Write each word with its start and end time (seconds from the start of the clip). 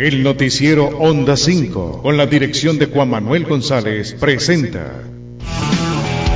El 0.00 0.22
noticiero 0.22 0.86
Onda 0.86 1.36
5, 1.36 2.00
con 2.02 2.16
la 2.16 2.24
dirección 2.24 2.78
de 2.78 2.86
Juan 2.86 3.10
Manuel 3.10 3.44
González, 3.44 4.16
presenta. 4.18 5.09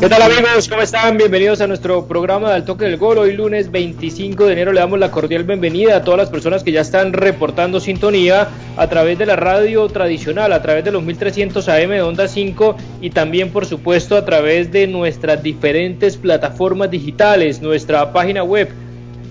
¿Qué 0.00 0.08
tal 0.08 0.22
amigos? 0.22 0.66
¿Cómo 0.66 0.80
están? 0.80 1.18
Bienvenidos 1.18 1.60
a 1.60 1.66
nuestro 1.66 2.06
programa 2.06 2.48
de 2.48 2.54
Al 2.54 2.64
Toque 2.64 2.86
del 2.86 2.96
Gol. 2.96 3.18
Hoy 3.18 3.34
lunes 3.34 3.70
25 3.70 4.46
de 4.46 4.54
enero 4.54 4.72
le 4.72 4.80
damos 4.80 4.98
la 4.98 5.10
cordial 5.10 5.44
bienvenida 5.44 5.94
a 5.94 6.02
todas 6.02 6.16
las 6.16 6.30
personas 6.30 6.64
que 6.64 6.72
ya 6.72 6.80
están 6.80 7.12
reportando 7.12 7.80
sintonía 7.80 8.48
a 8.78 8.88
través 8.88 9.18
de 9.18 9.26
la 9.26 9.36
radio 9.36 9.86
tradicional, 9.88 10.54
a 10.54 10.62
través 10.62 10.86
de 10.86 10.90
los 10.90 11.02
1300 11.02 11.68
AM 11.68 11.90
de 11.90 12.00
Onda 12.00 12.28
5 12.28 12.76
y 13.02 13.10
también 13.10 13.50
por 13.50 13.66
supuesto 13.66 14.16
a 14.16 14.24
través 14.24 14.72
de 14.72 14.86
nuestras 14.86 15.42
diferentes 15.42 16.16
plataformas 16.16 16.90
digitales, 16.90 17.60
nuestra 17.60 18.10
página 18.10 18.42
web 18.42 18.70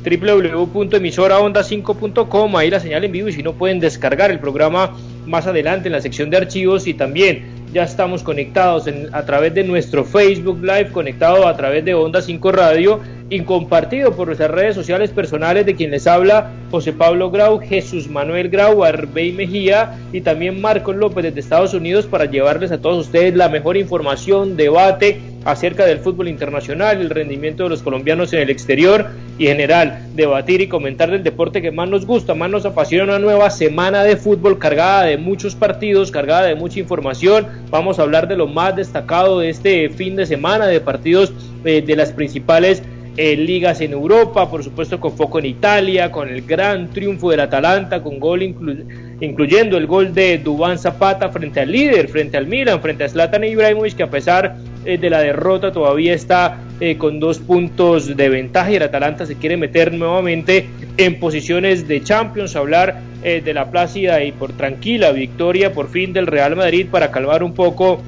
www.emisoraonda5.com, 0.03 2.55
ahí 2.55 2.69
la 2.69 2.79
señal 2.79 3.05
en 3.05 3.11
vivo 3.11 3.27
y 3.27 3.33
si 3.33 3.41
no 3.41 3.53
pueden 3.53 3.79
descargar 3.79 4.29
el 4.29 4.39
programa 4.39 4.95
más 5.25 5.47
adelante 5.47 5.87
en 5.87 5.93
la 5.93 6.01
sección 6.01 6.29
de 6.29 6.37
archivos 6.37 6.85
y 6.85 6.93
también 6.93 7.58
ya 7.71 7.83
estamos 7.83 8.23
conectados 8.23 8.85
a 9.11 9.25
través 9.25 9.53
de 9.53 9.63
nuestro 9.63 10.03
Facebook 10.03 10.59
Live, 10.61 10.91
conectado 10.91 11.47
a 11.47 11.55
través 11.55 11.85
de 11.85 11.93
Onda 11.93 12.21
5 12.21 12.51
Radio 12.51 12.99
y 13.29 13.41
compartido 13.41 14.15
por 14.15 14.27
nuestras 14.27 14.51
redes 14.51 14.75
sociales 14.75 15.11
personales 15.11 15.65
de 15.65 15.75
quien 15.75 15.91
les 15.91 16.07
habla 16.07 16.51
José 16.71 16.93
Pablo 16.93 17.29
Grau, 17.29 17.59
Jesús 17.59 18.09
Manuel 18.09 18.49
Grau, 18.49 18.83
Arbey 18.83 19.31
Mejía 19.31 19.99
y 20.11 20.21
también 20.21 20.59
Marcos 20.61 20.95
López 20.95 21.23
desde 21.23 21.39
Estados 21.39 21.73
Unidos 21.73 22.05
para 22.05 22.25
llevarles 22.25 22.71
a 22.71 22.79
todos 22.79 23.05
ustedes 23.05 23.35
la 23.35 23.49
mejor 23.49 23.77
información, 23.77 24.57
debate 24.57 25.21
acerca 25.45 25.85
del 25.85 25.99
fútbol 25.99 26.27
internacional, 26.27 26.99
el 26.99 27.09
rendimiento 27.09 27.63
de 27.63 27.69
los 27.69 27.81
colombianos 27.81 28.33
en 28.33 28.41
el 28.41 28.49
exterior 28.49 29.07
y 29.37 29.47
en 29.47 29.53
general 29.53 30.07
debatir 30.15 30.61
y 30.61 30.67
comentar 30.67 31.09
del 31.11 31.23
deporte 31.23 31.61
que 31.61 31.71
más 31.71 31.87
nos 31.87 32.05
gusta, 32.05 32.33
más 32.35 32.49
nos 32.49 32.65
apasiona 32.65 33.05
una 33.05 33.19
nueva 33.19 33.49
semana 33.49 34.03
de 34.03 34.17
fútbol 34.17 34.59
cargada 34.59 35.03
de 35.03 35.17
muchos 35.17 35.55
partidos, 35.55 36.11
cargada 36.11 36.47
de 36.47 36.55
mucha 36.55 36.79
información. 36.79 37.47
Vamos 37.69 37.99
a 37.99 38.01
hablar 38.01 38.27
de 38.27 38.35
lo 38.35 38.47
más 38.47 38.75
destacado 38.75 39.39
de 39.39 39.49
este 39.49 39.89
fin 39.89 40.15
de 40.15 40.25
semana, 40.25 40.67
de 40.67 40.81
partidos 40.81 41.31
eh, 41.63 41.81
de 41.81 41.95
las 41.95 42.11
principales 42.11 42.83
eh, 43.21 43.35
ligas 43.35 43.81
en 43.81 43.91
Europa, 43.91 44.49
por 44.49 44.63
supuesto 44.63 44.97
con 44.97 45.11
foco 45.11 45.39
en 45.39 45.45
Italia, 45.47 46.09
con 46.09 46.29
el 46.29 46.41
gran 46.43 46.89
triunfo 46.89 47.29
del 47.31 47.41
Atalanta, 47.41 48.01
con 48.01 48.17
gol 48.17 48.41
incluyendo 48.41 49.75
el 49.75 49.87
gol 49.87 50.13
de 50.13 50.37
Dubán 50.37 50.79
Zapata 50.79 51.27
frente 51.27 51.59
al 51.59 51.69
líder, 51.69 52.07
frente 52.07 52.37
al 52.37 52.47
Milan, 52.47 52.79
frente 52.79 53.03
a 53.03 53.09
Zlatan 53.09 53.43
Ibrahimovic, 53.43 53.97
que 53.97 54.03
a 54.03 54.09
pesar 54.09 54.55
eh, 54.85 54.97
de 54.97 55.09
la 55.09 55.19
derrota 55.19 55.73
todavía 55.73 56.13
está 56.13 56.59
eh, 56.79 56.95
con 56.97 57.19
dos 57.19 57.39
puntos 57.39 58.15
de 58.15 58.29
ventaja 58.29 58.71
y 58.71 58.77
el 58.77 58.83
Atalanta 58.83 59.25
se 59.25 59.35
quiere 59.35 59.57
meter 59.57 59.91
nuevamente 59.91 60.69
en 60.95 61.19
posiciones 61.19 61.89
de 61.89 62.01
Champions, 62.01 62.55
hablar 62.55 63.01
de 63.21 63.53
la 63.53 63.69
plácida 63.69 64.23
y 64.23 64.31
por 64.31 64.53
tranquila 64.53 65.11
victoria 65.11 65.73
por 65.73 65.89
fin 65.89 66.13
del 66.13 66.25
Real 66.25 66.55
Madrid 66.55 66.87
para 66.89 67.11
calmar 67.11 67.43
un 67.43 67.53
poco 67.53 68.01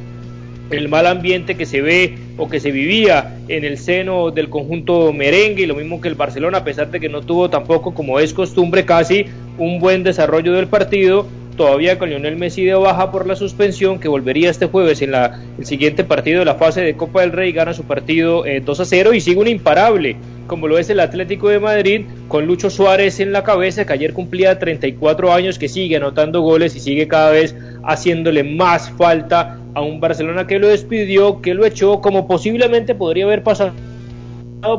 el 0.71 0.89
mal 0.89 1.07
ambiente 1.07 1.55
que 1.55 1.65
se 1.65 1.81
ve 1.81 2.15
o 2.37 2.49
que 2.49 2.59
se 2.59 2.71
vivía 2.71 3.37
en 3.47 3.63
el 3.63 3.77
seno 3.77 4.31
del 4.31 4.49
conjunto 4.49 5.13
merengue 5.13 5.63
y 5.63 5.65
lo 5.65 5.75
mismo 5.75 6.01
que 6.01 6.07
el 6.07 6.15
Barcelona, 6.15 6.59
a 6.59 6.63
pesar 6.63 6.89
de 6.91 6.99
que 6.99 7.09
no 7.09 7.21
tuvo 7.21 7.49
tampoco, 7.49 7.93
como 7.93 8.19
es 8.19 8.33
costumbre, 8.33 8.85
casi 8.85 9.25
un 9.57 9.79
buen 9.79 10.03
desarrollo 10.03 10.53
del 10.53 10.67
partido, 10.67 11.27
todavía 11.55 11.99
con 11.99 12.09
Lionel 12.09 12.37
Messi 12.37 12.65
de 12.65 12.73
baja 12.73 13.11
por 13.11 13.27
la 13.27 13.35
suspensión, 13.35 13.99
que 13.99 14.07
volvería 14.07 14.49
este 14.49 14.65
jueves 14.65 15.01
en 15.01 15.11
la, 15.11 15.41
el 15.57 15.65
siguiente 15.65 16.03
partido 16.03 16.39
de 16.39 16.45
la 16.45 16.55
fase 16.55 16.81
de 16.81 16.95
Copa 16.95 17.21
del 17.21 17.31
Rey, 17.31 17.51
gana 17.51 17.73
su 17.73 17.83
partido 17.83 18.43
2 18.43 18.79
eh, 18.79 18.81
a 18.81 18.85
0 18.85 19.13
y 19.13 19.21
sigue 19.21 19.39
un 19.39 19.47
imparable, 19.47 20.15
como 20.47 20.67
lo 20.67 20.79
es 20.79 20.89
el 20.89 20.99
Atlético 20.99 21.49
de 21.49 21.59
Madrid, 21.59 22.05
con 22.27 22.45
Lucho 22.45 22.69
Suárez 22.69 23.19
en 23.19 23.31
la 23.31 23.43
cabeza, 23.43 23.85
que 23.85 23.93
ayer 23.93 24.13
cumplía 24.13 24.57
34 24.57 25.31
años, 25.31 25.59
que 25.59 25.69
sigue 25.69 25.97
anotando 25.97 26.41
goles 26.41 26.75
y 26.75 26.79
sigue 26.79 27.07
cada 27.07 27.31
vez 27.31 27.55
haciéndole 27.83 28.43
más 28.43 28.89
falta 28.91 29.60
a 29.73 29.81
un 29.81 29.99
Barcelona 29.99 30.47
que 30.47 30.59
lo 30.59 30.67
despidió, 30.67 31.41
que 31.41 31.53
lo 31.53 31.65
echó, 31.65 32.01
como 32.01 32.27
posiblemente 32.27 32.95
podría 32.95 33.25
haber 33.25 33.43
pasado 33.43 33.73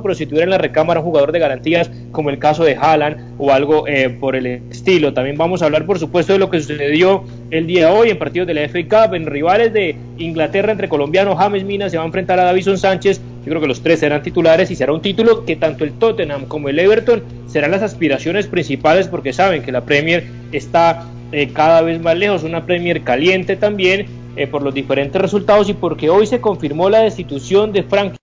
pero 0.02 0.14
si 0.14 0.26
tuviera 0.26 0.44
en 0.44 0.50
la 0.50 0.58
recámara 0.58 1.00
un 1.00 1.06
jugador 1.06 1.32
de 1.32 1.38
garantías 1.38 1.90
como 2.12 2.30
el 2.30 2.38
caso 2.38 2.64
de 2.64 2.76
Haaland 2.76 3.34
o 3.38 3.52
algo 3.52 3.86
eh, 3.88 4.10
por 4.10 4.36
el 4.36 4.46
estilo. 4.46 5.12
También 5.12 5.36
vamos 5.36 5.62
a 5.62 5.66
hablar, 5.66 5.86
por 5.86 5.98
supuesto, 5.98 6.32
de 6.32 6.38
lo 6.38 6.50
que 6.50 6.60
sucedió 6.60 7.24
el 7.50 7.66
día 7.66 7.88
de 7.88 7.92
hoy 7.92 8.10
en 8.10 8.18
partidos 8.18 8.46
de 8.46 8.54
la 8.54 8.68
FA 8.68 8.82
Cup, 8.82 9.14
en 9.14 9.26
rivales 9.26 9.72
de 9.72 9.96
Inglaterra 10.18 10.72
entre 10.72 10.88
colombianos. 10.88 11.36
James 11.36 11.64
Mina 11.64 11.88
se 11.88 11.96
va 11.96 12.04
a 12.04 12.06
enfrentar 12.06 12.38
a 12.38 12.44
Davison 12.44 12.78
Sánchez. 12.78 13.20
Yo 13.44 13.50
creo 13.50 13.60
que 13.60 13.66
los 13.66 13.82
tres 13.82 14.00
serán 14.00 14.22
titulares 14.22 14.70
y 14.70 14.76
será 14.76 14.92
un 14.92 15.02
título 15.02 15.44
que 15.44 15.56
tanto 15.56 15.84
el 15.84 15.92
Tottenham 15.92 16.46
como 16.46 16.68
el 16.68 16.78
Everton 16.78 17.22
serán 17.48 17.72
las 17.72 17.82
aspiraciones 17.82 18.46
principales 18.46 19.08
porque 19.08 19.32
saben 19.32 19.62
que 19.62 19.72
la 19.72 19.80
Premier 19.80 20.24
está 20.52 21.06
eh, 21.32 21.48
cada 21.52 21.82
vez 21.82 22.00
más 22.00 22.16
lejos, 22.16 22.44
una 22.44 22.66
Premier 22.66 23.02
caliente 23.02 23.56
también 23.56 24.21
eh, 24.36 24.46
por 24.46 24.62
los 24.62 24.74
diferentes 24.74 25.20
resultados 25.20 25.68
y 25.68 25.74
porque 25.74 26.10
hoy 26.10 26.26
se 26.26 26.40
confirmó 26.40 26.88
la 26.88 27.00
destitución 27.00 27.72
de 27.72 27.82
Frank 27.82 28.14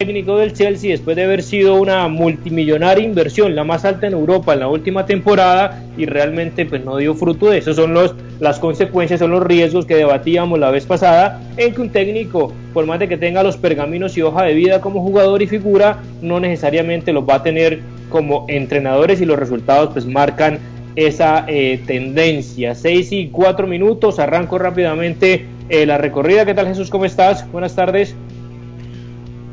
técnico 0.00 0.38
del 0.38 0.54
Chelsea 0.54 0.92
después 0.92 1.14
de 1.14 1.24
haber 1.24 1.42
sido 1.42 1.74
una 1.74 2.08
multimillonaria 2.08 3.04
inversión, 3.04 3.54
la 3.54 3.64
más 3.64 3.84
alta 3.84 4.06
en 4.06 4.14
Europa 4.14 4.54
en 4.54 4.60
la 4.60 4.68
última 4.68 5.04
temporada 5.04 5.84
y 5.98 6.06
realmente 6.06 6.64
pues 6.64 6.82
no 6.82 6.96
dio 6.96 7.14
fruto 7.14 7.50
de 7.50 7.58
eso, 7.58 7.74
son 7.74 7.92
los, 7.92 8.14
las 8.40 8.58
consecuencias, 8.58 9.20
son 9.20 9.30
los 9.30 9.42
riesgos 9.42 9.84
que 9.84 9.96
debatíamos 9.96 10.58
la 10.58 10.70
vez 10.70 10.86
pasada 10.86 11.38
en 11.58 11.74
que 11.74 11.82
un 11.82 11.90
técnico, 11.90 12.50
por 12.72 12.86
más 12.86 12.98
de 12.98 13.08
que 13.08 13.18
tenga 13.18 13.42
los 13.42 13.58
pergaminos 13.58 14.16
y 14.16 14.22
hoja 14.22 14.44
de 14.44 14.54
vida 14.54 14.80
como 14.80 15.02
jugador 15.02 15.42
y 15.42 15.46
figura, 15.46 15.98
no 16.22 16.40
necesariamente 16.40 17.12
los 17.12 17.28
va 17.28 17.34
a 17.34 17.42
tener 17.42 17.80
como 18.08 18.46
entrenadores 18.48 19.20
y 19.20 19.26
los 19.26 19.38
resultados 19.38 19.90
pues 19.92 20.06
marcan 20.06 20.58
esa 21.06 21.44
eh, 21.48 21.80
tendencia. 21.86 22.74
6 22.74 23.12
y 23.12 23.28
4 23.28 23.66
minutos, 23.66 24.18
arranco 24.18 24.58
rápidamente 24.58 25.46
eh, 25.68 25.86
la 25.86 25.98
recorrida. 25.98 26.44
¿Qué 26.44 26.54
tal 26.54 26.66
Jesús? 26.66 26.90
¿Cómo 26.90 27.04
estás? 27.04 27.50
Buenas 27.50 27.74
tardes. 27.74 28.14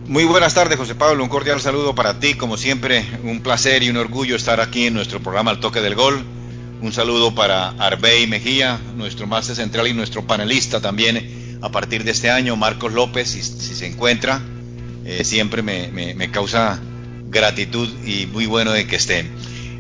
Muy 0.08 0.24
buenas 0.24 0.54
tardes, 0.54 0.78
José 0.78 0.96
Pablo. 0.96 1.24
Un 1.24 1.30
cordial 1.30 1.60
saludo 1.60 1.94
para 1.94 2.20
ti. 2.20 2.34
Como 2.34 2.58
siempre, 2.58 3.04
un 3.24 3.42
placer 3.42 3.84
y 3.84 3.90
un 3.90 3.98
orgullo 3.98 4.36
estar 4.36 4.62
aquí 4.62 4.88
en 4.88 4.94
nuestro 4.94 5.20
programa 5.20 5.52
Al 5.52 5.60
Toque 5.60 5.82
del 5.82 5.96
Gol. 5.96 6.24
Un 6.82 6.94
saludo 6.94 7.34
para 7.34 7.70
Arbey 7.70 8.28
Mejía, 8.28 8.80
nuestro 8.96 9.28
máster 9.28 9.56
central 9.56 9.88
y 9.88 9.94
nuestro 9.94 10.26
panelista 10.26 10.80
también 10.80 11.58
a 11.62 11.70
partir 11.70 12.04
de 12.04 12.12
este 12.12 12.30
año, 12.30 12.56
Marcos 12.56 12.94
López, 12.94 13.30
si, 13.30 13.42
se 13.42 13.88
encuentra. 13.88 14.42
Eh, 15.06 15.24
siempre 15.24 15.62
me, 15.62 15.90
me 15.90 16.32
causa 16.32 16.80
gratitud 17.30 17.90
y 18.06 18.28
muy 18.28 18.46
bueno 18.46 18.72
de 18.72 18.88
que 18.88 18.96
estén. 18.96 19.30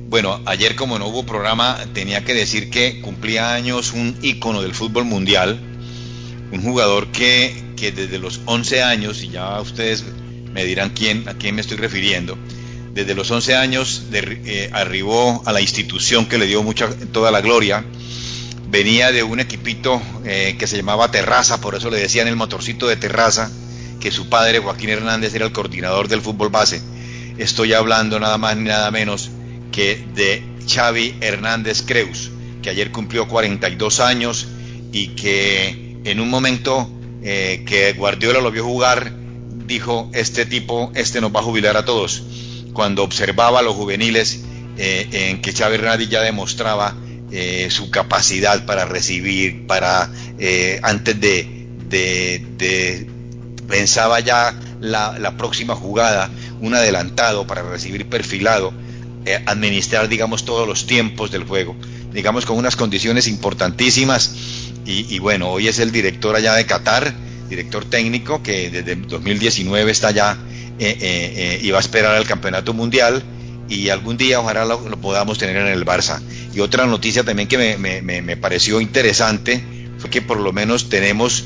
Bueno, 0.09 0.39
ayer 0.45 0.77
como 0.77 0.98
no 0.98 1.07
hubo 1.07 1.25
programa, 1.25 1.77
tenía 1.94 2.24
que 2.24 2.33
decir 2.33 2.69
que 2.69 3.01
cumplía 3.01 3.54
años 3.54 3.92
un 3.92 4.18
ícono 4.21 4.62
del 4.62 4.74
fútbol 4.74 5.04
mundial, 5.04 5.59
un 6.50 6.62
jugador 6.62 7.12
que, 7.12 7.54
desde 7.75 8.18
los 8.18 8.39
11 8.45 8.83
años, 8.83 9.21
y 9.21 9.31
ya 9.31 9.59
ustedes 9.59 10.06
me 10.54 10.63
dirán 10.63 10.92
quién, 10.92 11.27
a 11.27 11.33
quién 11.33 11.56
me 11.56 11.62
estoy 11.62 11.75
refiriendo, 11.75 12.38
desde 12.94 13.15
los 13.15 13.30
11 13.30 13.57
años 13.57 14.04
eh, 14.13 14.69
arribó 14.71 15.44
a 15.45 15.51
la 15.51 15.59
institución 15.59 16.25
que 16.25 16.38
le 16.38 16.45
dio 16.45 16.63
mucha, 16.63 16.88
toda 17.12 17.30
la 17.30 17.42
gloria, 17.42 17.83
venía 18.69 19.12
de 19.12 19.24
un 19.24 19.42
equipito 19.42 20.01
eh, 20.24 20.56
que 20.57 20.68
se 20.68 20.77
llamaba 20.77 21.12
Terraza, 21.12 21.59
por 21.59 21.75
eso 21.75 21.89
le 21.92 22.00
decían 22.00 22.30
el 22.30 22.38
motorcito 22.38 22.88
de 22.88 22.95
Terraza, 22.95 23.51
que 24.00 24.09
su 24.12 24.30
padre 24.30 24.59
Joaquín 24.59 24.89
Hernández 24.89 25.36
era 25.36 25.45
el 25.45 25.51
coordinador 25.51 26.07
del 26.07 26.21
fútbol 26.21 26.48
base. 26.48 26.81
Estoy 27.38 27.74
hablando 27.74 28.21
nada 28.21 28.38
más 28.38 28.56
ni 28.56 28.63
nada 28.63 28.89
menos 28.89 29.31
que 29.72 30.04
de 30.16 30.44
Xavi 30.68 31.16
Hernández 31.22 31.84
Creus, 31.84 32.31
que 32.62 32.69
ayer 32.69 32.92
cumplió 32.92 33.28
42 33.28 34.00
años 34.00 34.48
y 34.92 35.10
que 35.10 35.98
en 36.04 36.19
un 36.19 36.30
momento 36.30 36.90
eh, 37.24 37.64
que 37.66 37.94
Guardiola 37.94 38.40
lo 38.40 38.52
vio 38.52 38.64
jugar 38.64 39.12
dijo, 39.66 40.10
este 40.14 40.46
tipo, 40.46 40.92
este 40.96 41.19
nos 41.19 41.36
va 41.36 41.42
a 41.42 41.44
jubilar 41.44 41.75
a 41.75 41.84
todos. 41.84 42.24
Cuando 42.72 43.04
observaba 43.04 43.60
a 43.60 43.62
los 43.62 43.75
juveniles 43.75 44.44
eh, 44.78 45.08
en 45.12 45.42
que 45.42 45.54
Chávez 45.54 45.80
Hernández 45.80 46.08
ya 46.08 46.22
demostraba 46.22 46.96
eh, 47.31 47.68
su 47.69 47.92
capacidad 47.92 48.66
para 48.66 48.86
recibir, 48.86 49.68
para 49.68 50.10
antes 50.84 51.19
de, 51.19 51.68
de, 51.90 53.08
pensaba 53.68 54.19
ya 54.19 54.58
la, 54.80 55.36
próxima 55.38 55.75
jugada, 55.75 56.30
un 56.62 56.74
adelantado 56.74 57.46
para 57.46 57.64
recibir 57.64 58.08
perfilado, 58.08 58.74
administrar, 59.45 60.09
digamos, 60.09 60.45
todos 60.45 60.68
los 60.68 60.88
tiempos 60.88 61.31
del 61.31 61.44
juego, 61.44 61.75
digamos, 62.13 62.45
con 62.45 62.57
unas 62.57 62.75
condiciones 62.75 63.27
importantísimas. 63.27 64.35
Y, 64.85 65.19
bueno, 65.19 65.50
hoy 65.50 65.68
es 65.68 65.79
el 65.79 65.91
director 65.91 66.35
allá 66.35 66.53
de 66.53 66.65
Qatar, 66.65 67.13
director 67.50 67.83
técnico 67.83 68.41
que 68.41 68.69
desde 68.69 68.95
2019 68.95 69.91
está 69.91 70.12
ya 70.12 70.38
eh, 70.79 70.97
eh, 71.01 71.33
eh, 71.35 71.59
y 71.62 71.71
va 71.71 71.77
a 71.77 71.81
esperar 71.81 72.15
al 72.15 72.25
campeonato 72.25 72.74
mundial 72.74 73.24
y 73.68 73.89
algún 73.89 74.15
día 74.15 74.39
ojalá 74.39 74.63
lo, 74.63 74.79
podamos 75.01 75.38
tener 75.38 75.57
en 75.57 75.68
el 75.68 75.85
Barça. 75.85 76.21
Y 76.53 76.62
otra 76.62 76.85
noticia 76.85 77.23
también 77.23 77.50
que 77.50 77.57
me, 77.57 78.01
me, 78.01 78.21
me 78.21 78.38
pareció 78.38 78.80
interesante 78.80 79.62
fue 79.97 80.09
que 80.09 80.21
por 80.21 80.39
lo 80.39 80.53
menos 80.53 80.89
tenemos 80.89 81.44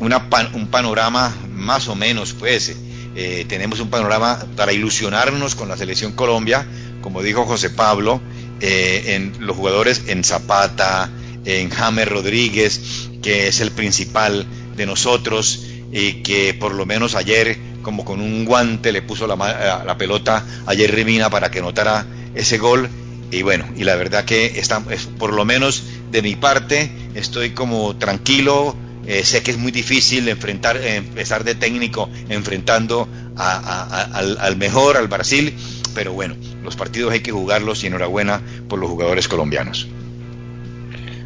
una 0.00 0.28
un 0.54 0.66
panorama 0.66 1.32
más 1.54 1.86
o 1.88 1.94
menos, 1.94 2.32
pues, 2.32 2.74
eh, 3.14 3.44
tenemos 3.48 3.78
un 3.80 3.88
panorama 3.88 4.44
para 4.56 4.72
ilusionarnos 4.72 5.54
con 5.54 5.68
la 5.68 5.76
selección 5.76 6.12
Colombia, 6.12 6.66
como 7.02 7.22
dijo 7.22 7.44
José 7.44 7.68
Pablo, 7.70 8.22
en 8.60 9.34
los 9.40 9.56
jugadores 9.56 10.04
en 10.06 10.22
Zapata, 10.22 11.10
en 11.44 11.70
James 11.70 12.08
Rodríguez, 12.08 13.08
que 13.22 13.48
es 13.48 13.60
el 13.60 13.70
principal 13.72 14.46
de 14.76 14.86
nosotros 14.86 15.66
y 15.92 16.22
que 16.22 16.54
por 16.54 16.74
lo 16.74 16.86
menos 16.86 17.14
ayer, 17.14 17.58
como 17.82 18.04
con 18.04 18.20
un 18.20 18.44
guante, 18.44 18.92
le 18.92 19.02
puso 19.02 19.26
la, 19.26 19.34
eh, 19.34 19.86
la 19.86 19.96
pelota 19.98 20.44
ayer 20.66 20.90
Remina 20.90 21.30
para 21.30 21.50
que 21.50 21.60
notara 21.60 22.06
ese 22.34 22.58
gol. 22.58 22.88
Y 23.30 23.42
bueno, 23.42 23.66
y 23.76 23.84
la 23.84 23.96
verdad 23.96 24.24
que 24.24 24.58
está, 24.58 24.82
por 25.18 25.32
lo 25.32 25.44
menos 25.44 25.84
de 26.10 26.22
mi 26.22 26.36
parte, 26.36 26.90
estoy 27.14 27.50
como 27.50 27.96
tranquilo. 27.96 28.76
Eh, 29.06 29.24
sé 29.24 29.42
que 29.42 29.50
es 29.50 29.58
muy 29.58 29.72
difícil 29.72 30.28
enfrentar, 30.28 30.76
empezar 30.76 31.42
de 31.42 31.56
técnico 31.56 32.08
enfrentando 32.28 33.08
al, 33.36 34.38
al 34.38 34.56
mejor, 34.56 34.96
al 34.96 35.08
Brasil, 35.08 35.52
pero 35.92 36.12
bueno, 36.12 36.36
los 36.62 36.76
partidos 36.76 37.12
hay 37.12 37.20
que 37.20 37.32
jugarlos 37.32 37.82
y 37.84 37.88
enhorabuena 37.88 38.40
por 38.68 38.78
los 38.78 38.90
jugadores 38.90 39.28
colombianos. 39.28 39.88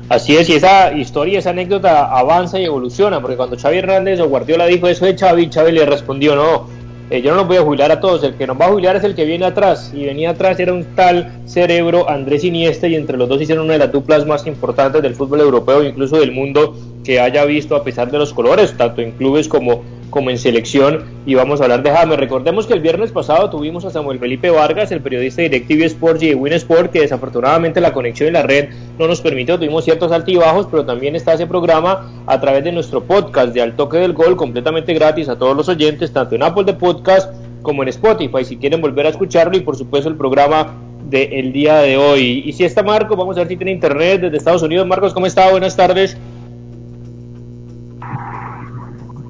Así 0.09 0.37
es, 0.37 0.49
y 0.49 0.55
esa 0.55 0.93
historia, 0.93 1.41
esa 1.41 1.51
anécdota 1.51 2.17
avanza 2.17 2.61
y 2.61 2.65
evoluciona, 2.65 3.21
porque 3.21 3.37
cuando 3.37 3.59
Xavi 3.59 3.79
Hernández 3.79 4.21
o 4.21 4.29
Guardiola 4.29 4.67
dijo 4.67 4.87
eso 4.87 5.05
de 5.05 5.19
Xavi, 5.19 5.51
Xavi 5.53 5.73
le 5.73 5.85
respondió, 5.85 6.37
no, 6.37 6.69
eh, 7.11 7.23
yo 7.23 7.33
no 7.33 7.39
los 7.39 7.49
voy 7.49 7.57
a 7.57 7.63
jubilar 7.63 7.91
a 7.91 7.99
todos, 7.99 8.23
el 8.23 8.35
que 8.35 8.47
nos 8.47 8.61
va 8.61 8.67
a 8.67 8.69
jubilar 8.69 8.95
es 8.95 9.03
el 9.03 9.17
que 9.17 9.25
viene 9.25 9.47
atrás, 9.47 9.91
y 9.93 10.05
venía 10.05 10.31
atrás 10.31 10.61
era 10.61 10.73
un 10.73 10.85
tal 10.95 11.33
cerebro 11.47 12.09
Andrés 12.09 12.45
Iniesta, 12.45 12.87
y 12.87 12.95
entre 12.95 13.17
los 13.17 13.29
dos 13.29 13.43
hicieron 13.43 13.65
una 13.65 13.73
de 13.73 13.81
las 13.81 13.91
duplas 13.91 14.25
más 14.27 14.47
importantes 14.47 15.03
del 15.03 15.17
fútbol 15.17 15.41
europeo, 15.41 15.83
incluso 15.83 16.21
del 16.21 16.31
mundo, 16.31 16.77
que 17.03 17.19
haya 17.19 17.45
visto 17.45 17.75
a 17.75 17.83
pesar 17.83 18.09
de 18.09 18.19
los 18.19 18.33
colores, 18.33 18.77
tanto 18.77 19.03
en 19.03 19.11
clubes 19.11 19.49
como 19.49 19.83
como 20.11 20.31
en 20.31 20.39
selección 20.39 21.05
y 21.27 21.35
vamos 21.35 21.61
a 21.61 21.65
hablar 21.65 21.83
de 21.83 21.91
James. 21.91 22.19
Recordemos 22.19 22.67
que 22.67 22.75
el 22.75 22.81
viernes 22.81 23.13
pasado 23.13 23.51
tuvimos 23.51 23.85
a 23.85 23.91
Samuel 23.91 24.19
Felipe 24.19 24.51
Vargas, 24.51 24.93
el 24.93 25.01
periodista 25.01 25.43
de 25.43 25.49
DirecTV 25.49 25.85
Sports 25.85 26.23
y 26.23 26.29
de 26.29 26.35
Win 26.35 26.53
Sport, 26.55 26.93
que 26.93 27.01
desafortunadamente 27.01 27.81
la 27.81 27.93
conexión 27.93 28.29
y 28.29 28.33
la 28.33 28.43
red 28.43 28.69
no 28.99 29.07
nos 29.07 29.21
permitió, 29.21 29.59
tuvimos 29.59 29.85
ciertos 29.85 30.13
altibajos, 30.13 30.67
pero 30.71 30.85
también 30.85 31.17
está 31.17 31.35
ese 31.35 31.47
programa 31.47 32.11
a 32.27 32.41
través 32.41 32.65
de 32.65 32.73
nuestro 32.73 33.03
podcast 33.03 33.53
de 33.53 33.63
Al 33.63 33.77
Toque 33.77 33.99
del 33.99 34.13
Gol, 34.13 34.37
completamente 34.37 34.95
gratis 34.95 35.29
a 35.29 35.39
todos 35.39 35.57
los 35.57 35.69
oyentes, 35.69 36.13
tanto 36.13 36.35
en 36.35 36.43
Apple 36.43 36.65
de 36.65 36.75
Podcast 36.75 37.33
como 37.63 37.83
en 37.83 37.89
Spotify, 37.89 38.45
si 38.45 38.57
quieren 38.57 38.81
volver 38.81 39.07
a 39.07 39.11
escucharlo 39.11 39.57
y 39.57 39.61
por 39.61 39.77
supuesto 39.77 40.09
el 40.09 40.17
programa 40.17 40.75
del 41.11 41.53
día 41.53 41.79
de 41.79 41.97
hoy. 41.97 42.43
Y 42.45 42.53
si 42.53 42.65
está 42.65 42.83
Marcos, 42.83 43.17
vamos 43.17 43.37
a 43.37 43.41
ver 43.41 43.49
si 43.49 43.57
tiene 43.57 43.73
internet 43.73 44.21
desde 44.21 44.37
Estados 44.37 44.63
Unidos. 44.63 44.87
Marcos, 44.87 45.13
¿cómo 45.13 45.27
está? 45.27 45.51
Buenas 45.51 45.77
tardes. 45.77 46.17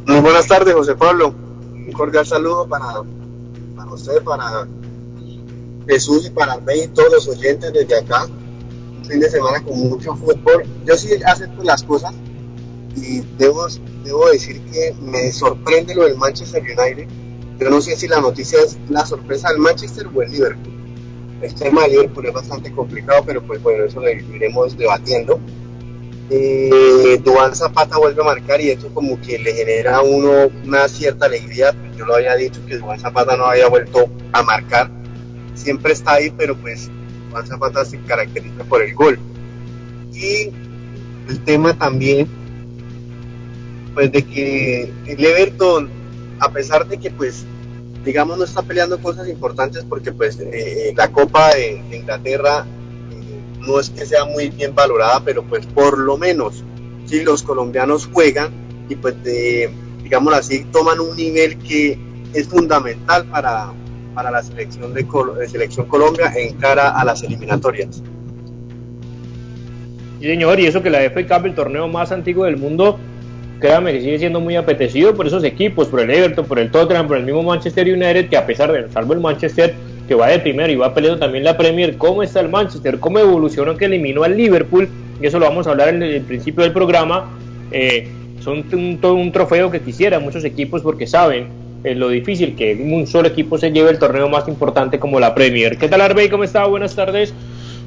Muy 0.07 0.21
buenas 0.21 0.47
tardes, 0.47 0.73
José 0.73 0.95
Pablo. 0.95 1.35
Un 1.73 1.93
cordial 1.93 2.25
saludo 2.25 2.69
para, 2.69 3.03
para 3.75 3.93
usted, 3.93 4.23
para 4.23 4.69
Jesús 5.89 6.27
y 6.27 6.31
para 6.31 6.59
mí 6.59 6.75
y 6.85 6.87
todos 6.89 7.11
los 7.13 7.29
oyentes 7.29 7.73
desde 7.73 7.99
acá. 7.99 8.27
Un 8.27 9.05
fin 9.05 9.19
de 9.19 9.29
semana 9.29 9.61
con 9.65 9.77
mucho 9.77 10.15
fútbol. 10.15 10.65
Yo 10.85 10.97
sí 10.97 11.09
acepto 11.27 11.65
las 11.65 11.83
cosas 11.83 12.15
y 12.95 13.21
debo, 13.37 13.67
debo 14.05 14.29
decir 14.31 14.61
que 14.71 14.95
me 15.03 15.33
sorprende 15.33 15.93
lo 15.97 16.05
del 16.05 16.17
Manchester 16.17 16.63
United. 16.63 17.09
Yo 17.59 17.69
no 17.69 17.81
sé 17.81 17.97
si 17.97 18.07
la 18.07 18.21
noticia 18.21 18.61
es 18.61 18.79
la 18.89 19.05
sorpresa 19.05 19.49
del 19.49 19.59
Manchester 19.59 20.07
o 20.15 20.23
el 20.23 20.31
Liverpool. 20.31 20.73
El 21.43 21.53
tema 21.57 21.83
del 21.83 21.91
Liverpool 21.91 22.27
es 22.27 22.33
bastante 22.33 22.71
complicado, 22.71 23.25
pero 23.27 23.43
pues 23.43 23.61
bueno, 23.61 23.85
eso 23.85 24.01
lo 24.01 24.09
iremos 24.09 24.77
debatiendo 24.77 25.41
eh, 26.29 27.21
Duan 27.25 27.55
Zapata 27.55 27.99
vuelve 27.99 28.21
a 28.23 28.25
marcar 28.25 28.61
y 28.61 28.71
esto 28.71 28.93
como 28.93 29.21
que 29.21 29.39
le 29.39 29.55
genera 29.55 29.97
a 29.97 30.03
uno 30.03 30.51
una 30.65 30.89
cierta 30.89 31.27
alegría. 31.27 31.75
Yo 31.97 32.05
lo 32.05 32.17
había 32.17 32.35
dicho 32.37 32.61
que 32.67 32.79
Duan 32.79 32.99
Zapata 32.99 33.37
no 33.37 33.47
había 33.47 33.69
vuelto 33.69 34.07
a 34.33 34.43
marcar. 34.43 34.91
Siempre 35.55 35.93
está 35.93 36.15
ahí, 36.15 36.33
pero 36.37 36.57
pues 36.57 36.91
Duan 37.31 37.47
Zapata 37.47 37.85
se 37.85 38.01
caracteriza 38.01 38.65
por 38.65 38.83
el 38.83 38.95
gol. 38.95 39.19
Y 40.13 40.51
el 41.29 41.45
tema 41.45 41.75
también, 41.75 42.27
pues 43.95 44.11
de 44.11 44.23
que 44.23 44.93
el 45.07 45.25
Everton, 45.25 45.91
a 46.41 46.51
pesar 46.51 46.87
de 46.87 46.99
que 46.99 47.11
pues 47.11 47.45
digamos 48.05 48.39
no 48.39 48.45
está 48.45 48.63
peleando 48.63 48.99
cosas 49.01 49.29
importantes 49.29 49.85
porque 49.89 50.13
pues 50.13 50.39
eh, 50.41 50.93
la 50.97 51.11
Copa 51.11 51.55
de 51.55 51.83
Inglaterra 51.93 52.65
no 53.67 53.81
es 53.81 53.91
que 53.91 54.07
sea 54.07 54.25
muy 54.25 54.49
bien 54.51 54.75
valorada, 54.75 55.21
pero 55.25 55.43
pues 55.43 55.67
por 55.67 55.99
lo 55.99 56.17
menos 56.17 56.65
si 57.07 57.23
los 57.23 57.43
colombianos 57.43 58.09
juegan 58.13 58.51
y 58.89 58.95
pues 58.95 59.23
de, 59.23 59.71
digamos 60.03 60.35
así, 60.35 60.65
toman 60.73 61.01
un 61.01 61.17
nivel 61.17 61.59
que 61.59 61.99
es 62.35 62.49
fundamental 62.49 63.25
para, 63.27 63.73
para 64.15 64.31
la 64.31 64.43
selección 64.43 64.95
de, 64.95 65.07
selección 65.49 65.87
Colombia 65.87 66.33
en 66.37 66.55
cara 66.57 66.91
a 66.91 67.05
las 67.05 67.23
eliminatorias. 67.23 68.03
Sí, 70.21 70.27
señor, 70.27 70.59
y 70.59 70.67
eso 70.67 70.83
que 70.83 70.91
la 70.91 71.01
FA 71.11 71.27
Cup, 71.27 71.47
el 71.47 71.55
torneo 71.55 71.89
más 71.89 72.11
antiguo 72.11 72.45
del 72.47 72.57
mundo, 72.57 72.99
créame 73.61 73.93
que 73.93 74.01
sigue 74.01 74.19
siendo 74.19 74.41
muy 74.41 74.57
apetecido 74.57 75.15
por 75.15 75.27
esos 75.27 75.45
equipos, 75.45 75.89
por 75.89 76.01
el 76.01 76.11
Everton, 76.11 76.47
por 76.47 76.59
el 76.59 76.71
Tottenham, 76.71 77.07
por 77.07 77.17
el 77.19 77.25
mismo 77.25 77.43
Manchester 77.43 77.87
United, 77.87 78.29
que 78.29 78.37
a 78.37 78.47
pesar 78.47 78.73
de, 78.73 78.91
salvo 78.91 79.13
el 79.13 79.21
Manchester, 79.21 79.75
que 80.07 80.15
va 80.15 80.29
de 80.29 80.39
primero 80.39 80.73
y 80.73 80.77
va 80.77 80.95
peleando 80.95 81.19
también 81.19 81.45
la 81.45 81.57
Premier, 81.57 81.97
cómo 81.97 82.23
está 82.23 82.41
el 82.41 82.49
Manchester, 82.49 82.99
cómo 82.99 83.19
evolucionó 83.19 83.77
que 83.77 83.87
eliminó 83.87 84.23
al 84.23 84.37
Liverpool, 84.37 84.89
y 85.21 85.27
eso 85.27 85.39
lo 85.39 85.47
vamos 85.47 85.67
a 85.67 85.71
hablar 85.71 85.89
en 85.89 86.03
el, 86.03 86.23
principio 86.23 86.63
del 86.63 86.73
programa, 86.73 87.31
eh, 87.71 88.09
son 88.41 88.65
un, 88.73 88.99
todo 88.99 89.15
un 89.15 89.33
trofeo 89.33 89.71
que 89.71 89.81
quisieran 89.81 90.23
muchos 90.23 90.45
equipos 90.45 90.83
porque 90.83 91.07
saben 91.07 91.49
eh, 91.85 91.95
lo 91.95 92.09
difícil 92.09 92.55
que 92.55 92.75
un 92.75 93.07
solo 93.07 93.29
equipo 93.29 93.59
se 93.59 93.71
lleve 93.71 93.91
el 93.91 93.99
torneo 93.99 94.29
más 94.29 94.49
importante 94.49 94.99
como 94.99 95.21
la 95.21 95.35
Premier. 95.35 95.79
¿Qué 95.79 95.89
tal 95.89 96.01
Arbey? 96.01 96.29
¿Cómo 96.29 96.45
está? 96.45 96.65
Buenas 96.67 96.95
tardes. 96.95 97.33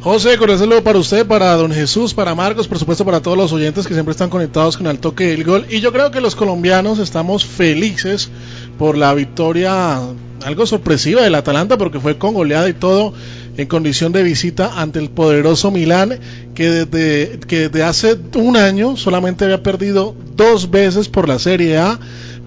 José, 0.02 0.38
con 0.38 0.58
saludo 0.58 0.82
para 0.82 0.98
usted, 0.98 1.28
para 1.28 1.54
don 1.56 1.74
Jesús, 1.74 2.14
para 2.14 2.34
Marcos, 2.34 2.70
por 2.70 2.80
supuesto 2.80 3.04
para 3.04 3.22
todos 3.22 3.38
los 3.38 3.52
oyentes 3.52 3.86
que 3.86 3.94
siempre 3.94 4.14
están 4.14 4.30
conectados 4.30 4.78
con 4.78 4.88
el 4.88 5.00
toque 5.00 5.26
del 5.26 5.44
gol. 5.44 5.66
Y 5.70 5.82
yo 5.82 5.92
creo 5.92 6.12
que 6.12 6.22
los 6.22 6.38
colombianos 6.38 7.00
estamos 7.00 7.46
felices 7.46 8.32
por 8.78 8.98
la 8.98 9.14
victoria 9.14 10.00
algo 10.44 10.66
sorpresiva 10.66 11.22
del 11.22 11.36
Atalanta 11.36 11.78
porque 11.78 12.00
fue 12.00 12.18
con 12.18 12.34
goleada 12.34 12.70
y 12.70 12.74
todo 12.74 13.14
en 13.58 13.68
condición 13.68 14.12
de 14.12 14.24
visita 14.24 14.80
ante 14.82 15.00
el 15.00 15.10
poderoso 15.10 15.72
Milán 15.72 16.20
que 16.56 16.70
desde, 16.70 17.40
que 17.48 17.70
desde 17.70 17.84
hace 17.84 18.18
un 18.36 18.58
año 18.58 18.98
solamente 18.98 19.46
había 19.46 19.64
perdido 19.64 20.16
dos 20.36 20.72
veces 20.72 21.10
por 21.10 21.28
la 21.28 21.40
Serie 21.40 21.78
A 21.78 22.00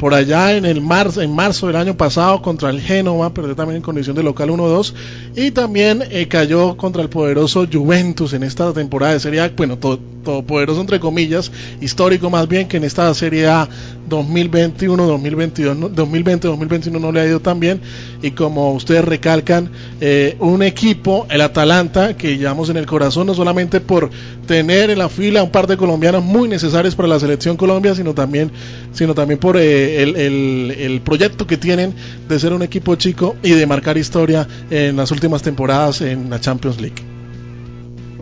por 0.02 0.14
allá 0.14 0.56
en 0.56 0.64
el 0.64 0.80
marzo, 0.80 1.22
en 1.22 1.32
marzo 1.32 1.68
del 1.68 1.76
año 1.76 1.96
pasado 1.96 2.42
contra 2.42 2.70
el 2.70 2.80
Génova, 2.80 3.32
perdió 3.32 3.54
también 3.54 3.76
en 3.76 3.82
condición 3.82 4.16
de 4.16 4.24
local 4.24 4.48
1-2 4.48 4.94
y 5.36 5.52
también 5.52 6.02
eh, 6.10 6.26
cayó 6.26 6.76
contra 6.76 7.02
el 7.02 7.08
poderoso 7.08 7.68
Juventus 7.72 8.32
en 8.32 8.42
esta 8.42 8.72
temporada 8.72 9.12
de 9.12 9.20
Serie 9.20 9.42
A, 9.42 9.50
bueno, 9.50 9.78
todo, 9.78 10.00
poderoso 10.42 10.80
entre 10.80 10.98
comillas, 10.98 11.52
histórico 11.80 12.30
más 12.30 12.48
bien 12.48 12.66
que 12.66 12.78
en 12.78 12.84
esta 12.84 13.14
Serie 13.14 13.46
A 13.46 13.68
2021, 14.08 15.06
2022, 15.06 15.94
2020, 15.94 16.48
2021 16.48 16.98
no 16.98 17.12
le 17.12 17.20
ha 17.20 17.26
ido 17.26 17.38
tan 17.38 17.60
bien 17.60 17.80
y 18.22 18.32
como 18.32 18.72
ustedes 18.72 19.04
recalcan, 19.04 19.70
eh, 20.00 20.36
un 20.40 20.64
equipo, 20.64 21.28
el 21.30 21.42
Atalanta, 21.42 22.16
que 22.16 22.36
llevamos 22.36 22.70
en 22.70 22.76
el 22.76 22.86
corazón 22.86 23.28
no 23.28 23.34
solamente 23.34 23.80
por 23.80 24.10
tener 24.46 24.90
en 24.90 24.98
la 24.98 25.08
fila 25.08 25.42
un 25.42 25.50
par 25.50 25.66
de 25.66 25.76
colombianos 25.76 26.22
muy 26.22 26.48
necesarios 26.48 26.94
para 26.94 27.08
la 27.08 27.20
selección 27.20 27.56
Colombia, 27.56 27.94
sino 27.94 28.14
también, 28.14 28.50
sino 28.92 29.14
también 29.14 29.38
por 29.38 29.56
eh, 29.56 30.02
el, 30.02 30.16
el, 30.16 31.00
proyecto 31.00 31.46
que 31.46 31.56
tienen 31.56 31.94
de 32.28 32.38
ser 32.38 32.52
un 32.52 32.62
equipo 32.62 32.94
chico 32.96 33.36
y 33.42 33.50
de 33.50 33.66
marcar 33.66 33.96
historia 33.96 34.46
en 34.70 34.96
las 34.96 35.10
últimas 35.10 35.42
temporadas 35.42 36.00
en 36.00 36.30
la 36.30 36.40
Champions 36.40 36.80
League. 36.80 37.02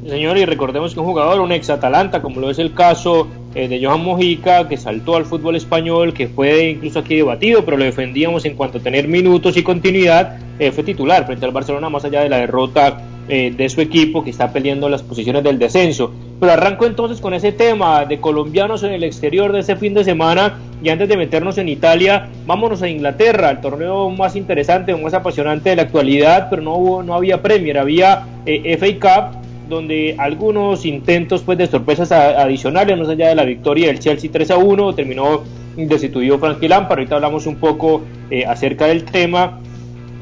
Señor, 0.06 0.38
y 0.38 0.44
recordemos 0.44 0.94
que 0.94 1.00
un 1.00 1.06
jugador, 1.06 1.40
un 1.40 1.52
ex 1.52 1.70
Atalanta, 1.70 2.22
como 2.22 2.40
lo 2.40 2.50
es 2.50 2.58
el 2.58 2.74
caso 2.74 3.28
eh, 3.52 3.66
de 3.66 3.84
Johan 3.84 4.04
Mojica, 4.04 4.68
que 4.68 4.76
saltó 4.76 5.16
al 5.16 5.24
fútbol 5.24 5.56
español, 5.56 6.14
que 6.14 6.28
fue 6.28 6.70
incluso 6.70 7.00
aquí 7.00 7.16
debatido, 7.16 7.64
pero 7.64 7.76
lo 7.76 7.84
defendíamos 7.84 8.44
en 8.44 8.54
cuanto 8.54 8.78
a 8.78 8.80
tener 8.80 9.08
minutos 9.08 9.56
y 9.56 9.64
continuidad, 9.64 10.38
eh, 10.60 10.70
fue 10.70 10.84
titular 10.84 11.26
frente 11.26 11.46
al 11.46 11.50
Barcelona, 11.50 11.88
más 11.88 12.04
allá 12.04 12.20
de 12.20 12.28
la 12.28 12.36
derrota 12.38 13.02
eh, 13.28 13.52
de 13.56 13.68
su 13.68 13.80
equipo 13.80 14.22
que 14.22 14.30
está 14.30 14.52
peleando 14.52 14.88
las 14.88 15.02
posiciones 15.02 15.42
del 15.42 15.58
descenso. 15.58 16.12
Pero 16.38 16.52
arranco 16.52 16.86
entonces 16.86 17.20
con 17.20 17.34
ese 17.34 17.50
tema 17.50 18.04
de 18.04 18.20
colombianos 18.20 18.84
en 18.84 18.92
el 18.92 19.02
exterior 19.02 19.52
de 19.52 19.60
ese 19.60 19.74
fin 19.74 19.94
de 19.94 20.04
semana 20.04 20.58
y 20.80 20.88
antes 20.88 21.08
de 21.08 21.16
meternos 21.16 21.58
en 21.58 21.68
Italia, 21.68 22.28
vámonos 22.46 22.82
a 22.82 22.88
Inglaterra, 22.88 23.50
el 23.50 23.60
torneo 23.60 24.10
más 24.10 24.36
interesante, 24.36 24.94
más 24.94 25.12
apasionante 25.12 25.70
de 25.70 25.76
la 25.76 25.82
actualidad, 25.82 26.46
pero 26.50 26.62
no 26.62 27.02
no 27.02 27.14
había 27.14 27.42
Premier, 27.42 27.78
había 27.78 28.26
FA 28.46 28.86
Cup 29.00 29.39
donde 29.70 30.16
algunos 30.18 30.84
intentos 30.84 31.42
pues 31.42 31.56
de 31.56 31.66
sorpresas 31.68 32.12
adicionales, 32.12 32.98
más 32.98 33.08
allá 33.08 33.28
de 33.28 33.34
la 33.34 33.44
victoria 33.44 33.86
del 33.86 34.00
Chelsea 34.00 34.30
3 34.30 34.50
a 34.50 34.56
1, 34.58 34.94
terminó 34.94 35.44
destituido 35.76 36.38
Frankie 36.38 36.68
Lampard. 36.68 36.98
Ahorita 36.98 37.14
hablamos 37.14 37.46
un 37.46 37.56
poco 37.56 38.02
eh, 38.30 38.44
acerca 38.44 38.86
del 38.86 39.04
tema. 39.04 39.60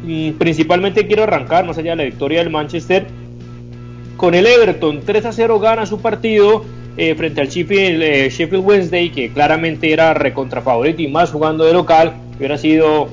Mm, 0.05 0.33
principalmente 0.33 1.07
quiero 1.07 1.25
arrancar, 1.25 1.65
más 1.65 1.79
allá 1.79 1.93
de 1.93 1.97
la 1.97 2.05
victoria 2.05 2.41
del 2.41 2.51
Manchester, 2.51 3.07
con 4.17 4.35
el 4.35 4.47
Everton. 4.47 5.01
3 5.05 5.25
a 5.25 5.33
0 5.33 5.59
gana 5.59 5.87
su 5.87 6.01
partido 6.01 6.65
eh, 6.97 7.15
frente 7.15 7.41
al 7.41 7.49
Sheffield, 7.49 8.03
eh, 8.03 8.29
Sheffield, 8.31 8.65
Wednesday, 8.65 9.11
que 9.11 9.31
claramente 9.31 9.91
era 9.91 10.15
recontra 10.15 10.61
favorito 10.61 11.03
y 11.03 11.09
más 11.09 11.33
jugando 11.33 11.65
de 11.65 11.73
local. 11.73 12.13
Hubiera 12.39 12.59
sido 12.59 13.09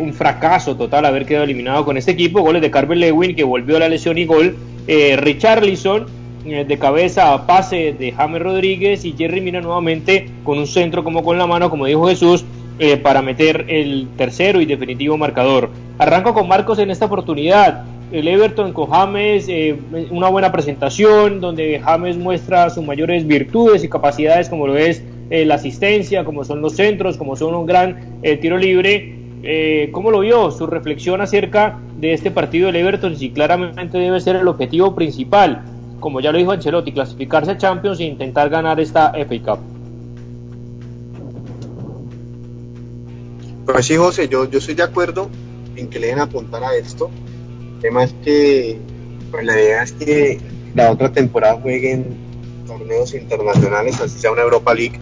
un 0.00 0.14
fracaso 0.14 0.76
total 0.76 1.04
haber 1.04 1.24
quedado 1.24 1.44
eliminado 1.44 1.84
con 1.84 1.96
este 1.96 2.10
equipo. 2.10 2.40
Goles 2.40 2.60
de 2.60 2.72
Carver 2.72 2.98
Lewin, 2.98 3.36
que 3.36 3.44
volvió 3.44 3.76
a 3.76 3.78
la 3.78 3.88
lesión 3.88 4.18
y 4.18 4.24
gol 4.24 4.56
eh, 4.88 5.16
Richarlison 5.16 6.06
eh, 6.50 6.64
de 6.64 6.78
cabeza 6.78 7.34
a 7.34 7.46
pase 7.46 7.94
de 7.98 8.12
James 8.12 8.40
Rodríguez 8.40 9.04
y 9.04 9.12
Jerry 9.12 9.40
Mina 9.40 9.60
nuevamente 9.60 10.30
con 10.44 10.58
un 10.58 10.66
centro 10.66 11.04
como 11.04 11.22
con 11.22 11.36
la 11.36 11.46
mano, 11.46 11.68
como 11.68 11.86
dijo 11.86 12.06
Jesús, 12.08 12.44
eh, 12.78 12.96
para 12.96 13.22
meter 13.22 13.66
el 13.68 14.08
tercero 14.16 14.60
y 14.60 14.66
definitivo 14.66 15.18
marcador. 15.18 15.70
Arranco 15.98 16.32
con 16.32 16.48
Marcos 16.48 16.78
en 16.78 16.90
esta 16.90 17.06
oportunidad. 17.06 17.84
El 18.12 18.28
Everton 18.28 18.72
con 18.72 18.88
James, 18.88 19.46
eh, 19.48 19.76
una 20.10 20.28
buena 20.28 20.50
presentación 20.50 21.40
donde 21.40 21.80
James 21.80 22.16
muestra 22.16 22.70
sus 22.70 22.84
mayores 22.84 23.26
virtudes 23.26 23.84
y 23.84 23.88
capacidades 23.88 24.48
como 24.48 24.66
lo 24.66 24.78
es 24.78 25.02
la 25.30 25.56
asistencia, 25.56 26.24
como 26.24 26.42
son 26.42 26.62
los 26.62 26.74
centros, 26.74 27.18
como 27.18 27.36
son 27.36 27.54
un 27.54 27.66
gran 27.66 28.22
tiro 28.40 28.56
libre 28.56 29.17
eh, 29.42 29.90
¿cómo 29.92 30.10
lo 30.10 30.20
vio? 30.20 30.50
Su 30.50 30.66
reflexión 30.66 31.20
acerca 31.20 31.78
de 31.98 32.12
este 32.12 32.30
partido 32.30 32.66
del 32.66 32.76
Everton, 32.76 33.16
si 33.16 33.30
claramente 33.30 33.98
debe 33.98 34.20
ser 34.20 34.36
el 34.36 34.48
objetivo 34.48 34.94
principal, 34.94 35.64
como 36.00 36.20
ya 36.20 36.32
lo 36.32 36.38
dijo 36.38 36.52
Ancelotti, 36.52 36.92
clasificarse 36.92 37.52
a 37.52 37.58
Champions 37.58 38.00
e 38.00 38.04
intentar 38.04 38.48
ganar 38.48 38.80
esta 38.80 39.12
FA 39.12 39.42
Cup. 39.44 39.60
Pues 43.66 43.86
sí, 43.86 43.96
José, 43.96 44.28
yo, 44.28 44.48
yo 44.48 44.58
estoy 44.58 44.74
de 44.74 44.82
acuerdo 44.82 45.28
en 45.76 45.88
que 45.88 45.98
le 45.98 46.08
den 46.08 46.20
apuntar 46.20 46.64
a 46.64 46.74
esto. 46.74 47.10
El 47.74 47.80
tema 47.80 48.04
es 48.04 48.14
que 48.24 48.78
pues 49.30 49.44
la 49.44 49.60
idea 49.60 49.82
es 49.82 49.92
que 49.92 50.40
la 50.74 50.90
otra 50.90 51.12
temporada 51.12 51.60
jueguen 51.60 52.16
torneos 52.66 53.14
internacionales, 53.14 54.00
así 54.00 54.18
sea 54.18 54.32
una 54.32 54.42
Europa 54.42 54.74
League, 54.74 54.98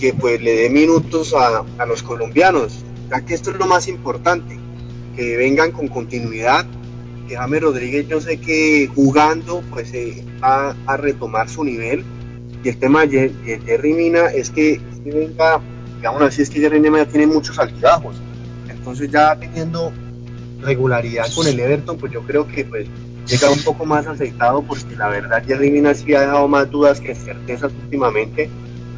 que 0.00 0.14
pues 0.14 0.40
le 0.40 0.56
dé 0.56 0.70
minutos 0.70 1.34
a, 1.34 1.64
a 1.78 1.86
los 1.86 2.02
colombianos 2.02 2.85
ya 3.10 3.20
que 3.20 3.34
esto 3.34 3.50
es 3.50 3.56
lo 3.58 3.66
más 3.66 3.88
importante, 3.88 4.58
que 5.16 5.36
vengan 5.36 5.72
con 5.72 5.88
continuidad, 5.88 6.66
que 7.28 7.36
James 7.36 7.60
Rodríguez 7.60 8.06
yo 8.08 8.20
sé 8.20 8.38
que 8.38 8.88
jugando 8.94 9.62
pues 9.70 9.92
eh, 9.92 10.24
va 10.42 10.76
a 10.86 10.96
retomar 10.96 11.48
su 11.48 11.64
nivel. 11.64 12.04
Y 12.62 12.68
el 12.68 12.78
tema 12.78 13.06
de, 13.06 13.32
Jerry 13.64 13.92
Mina 13.92 14.26
es 14.26 14.50
que, 14.50 14.80
venga, 15.04 15.60
digamos 15.96 16.22
así, 16.22 16.42
es 16.42 16.50
que 16.50 16.60
Jerry 16.60 16.80
Mina 16.80 16.98
ya 16.98 17.06
tiene 17.06 17.26
muchos 17.26 17.58
altibajos, 17.58 18.16
entonces 18.68 19.10
ya 19.10 19.36
teniendo 19.36 19.92
regularidad 20.60 21.26
con 21.34 21.46
el 21.46 21.60
Everton 21.60 21.98
pues 21.98 22.12
yo 22.12 22.22
creo 22.22 22.46
que 22.48 22.64
pues 22.64 22.88
llega 23.26 23.50
un 23.50 23.62
poco 23.62 23.84
más 23.84 24.06
aceitado 24.06 24.62
porque 24.62 24.96
la 24.96 25.08
verdad 25.08 25.42
Jerry 25.46 25.70
Mina 25.70 25.94
sí 25.94 26.14
ha 26.14 26.22
dejado 26.22 26.48
más 26.48 26.70
dudas 26.70 27.00
que 27.00 27.14
certezas 27.14 27.72
últimamente, 27.84 28.48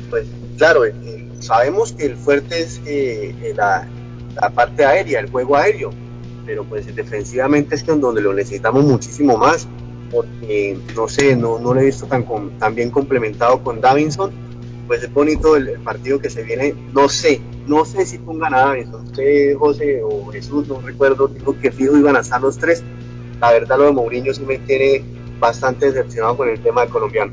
pues 0.09 0.27
claro, 0.57 0.85
eh, 0.87 1.29
sabemos 1.41 1.93
que 1.93 2.07
el 2.07 2.17
fuerte 2.17 2.61
es 2.61 2.81
eh, 2.87 3.55
la, 3.57 3.87
la 4.41 4.51
parte 4.51 4.85
aérea, 4.85 5.21
el 5.21 5.31
juego 5.31 5.57
aéreo, 5.57 5.91
pero 6.47 6.65
pues 6.65 6.95
defensivamente 6.95 7.75
es 7.75 7.87
en 7.89 8.01
donde 8.01 8.21
lo 8.21 8.33
necesitamos 8.33 8.85
muchísimo 8.85 9.37
más, 9.37 9.67
porque 10.11 10.79
no 10.95 11.09
sé, 11.09 11.37
no, 11.37 11.59
no 11.59 11.75
lo 11.75 11.81
he 11.81 11.87
visto 11.87 12.07
tan, 12.07 12.25
tan 12.59 12.75
bien 12.75 12.91
complementado 12.91 13.63
con 13.63 13.81
Davinson, 13.81 14.31
pues 14.87 15.03
es 15.03 15.13
bonito 15.13 15.57
el, 15.57 15.79
partido 15.81 16.19
que 16.19 16.31
se 16.31 16.43
viene, 16.43 16.75
no 16.93 17.09
sé, 17.09 17.41
no 17.67 17.85
sé 17.85 18.07
si 18.07 18.19
pongan 18.19 18.55
a 18.55 18.61
Davinson, 18.61 19.05
usted 19.05 19.57
José 19.57 20.01
o 20.03 20.27
Jesús, 20.31 20.69
no 20.69 20.81
recuerdo, 20.81 21.29
digo 21.29 21.57
que 21.61 21.71
fijo 21.71 21.97
iban 21.97 22.17
a 22.17 22.21
estar 22.21 22.41
los 22.41 22.57
tres, 22.57 22.83
la 23.41 23.53
verdad 23.53 23.79
lo 23.79 23.85
de 23.85 23.93
Mourinho 23.93 24.33
sí 24.33 24.43
me 24.43 24.59
tiene 24.59 25.05
bastante 25.39 25.87
decepcionado 25.87 26.37
con 26.37 26.49
el 26.49 26.61
tema 26.61 26.85
de 26.85 26.91
colombiano. 26.91 27.33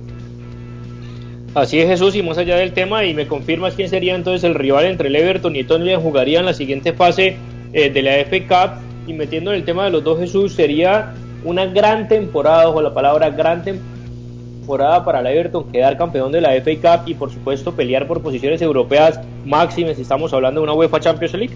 Así 1.56 1.80
es 1.80 1.88
Jesús, 1.88 2.14
y 2.18 2.22
más 2.22 2.38
allá 2.38 2.58
del 2.58 2.74
tema, 2.74 3.06
y 3.06 3.14
me 3.14 3.28
confirmas 3.28 3.76
quién 3.76 3.88
sería 3.88 4.14
entonces 4.14 4.44
el 4.44 4.56
rival 4.56 4.86
entre 4.86 5.08
el 5.08 5.16
Everton 5.16 5.56
y 5.56 5.60
el 5.60 5.98
jugaría 5.98 6.40
en 6.40 6.46
la 6.46 6.54
siguiente 6.54 6.92
fase 6.92 7.38
eh, 7.72 7.90
de 7.90 8.02
la 8.02 8.12
FA 8.26 8.40
Cup, 8.46 8.82
y 9.08 9.14
metiendo 9.14 9.54
en 9.54 9.60
el 9.60 9.66
tema 9.66 9.86
de 9.86 9.92
los 9.92 10.04
dos 10.04 10.20
Jesús, 10.20 10.54
sería 10.54 11.14
una 11.46 11.66
gran 11.66 12.10
temporada, 12.10 12.68
ojo 12.68 12.82
la 12.82 12.94
palabra 12.94 13.30
gran 13.30 13.64
temporada 13.64 15.06
para 15.06 15.22
el 15.22 15.28
Everton, 15.28 15.72
quedar 15.72 15.98
campeón 15.98 16.34
de 16.34 16.42
la 16.42 16.50
FA 16.62 16.98
Cup 16.98 17.08
y 17.08 17.14
por 17.14 17.32
supuesto 17.32 17.74
pelear 17.74 18.06
por 18.06 18.22
posiciones 18.22 18.62
europeas 18.62 19.22
máximas, 19.46 19.96
si 19.96 20.02
estamos 20.02 20.34
hablando 20.34 20.60
de 20.60 20.66
una 20.66 20.74
UEFA 20.74 21.00
Champions 21.00 21.36
League. 21.36 21.56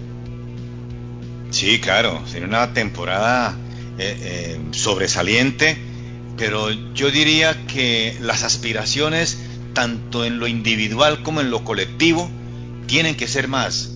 Sí, 1.50 1.78
claro, 1.78 2.20
sería 2.24 2.48
una 2.48 2.72
temporada 2.72 3.54
eh, 3.98 4.16
eh, 4.22 4.60
sobresaliente, 4.70 5.76
pero 6.38 6.70
yo 6.94 7.10
diría 7.10 7.54
que 7.66 8.16
las 8.22 8.44
aspiraciones 8.44 9.49
tanto 9.72 10.24
en 10.24 10.38
lo 10.38 10.46
individual 10.46 11.22
como 11.22 11.40
en 11.40 11.50
lo 11.50 11.64
colectivo, 11.64 12.30
tienen 12.86 13.16
que 13.16 13.28
ser 13.28 13.48
más. 13.48 13.92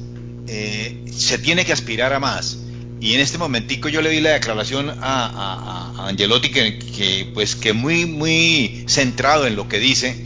Eh, 0.47 1.05
se 1.11 1.39
tiene 1.39 1.65
que 1.65 1.73
aspirar 1.73 2.13
a 2.13 2.21
más. 2.21 2.59
Y 3.01 3.15
en 3.15 3.21
este 3.21 3.39
momentico 3.39 3.89
yo 3.89 4.01
le 4.01 4.11
di 4.11 4.21
la 4.21 4.31
declaración 4.31 4.91
a, 5.01 6.07
Angelotti 6.09 6.51
que, 6.51 7.31
pues 7.35 7.55
que 7.57 7.73
muy 7.73 8.07
muy 8.07 8.85
centrado 8.87 9.47
en 9.47 9.57
lo 9.57 9.69
que 9.69 9.79
dice 9.79 10.17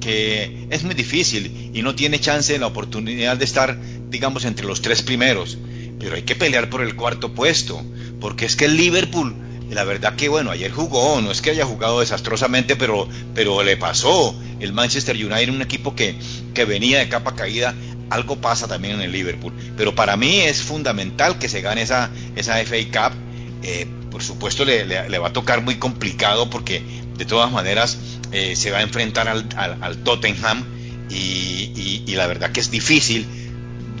que 0.00 0.66
es 0.70 0.82
muy 0.82 0.94
difícil 0.94 1.70
y 1.74 1.82
no 1.82 1.94
tiene 1.94 2.18
chance 2.18 2.54
en 2.54 2.62
la 2.62 2.66
oportunidad 2.66 3.36
de 3.36 3.44
estar 3.44 3.78
digamos 4.08 4.44
entre 4.44 4.66
los 4.66 4.80
tres 4.80 5.02
primeros 5.02 5.58
pero 5.98 6.14
hay 6.14 6.22
que 6.22 6.34
pelear 6.34 6.70
por 6.70 6.82
el 6.82 6.96
cuarto 6.96 7.34
puesto 7.34 7.82
porque 8.18 8.46
es 8.46 8.56
que 8.56 8.64
el 8.64 8.76
Liverpool 8.76 9.34
la 9.70 9.84
verdad 9.84 10.16
que 10.16 10.28
bueno, 10.28 10.50
ayer 10.50 10.70
jugó, 10.70 11.20
no 11.20 11.30
es 11.30 11.40
que 11.40 11.50
haya 11.50 11.64
jugado 11.64 12.00
desastrosamente, 12.00 12.76
pero, 12.76 13.08
pero 13.34 13.62
le 13.62 13.76
pasó. 13.76 14.34
El 14.58 14.72
Manchester 14.72 15.16
United, 15.16 15.48
un 15.48 15.62
equipo 15.62 15.94
que, 15.94 16.16
que 16.52 16.64
venía 16.64 16.98
de 16.98 17.08
capa 17.08 17.34
caída, 17.34 17.74
algo 18.10 18.36
pasa 18.36 18.66
también 18.66 18.96
en 18.96 19.02
el 19.02 19.12
Liverpool. 19.12 19.52
Pero 19.76 19.94
para 19.94 20.16
mí 20.16 20.40
es 20.40 20.62
fundamental 20.62 21.38
que 21.38 21.48
se 21.48 21.60
gane 21.60 21.82
esa, 21.82 22.10
esa 22.36 22.56
FA 22.64 22.76
Cup. 22.92 23.16
Eh, 23.62 23.86
por 24.10 24.22
supuesto 24.22 24.64
le, 24.64 24.84
le, 24.84 25.18
va 25.18 25.28
a 25.28 25.32
tocar 25.32 25.62
muy 25.62 25.76
complicado 25.76 26.50
porque 26.50 26.82
de 27.16 27.24
todas 27.24 27.52
maneras 27.52 27.98
eh, 28.32 28.56
se 28.56 28.70
va 28.70 28.78
a 28.78 28.82
enfrentar 28.82 29.28
al, 29.28 29.46
al, 29.56 29.98
Tottenham 29.98 30.64
y, 31.08 32.02
y, 32.06 32.14
la 32.16 32.26
verdad 32.26 32.50
que 32.50 32.60
es 32.60 32.70
difícil, 32.70 33.26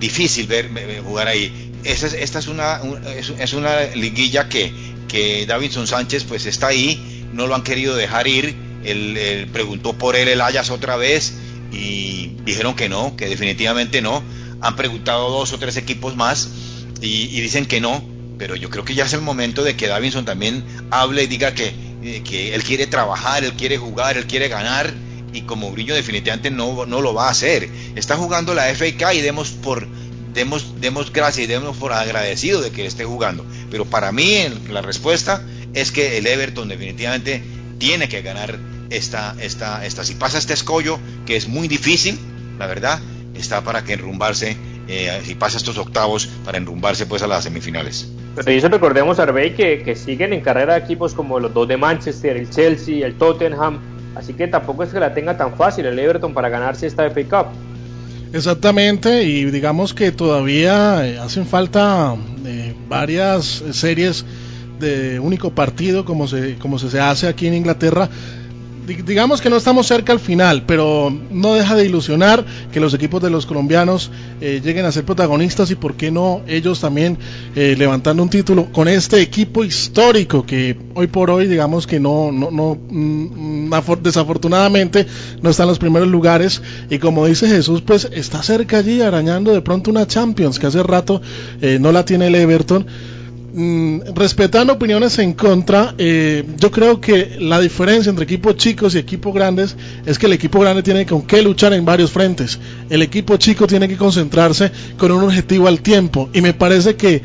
difícil 0.00 0.46
ver, 0.46 0.68
jugar 1.04 1.28
ahí. 1.28 1.72
Esta 1.84 2.38
es 2.38 2.48
una, 2.48 2.80
es 3.38 3.52
una 3.52 3.82
liguilla 3.94 4.48
que, 4.48 4.72
que 5.10 5.44
Davinson 5.44 5.86
Sánchez 5.86 6.24
pues 6.24 6.46
está 6.46 6.68
ahí, 6.68 7.26
no 7.32 7.46
lo 7.46 7.54
han 7.54 7.62
querido 7.62 7.96
dejar 7.96 8.28
ir, 8.28 8.54
él, 8.84 9.48
preguntó 9.52 9.92
por 9.92 10.14
él 10.14 10.28
el 10.28 10.40
Ayas 10.40 10.70
otra 10.70 10.96
vez 10.96 11.34
y 11.72 12.36
dijeron 12.44 12.74
que 12.76 12.88
no, 12.88 13.16
que 13.16 13.28
definitivamente 13.28 14.02
no, 14.02 14.22
han 14.60 14.76
preguntado 14.76 15.30
dos 15.30 15.52
o 15.52 15.58
tres 15.58 15.76
equipos 15.76 16.16
más 16.16 16.48
y, 17.00 17.40
dicen 17.40 17.66
que 17.66 17.80
no, 17.80 18.02
pero 18.38 18.54
yo 18.54 18.70
creo 18.70 18.84
que 18.84 18.94
ya 18.94 19.04
es 19.04 19.12
el 19.12 19.20
momento 19.20 19.64
de 19.64 19.76
que 19.76 19.88
Davinson 19.88 20.24
también 20.24 20.64
hable 20.90 21.24
y 21.24 21.26
diga 21.26 21.54
que, 21.54 21.74
eh, 22.02 22.22
que 22.22 22.54
él 22.54 22.62
quiere 22.62 22.86
trabajar, 22.86 23.42
él 23.42 23.54
quiere 23.54 23.78
jugar, 23.78 24.16
él 24.16 24.26
quiere 24.26 24.48
ganar 24.48 24.94
y 25.32 25.42
como 25.42 25.72
Brillo 25.72 25.94
definitivamente 25.94 26.50
no, 26.50 26.86
no 26.86 27.00
lo 27.00 27.14
va 27.14 27.26
a 27.28 27.30
hacer. 27.30 27.68
Está 27.96 28.16
jugando 28.16 28.54
la 28.54 28.72
FK 28.72 29.14
y 29.14 29.20
demos 29.20 29.50
por 29.50 29.86
demos, 30.34 30.80
demos 30.80 31.12
gracias 31.12 31.44
y 31.44 31.46
demos 31.46 31.76
por 31.76 31.92
agradecido 31.92 32.60
de 32.60 32.70
que 32.70 32.86
esté 32.86 33.04
jugando. 33.04 33.44
Pero 33.70 33.84
para 33.84 34.12
mí 34.12 34.36
la 34.70 34.82
respuesta 34.82 35.42
es 35.74 35.92
que 35.92 36.18
el 36.18 36.26
Everton 36.26 36.68
definitivamente 36.68 37.42
tiene 37.78 38.08
que 38.08 38.22
ganar 38.22 38.58
esta, 38.90 39.34
esta, 39.40 39.84
esta. 39.84 40.04
Si 40.04 40.14
pasa 40.14 40.38
este 40.38 40.52
escollo, 40.52 40.98
que 41.26 41.36
es 41.36 41.48
muy 41.48 41.68
difícil, 41.68 42.18
la 42.58 42.66
verdad, 42.66 43.00
está 43.34 43.62
para 43.62 43.84
que 43.84 43.94
enrumbarse, 43.94 44.56
eh, 44.88 45.20
si 45.24 45.34
pasa 45.34 45.56
estos 45.56 45.78
octavos, 45.78 46.26
para 46.44 46.58
enrumbarse 46.58 47.06
pues 47.06 47.22
a 47.22 47.26
las 47.26 47.44
semifinales. 47.44 48.10
Pero 48.34 48.50
eso 48.50 48.68
recordemos, 48.68 49.18
Arbey, 49.18 49.54
que, 49.54 49.82
que 49.82 49.96
siguen 49.96 50.32
en 50.32 50.40
carrera 50.40 50.76
equipos 50.76 51.14
como 51.14 51.40
los 51.40 51.52
dos 51.52 51.66
de 51.66 51.76
Manchester, 51.76 52.36
el 52.36 52.50
Chelsea, 52.50 53.06
el 53.06 53.16
Tottenham, 53.16 53.78
así 54.14 54.34
que 54.34 54.48
tampoco 54.48 54.82
es 54.82 54.90
que 54.90 55.00
la 55.00 55.14
tenga 55.14 55.36
tan 55.36 55.56
fácil 55.56 55.86
el 55.86 55.98
Everton 55.98 56.34
para 56.34 56.48
ganarse 56.48 56.86
esta 56.86 57.08
FA 57.10 57.22
Cup. 57.24 57.69
Exactamente, 58.32 59.24
y 59.24 59.44
digamos 59.46 59.92
que 59.92 60.12
todavía 60.12 61.04
eh, 61.06 61.18
hacen 61.18 61.46
falta 61.46 62.14
eh, 62.46 62.74
varias 62.88 63.64
series 63.72 64.24
de 64.78 65.18
único 65.18 65.50
partido 65.50 66.04
como 66.04 66.28
se, 66.28 66.56
como 66.56 66.78
se 66.78 67.00
hace 67.00 67.26
aquí 67.26 67.48
en 67.48 67.54
Inglaterra 67.54 68.08
digamos 68.86 69.40
que 69.40 69.50
no 69.50 69.56
estamos 69.56 69.86
cerca 69.86 70.12
al 70.12 70.20
final, 70.20 70.64
pero 70.66 71.12
no 71.30 71.54
deja 71.54 71.76
de 71.76 71.86
ilusionar 71.86 72.44
que 72.72 72.80
los 72.80 72.94
equipos 72.94 73.22
de 73.22 73.30
los 73.30 73.46
colombianos 73.46 74.10
eh, 74.40 74.60
lleguen 74.62 74.84
a 74.84 74.92
ser 74.92 75.04
protagonistas 75.04 75.70
y 75.70 75.74
por 75.74 75.94
qué 75.94 76.10
no 76.10 76.42
ellos 76.46 76.80
también 76.80 77.18
eh, 77.54 77.74
levantando 77.78 78.22
un 78.22 78.30
título 78.30 78.70
con 78.72 78.88
este 78.88 79.20
equipo 79.20 79.64
histórico 79.64 80.44
que 80.44 80.76
hoy 80.94 81.06
por 81.06 81.30
hoy 81.30 81.46
digamos 81.46 81.86
que 81.86 82.00
no, 82.00 82.32
no, 82.32 82.50
no 82.50 82.78
mm, 82.88 83.70
desafortunadamente 84.02 85.06
no 85.42 85.50
está 85.50 85.64
en 85.64 85.68
los 85.68 85.78
primeros 85.78 86.08
lugares. 86.08 86.62
Y 86.88 86.98
como 86.98 87.26
dice 87.26 87.48
Jesús 87.48 87.82
pues 87.82 88.08
está 88.12 88.42
cerca 88.42 88.78
allí 88.78 89.00
arañando 89.02 89.52
de 89.52 89.60
pronto 89.60 89.90
una 89.90 90.06
Champions 90.06 90.58
que 90.58 90.66
hace 90.66 90.82
rato 90.82 91.20
eh, 91.60 91.78
no 91.80 91.92
la 91.92 92.04
tiene 92.04 92.28
el 92.28 92.34
Everton 92.34 92.86
Mm, 93.52 94.14
respetando 94.14 94.72
opiniones 94.74 95.18
en 95.18 95.32
contra, 95.32 95.94
eh, 95.98 96.44
yo 96.56 96.70
creo 96.70 97.00
que 97.00 97.36
la 97.40 97.60
diferencia 97.60 98.08
entre 98.08 98.24
equipos 98.24 98.54
chicos 98.56 98.94
y 98.94 98.98
equipos 98.98 99.34
grandes 99.34 99.76
es 100.06 100.20
que 100.20 100.26
el 100.26 100.34
equipo 100.34 100.60
grande 100.60 100.84
tiene 100.84 101.04
con 101.04 101.22
qué 101.22 101.42
luchar 101.42 101.72
en 101.72 101.84
varios 101.84 102.12
frentes. 102.12 102.60
El 102.88 103.02
equipo 103.02 103.36
chico 103.38 103.66
tiene 103.66 103.88
que 103.88 103.96
concentrarse 103.96 104.70
con 104.96 105.10
un 105.10 105.24
objetivo 105.24 105.66
al 105.66 105.80
tiempo. 105.80 106.30
Y 106.32 106.40
me 106.42 106.54
parece 106.54 106.94
que 106.94 107.22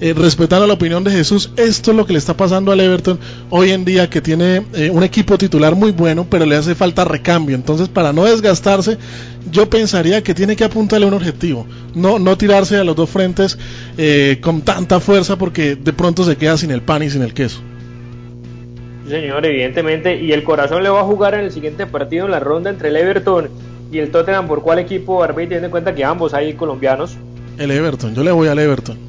eh, 0.00 0.14
respetando 0.16 0.66
la 0.66 0.74
opinión 0.74 1.02
de 1.02 1.10
Jesús, 1.10 1.50
esto 1.56 1.90
es 1.90 1.96
lo 1.96 2.06
que 2.06 2.12
le 2.12 2.20
está 2.20 2.36
pasando 2.36 2.70
al 2.70 2.78
Everton 2.78 3.18
hoy 3.50 3.72
en 3.72 3.84
día, 3.84 4.08
que 4.08 4.20
tiene 4.20 4.62
eh, 4.74 4.90
un 4.90 5.02
equipo 5.02 5.36
titular 5.36 5.74
muy 5.74 5.90
bueno, 5.90 6.24
pero 6.30 6.46
le 6.46 6.54
hace 6.54 6.76
falta 6.76 7.04
recambio. 7.04 7.56
Entonces, 7.56 7.88
para 7.88 8.12
no 8.12 8.24
desgastarse, 8.24 8.96
yo 9.50 9.68
pensaría 9.68 10.22
que 10.22 10.34
tiene 10.34 10.54
que 10.54 10.62
apuntarle 10.62 11.06
un 11.06 11.14
objetivo, 11.14 11.66
no, 11.94 12.20
no 12.20 12.38
tirarse 12.38 12.76
a 12.76 12.84
los 12.84 12.94
dos 12.94 13.10
frentes 13.10 13.58
eh, 13.96 14.38
con 14.40 14.62
tanta 14.62 15.00
fuerza, 15.00 15.36
porque 15.36 15.74
de 15.74 15.92
pronto 15.92 16.22
se 16.22 16.36
queda 16.36 16.56
sin 16.56 16.70
el 16.70 16.82
pan 16.82 17.02
y 17.02 17.10
sin 17.10 17.22
el 17.22 17.34
queso. 17.34 17.60
señor, 19.08 19.44
evidentemente, 19.46 20.22
y 20.22 20.30
el 20.30 20.44
corazón 20.44 20.84
le 20.84 20.90
va 20.90 21.00
a 21.00 21.04
jugar 21.04 21.34
en 21.34 21.40
el 21.40 21.50
siguiente 21.50 21.86
partido 21.86 22.26
en 22.26 22.30
la 22.30 22.38
ronda 22.38 22.70
entre 22.70 22.90
el 22.90 22.96
Everton 22.96 23.48
y 23.90 23.98
el 23.98 24.12
Tottenham. 24.12 24.46
¿Por 24.46 24.62
cuál 24.62 24.78
equipo, 24.78 25.24
Arbey, 25.24 25.46
teniendo 25.46 25.66
en 25.66 25.70
cuenta 25.72 25.92
que 25.92 26.04
ambos 26.04 26.34
hay 26.34 26.54
colombianos? 26.54 27.16
El 27.58 27.72
Everton, 27.72 28.14
yo 28.14 28.22
le 28.22 28.30
voy 28.30 28.46
al 28.46 28.60
Everton 28.60 29.08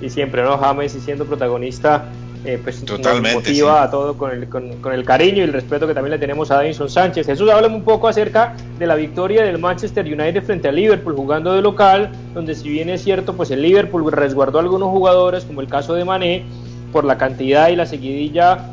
y 0.00 0.10
siempre, 0.10 0.42
¿no? 0.42 0.58
James 0.58 0.94
y 0.94 1.00
siendo 1.00 1.24
protagonista, 1.24 2.04
eh, 2.44 2.60
pues 2.62 2.84
Totalmente, 2.84 3.34
nos 3.34 3.42
motiva 3.42 3.82
a 3.82 3.90
todo 3.90 4.16
con 4.16 4.30
el, 4.30 4.48
con, 4.48 4.92
el 4.92 5.04
cariño 5.04 5.38
y 5.38 5.40
el 5.40 5.52
respeto 5.52 5.86
que 5.86 5.94
también 5.94 6.12
le 6.12 6.18
tenemos 6.18 6.50
a 6.50 6.56
Davinson 6.56 6.88
Sánchez. 6.88 7.26
Jesús, 7.26 7.50
háblame 7.50 7.74
un 7.74 7.82
poco 7.82 8.06
acerca 8.06 8.54
de 8.78 8.86
la 8.86 8.94
victoria 8.94 9.42
del 9.42 9.58
Manchester 9.58 10.04
United 10.04 10.44
frente 10.44 10.68
al 10.68 10.76
Liverpool 10.76 11.16
jugando 11.16 11.54
de 11.54 11.62
local, 11.62 12.12
donde 12.34 12.54
si 12.54 12.68
bien 12.68 12.88
es 12.88 13.02
cierto, 13.02 13.34
pues 13.34 13.50
el 13.50 13.62
Liverpool 13.62 14.12
resguardó 14.12 14.58
a 14.58 14.62
algunos 14.62 14.90
jugadores, 14.90 15.44
como 15.44 15.60
el 15.60 15.66
caso 15.66 15.94
de 15.94 16.04
Mané, 16.04 16.44
por 16.92 17.04
la 17.04 17.18
cantidad 17.18 17.68
y 17.68 17.76
la 17.76 17.86
seguidilla 17.86 18.70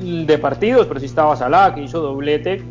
de 0.00 0.38
partidos, 0.38 0.86
pero 0.86 1.00
sí 1.00 1.06
estaba 1.06 1.34
Salah, 1.34 1.74
que 1.74 1.82
hizo 1.82 2.00
doblete, 2.00 2.62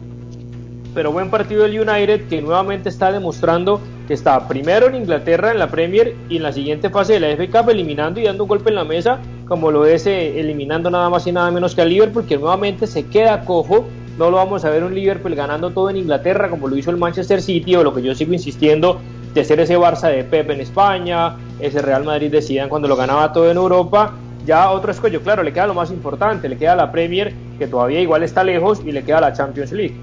pero 0.94 1.12
buen 1.12 1.30
partido 1.30 1.64
del 1.64 1.80
United 1.80 2.28
que 2.28 2.42
nuevamente 2.42 2.90
está 2.90 3.12
demostrando 3.12 3.80
que 4.08 4.14
está 4.14 4.48
primero 4.48 4.88
en 4.88 4.96
Inglaterra 4.96 5.52
en 5.52 5.60
la 5.60 5.68
Premier 5.68 6.16
y 6.30 6.38
en 6.38 6.44
la 6.44 6.52
siguiente 6.52 6.90
fase 6.90 7.14
de 7.14 7.20
la 7.20 7.36
FA 7.36 7.48
Cup 7.48 7.70
eliminando 7.70 8.20
y 8.20 8.24
dando 8.24 8.44
un 8.44 8.50
golpe 8.50 8.70
en 8.70 8.76
la 8.76 8.84
mesa 8.84 9.20
como 9.48 9.72
lo 9.72 9.86
es 9.86 10.06
eh, 10.08 10.40
eliminando 10.40 10.90
nada 10.90 11.10
más 11.10 11.26
y 11.28 11.32
nada 11.32 11.52
menos 11.52 11.76
que 11.76 11.82
al 11.82 11.90
Liverpool 11.90 12.26
que 12.26 12.38
nuevamente 12.38 12.88
se 12.88 13.08
queda 13.08 13.46
cojo 13.46 13.86
no 14.18 14.30
lo 14.30 14.38
vamos 14.38 14.64
a 14.66 14.70
ver 14.70 14.84
un 14.84 14.94
Liverpool 14.94 15.36
ganando 15.36 15.72
todo 15.72 15.90
en 15.90 15.98
Inglaterra 15.98 16.50
como 16.50 16.68
lo 16.68 16.78
hizo 16.78 16.92
el 16.92 16.98
Manchester 16.98 17.42
City 17.42 17.76
o 17.76 17.84
lo 17.84 17.94
que 17.94 18.02
yo 18.02 18.14
sigo 18.14 18.34
insistiendo 18.34 19.00
de 19.34 19.44
ser 19.44 19.60
ese 19.60 19.78
Barça 19.78 20.10
de 20.10 20.24
Pep 20.24 20.50
en 20.52 20.62
España 20.62 21.36
ese 21.60 21.82
Real 21.82 22.04
Madrid 22.04 22.32
de 22.32 22.42
Zidane 22.42 22.70
cuando 22.70 22.88
lo 22.88 22.96
ganaba 22.96 23.34
todo 23.34 23.50
en 23.50 23.58
Europa 23.58 24.14
ya 24.46 24.72
otro 24.72 24.92
escollo, 24.92 25.22
claro, 25.22 25.42
le 25.42 25.54
queda 25.54 25.68
lo 25.68 25.74
más 25.74 25.90
importante, 25.92 26.50
le 26.50 26.58
queda 26.58 26.76
la 26.76 26.92
Premier, 26.92 27.34
que 27.58 27.68
todavía 27.68 28.02
igual 28.02 28.24
está 28.24 28.44
lejos, 28.44 28.82
y 28.86 28.92
le 28.92 29.04
queda 29.04 29.22
la 29.22 29.34
Champions 29.34 29.72
League. 29.72 29.96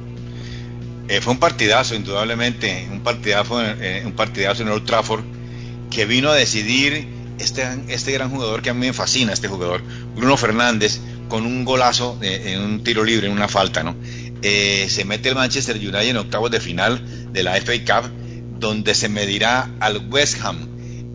Eh, 1.11 1.21
fue 1.21 1.33
un 1.33 1.41
partidazo, 1.41 1.97
indudablemente, 1.97 2.87
un 2.89 3.01
partidazo, 3.01 3.61
eh, 3.61 4.05
un 4.07 4.13
partidazo 4.13 4.63
en 4.63 4.69
Old 4.69 4.85
Trafford 4.85 5.25
que 5.91 6.07
vino 6.07 6.31
a 6.31 6.37
decidir 6.37 7.05
este, 7.41 7.67
este 7.89 8.13
gran 8.13 8.31
jugador 8.31 8.63
que 8.63 8.71
a 8.71 8.75
mí 8.75 8.87
me 8.87 8.93
fascina, 8.93 9.33
este 9.33 9.49
jugador, 9.49 9.83
Bruno 10.15 10.37
Fernández, 10.37 11.01
con 11.29 11.47
un 11.47 11.65
golazo 11.65 12.17
en 12.23 12.61
un 12.61 12.85
tiro 12.85 13.03
libre, 13.03 13.27
en 13.27 13.33
una 13.33 13.49
falta, 13.49 13.83
¿no? 13.83 13.97
Eh, 14.43 14.87
se 14.89 15.05
mete 15.05 15.31
el 15.31 15.35
Manchester 15.35 15.75
United 15.75 16.11
en 16.11 16.17
octavos 16.17 16.49
de 16.53 16.61
final 16.61 17.05
de 17.33 17.43
la 17.43 17.57
FA 17.57 17.73
Cup, 17.85 18.09
donde 18.61 18.95
se 18.95 19.09
medirá 19.09 19.69
al 19.81 20.07
West 20.11 20.39
Ham, 20.45 20.69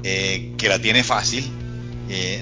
que 0.03 0.67
la 0.67 0.79
tiene 0.79 1.05
fácil, 1.05 1.49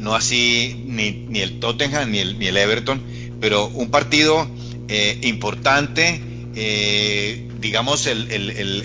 no 0.01 0.15
así 0.15 0.83
ni, 0.87 1.11
ni, 1.29 1.41
el 1.41 1.59
Tottenham 1.59 2.09
ni 2.09 2.17
el, 2.17 2.39
ni 2.39 2.47
el 2.47 2.57
Everton, 2.57 2.99
pero 3.39 3.67
un 3.67 3.91
partido 3.91 4.47
importante 5.21 6.32
eh, 6.55 7.47
digamos, 7.59 8.05
el, 8.07 8.29
el, 8.31 8.49
el, 8.51 8.83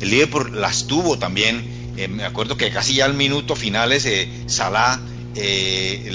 el, 0.00 0.10
Liverpool 0.10 0.60
las 0.60 0.86
tuvo 0.86 1.18
también. 1.18 1.62
Eh, 1.96 2.08
me 2.08 2.24
acuerdo 2.24 2.56
que 2.56 2.70
casi 2.70 2.94
ya 2.94 3.06
al 3.06 3.14
minuto 3.14 3.56
finales, 3.56 4.06
eh, 4.06 4.28
Salah, 4.46 5.00
eh, 5.34 6.10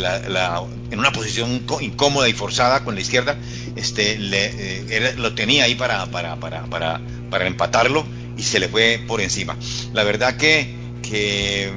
en 0.91 0.99
una 0.99 1.11
posición 1.11 1.65
incómoda 1.81 2.29
y 2.29 2.33
forzada 2.33 2.83
con 2.83 2.95
la 2.95 3.01
izquierda, 3.01 3.37
este, 3.75 4.17
le, 4.17 5.15
lo 5.15 5.33
tenía 5.35 5.65
ahí 5.65 5.75
para, 5.75 6.05
para, 6.07 6.39
para, 6.39 6.65
para, 6.65 7.01
para 7.29 7.47
empatarlo 7.47 8.05
y 8.37 8.43
se 8.43 8.59
le 8.59 8.69
fue 8.69 9.01
por 9.05 9.21
encima. 9.21 9.57
La 9.93 10.03
verdad 10.03 10.37
que, 10.37 10.73
que 11.01 11.71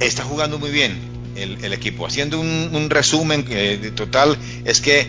está 0.00 0.24
jugando 0.24 0.58
muy 0.58 0.70
bien 0.70 0.96
el, 1.36 1.72
equipo. 1.72 2.06
Haciendo 2.06 2.40
un, 2.40 2.70
un 2.72 2.90
resumen 2.90 3.44
total, 3.94 4.38
es 4.64 4.80
que 4.80 5.06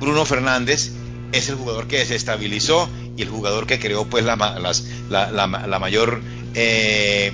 Bruno 0.00 0.24
Fernández 0.24 0.92
es 1.32 1.48
el 1.48 1.56
jugador 1.56 1.86
que 1.88 1.98
desestabilizó 1.98 2.88
y 3.16 3.22
el 3.22 3.28
jugador 3.28 3.66
que 3.66 3.78
creó 3.78 4.04
pues 4.04 4.24
la, 4.24 4.36
mayor 4.36 6.20
eh, 6.54 7.32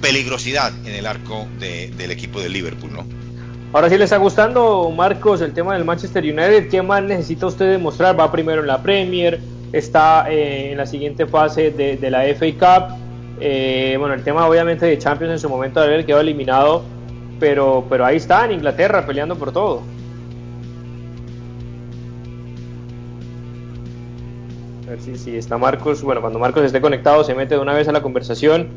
peligrosidad 0.00 0.72
en 0.86 0.94
el 0.94 1.06
arco 1.06 1.46
del 1.58 2.10
equipo 2.10 2.40
de 2.40 2.48
Liverpool, 2.48 2.92
¿no? 2.92 3.18
Ahora 3.72 3.90
sí 3.90 3.98
le 3.98 4.04
está 4.04 4.16
gustando, 4.16 4.90
Marcos, 4.90 5.42
el 5.42 5.52
tema 5.52 5.74
del 5.74 5.84
Manchester 5.84 6.22
United. 6.22 6.70
¿Qué 6.70 6.80
más 6.80 7.02
necesita 7.02 7.46
usted 7.46 7.72
demostrar? 7.72 8.18
Va 8.18 8.32
primero 8.32 8.62
en 8.62 8.66
la 8.66 8.82
Premier, 8.82 9.38
está 9.72 10.26
eh, 10.30 10.72
en 10.72 10.78
la 10.78 10.86
siguiente 10.86 11.26
fase 11.26 11.70
de, 11.70 12.10
la 12.10 12.22
FA 12.34 12.46
Cup. 12.52 12.96
Eh, 13.40 13.96
bueno, 13.98 14.14
el 14.14 14.24
tema 14.24 14.48
obviamente 14.48 14.86
de 14.86 14.96
Champions 14.96 15.32
en 15.32 15.38
su 15.38 15.50
momento 15.50 15.80
de 15.80 15.86
haber 15.86 16.06
quedado 16.06 16.22
eliminado, 16.22 16.82
pero, 17.38 17.84
pero 17.90 18.06
ahí 18.06 18.16
está 18.16 18.46
en 18.46 18.52
Inglaterra 18.52 19.04
peleando 19.04 19.36
por 19.36 19.52
todo. 19.52 19.82
A 24.88 24.92
ver 24.92 25.18
si, 25.18 25.36
está 25.36 25.58
Marcos. 25.58 26.00
Bueno, 26.00 26.22
cuando 26.22 26.38
Marcos 26.38 26.64
esté 26.64 26.80
conectado 26.80 27.22
se 27.22 27.34
mete 27.34 27.56
de 27.56 27.60
una 27.60 27.74
vez 27.74 27.88
a 27.88 27.92
la 27.92 28.00
conversación. 28.00 28.68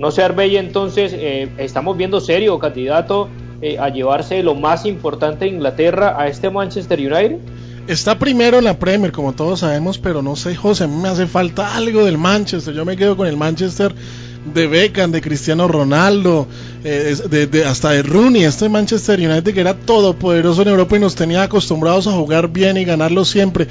No 0.00 0.10
sé, 0.10 0.24
Arbey, 0.24 0.56
entonces 0.56 1.12
eh, 1.14 1.48
estamos 1.58 1.96
viendo 1.96 2.20
serio 2.20 2.58
candidato 2.58 3.28
eh, 3.62 3.78
a 3.78 3.88
llevarse 3.88 4.42
lo 4.42 4.56
más 4.56 4.84
importante 4.84 5.44
de 5.44 5.52
Inglaterra 5.52 6.20
a 6.20 6.26
este 6.26 6.50
Manchester 6.50 6.98
United. 6.98 7.38
Está 7.86 8.18
primero 8.18 8.58
en 8.58 8.64
la 8.64 8.80
Premier, 8.80 9.12
como 9.12 9.32
todos 9.32 9.60
sabemos, 9.60 9.98
pero 9.98 10.22
no 10.22 10.34
sé, 10.34 10.56
José, 10.56 10.88
me 10.88 11.08
hace 11.08 11.28
falta 11.28 11.76
algo 11.76 12.04
del 12.04 12.18
Manchester. 12.18 12.74
Yo 12.74 12.84
me 12.84 12.96
quedo 12.96 13.16
con 13.16 13.28
el 13.28 13.36
Manchester 13.36 13.94
de 14.44 14.66
Beckham, 14.66 15.12
de 15.12 15.20
Cristiano 15.20 15.68
Ronaldo, 15.68 16.46
eh, 16.82 17.14
de, 17.28 17.64
hasta 17.64 17.90
de 17.90 18.02
Rooney, 18.02 18.44
este 18.44 18.68
Manchester 18.68 19.20
United 19.20 19.52
que 19.52 19.60
era 19.60 19.74
todopoderoso 19.74 20.62
en 20.62 20.68
Europa 20.68 20.96
y 20.96 21.00
nos 21.00 21.14
tenía 21.14 21.42
acostumbrados 21.42 22.06
a 22.06 22.12
jugar 22.12 22.48
bien 22.48 22.76
y 22.76 22.84
ganarlo 22.84 23.24
siempre 23.24 23.68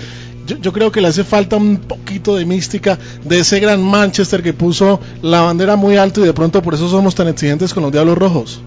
yo, 0.57 0.73
creo 0.73 0.91
que 0.91 1.01
le 1.01 1.07
hace 1.07 1.23
falta 1.23 1.55
un 1.55 1.77
poquito 1.77 2.35
de 2.35 2.45
mística 2.45 2.97
de 3.23 3.39
ese 3.39 3.59
gran 3.59 3.81
Manchester 3.81 4.41
que 4.41 4.53
puso 4.53 4.99
la 5.21 5.41
bandera 5.41 5.75
muy 5.75 5.97
alto 5.97 6.21
y 6.21 6.25
de 6.25 6.33
pronto 6.33 6.62
por 6.62 6.73
eso 6.73 6.89
somos 6.89 7.15
tan 7.15 7.27
exigentes 7.27 7.73
con 7.73 7.83
los 7.83 7.91
Diablos 7.91 8.17
Rojos. 8.17 8.62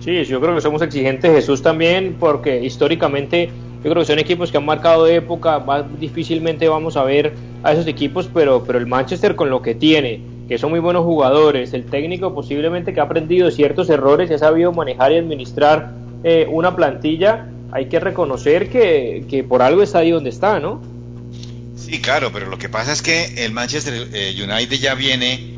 Sí, 0.00 0.22
yo 0.24 0.40
creo 0.40 0.54
que 0.54 0.60
somos 0.60 0.82
exigentes, 0.82 1.32
Jesús 1.32 1.62
también, 1.62 2.16
porque 2.20 2.62
históricamente 2.62 3.48
yo 3.82 3.90
creo 3.90 4.02
que 4.02 4.06
son 4.06 4.18
equipos 4.18 4.50
que 4.50 4.58
han 4.58 4.66
marcado 4.66 5.04
de 5.04 5.16
época, 5.16 5.58
más 5.60 5.84
difícilmente 5.98 6.68
vamos 6.68 6.96
a 6.96 7.04
ver 7.04 7.32
a 7.62 7.72
esos 7.72 7.86
equipos, 7.86 8.28
pero, 8.32 8.64
pero 8.66 8.78
el 8.78 8.86
Manchester 8.86 9.34
con 9.34 9.48
lo 9.48 9.62
que 9.62 9.74
tiene, 9.74 10.20
que 10.46 10.58
son 10.58 10.70
muy 10.70 10.80
buenos 10.80 11.04
jugadores, 11.04 11.72
el 11.72 11.86
técnico 11.86 12.34
posiblemente 12.34 12.92
que 12.92 13.00
ha 13.00 13.04
aprendido 13.04 13.50
ciertos 13.50 13.88
errores 13.88 14.30
ha 14.30 14.38
sabido 14.38 14.72
manejar 14.72 15.12
y 15.12 15.16
administrar 15.16 15.92
eh, 16.22 16.46
una 16.50 16.76
plantilla, 16.76 17.48
hay 17.72 17.88
que 17.88 18.00
reconocer 18.00 18.70
que, 18.70 19.44
por 19.48 19.62
algo 19.62 19.82
está 19.82 19.98
ahí 19.98 20.10
donde 20.10 20.30
está, 20.30 20.60
¿no? 20.60 20.82
Sí, 21.76 22.00
claro, 22.00 22.30
pero 22.32 22.48
lo 22.48 22.58
que 22.58 22.68
pasa 22.68 22.92
es 22.92 23.02
que 23.02 23.44
el 23.44 23.52
Manchester 23.52 24.08
eh, 24.12 24.34
United 24.42 24.76
ya 24.78 24.94
viene, 24.94 25.52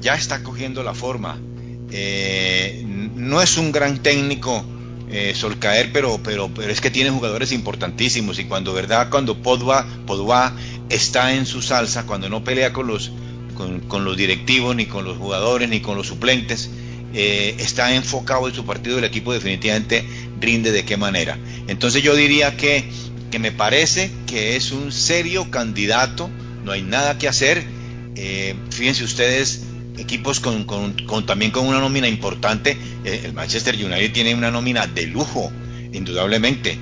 ya 0.00 0.14
está 0.14 0.42
cogiendo 0.42 0.82
la 0.82 0.94
forma. 0.94 1.38
Eh, 1.90 2.84
no 2.84 3.42
es 3.42 3.56
un 3.56 3.72
gran 3.72 3.98
técnico 4.02 4.64
eh, 5.10 5.32
Solcaer, 5.34 5.90
pero, 5.92 6.20
pero, 6.22 6.50
pero 6.54 6.70
es 6.70 6.80
que 6.80 6.90
tiene 6.90 7.10
jugadores 7.10 7.50
importantísimos 7.50 8.38
y 8.38 8.44
cuando, 8.44 8.72
¿verdad? 8.72 9.08
Cuando 9.10 9.42
Podva, 9.42 9.84
Podva 10.06 10.52
está 10.88 11.34
en 11.34 11.46
su 11.46 11.62
salsa, 11.62 12.06
cuando 12.06 12.28
no 12.28 12.44
pelea 12.44 12.72
con 12.72 12.86
los, 12.86 13.10
con, 13.88 14.04
los 14.04 14.16
directivos, 14.16 14.76
ni 14.76 14.86
con 14.86 15.04
los 15.04 15.18
jugadores, 15.18 15.68
ni 15.68 15.80
con 15.80 15.96
los 15.96 16.06
suplentes, 16.06 16.70
eh, 17.14 17.56
está 17.58 17.94
enfocado 17.94 18.48
en 18.48 18.54
su 18.54 18.64
partido, 18.64 18.98
el 18.98 19.04
equipo 19.04 19.32
definitivamente 19.32 20.04
rinde 20.40 20.72
de 20.72 20.84
qué 20.84 20.96
manera. 20.96 21.38
Entonces 21.68 22.02
yo 22.02 22.14
diría 22.14 22.56
que, 22.56 22.84
que 23.30 23.38
me 23.38 23.52
parece 23.52 24.10
que 24.26 24.56
es 24.56 24.72
un 24.72 24.92
serio 24.92 25.50
candidato, 25.50 26.30
no 26.64 26.72
hay 26.72 26.82
nada 26.82 27.18
que 27.18 27.28
hacer. 27.28 27.64
Eh, 28.16 28.54
fíjense 28.70 29.04
ustedes, 29.04 29.62
equipos 29.98 30.40
con, 30.40 30.66
también 31.26 31.50
con 31.50 31.66
una 31.66 31.80
nómina 31.80 32.08
importante. 32.08 32.76
Eh, 33.04 33.22
el 33.24 33.32
Manchester 33.32 33.74
United 33.74 34.12
tiene 34.12 34.34
una 34.34 34.50
nómina 34.50 34.86
de 34.86 35.06
lujo, 35.06 35.52
indudablemente. 35.92 36.78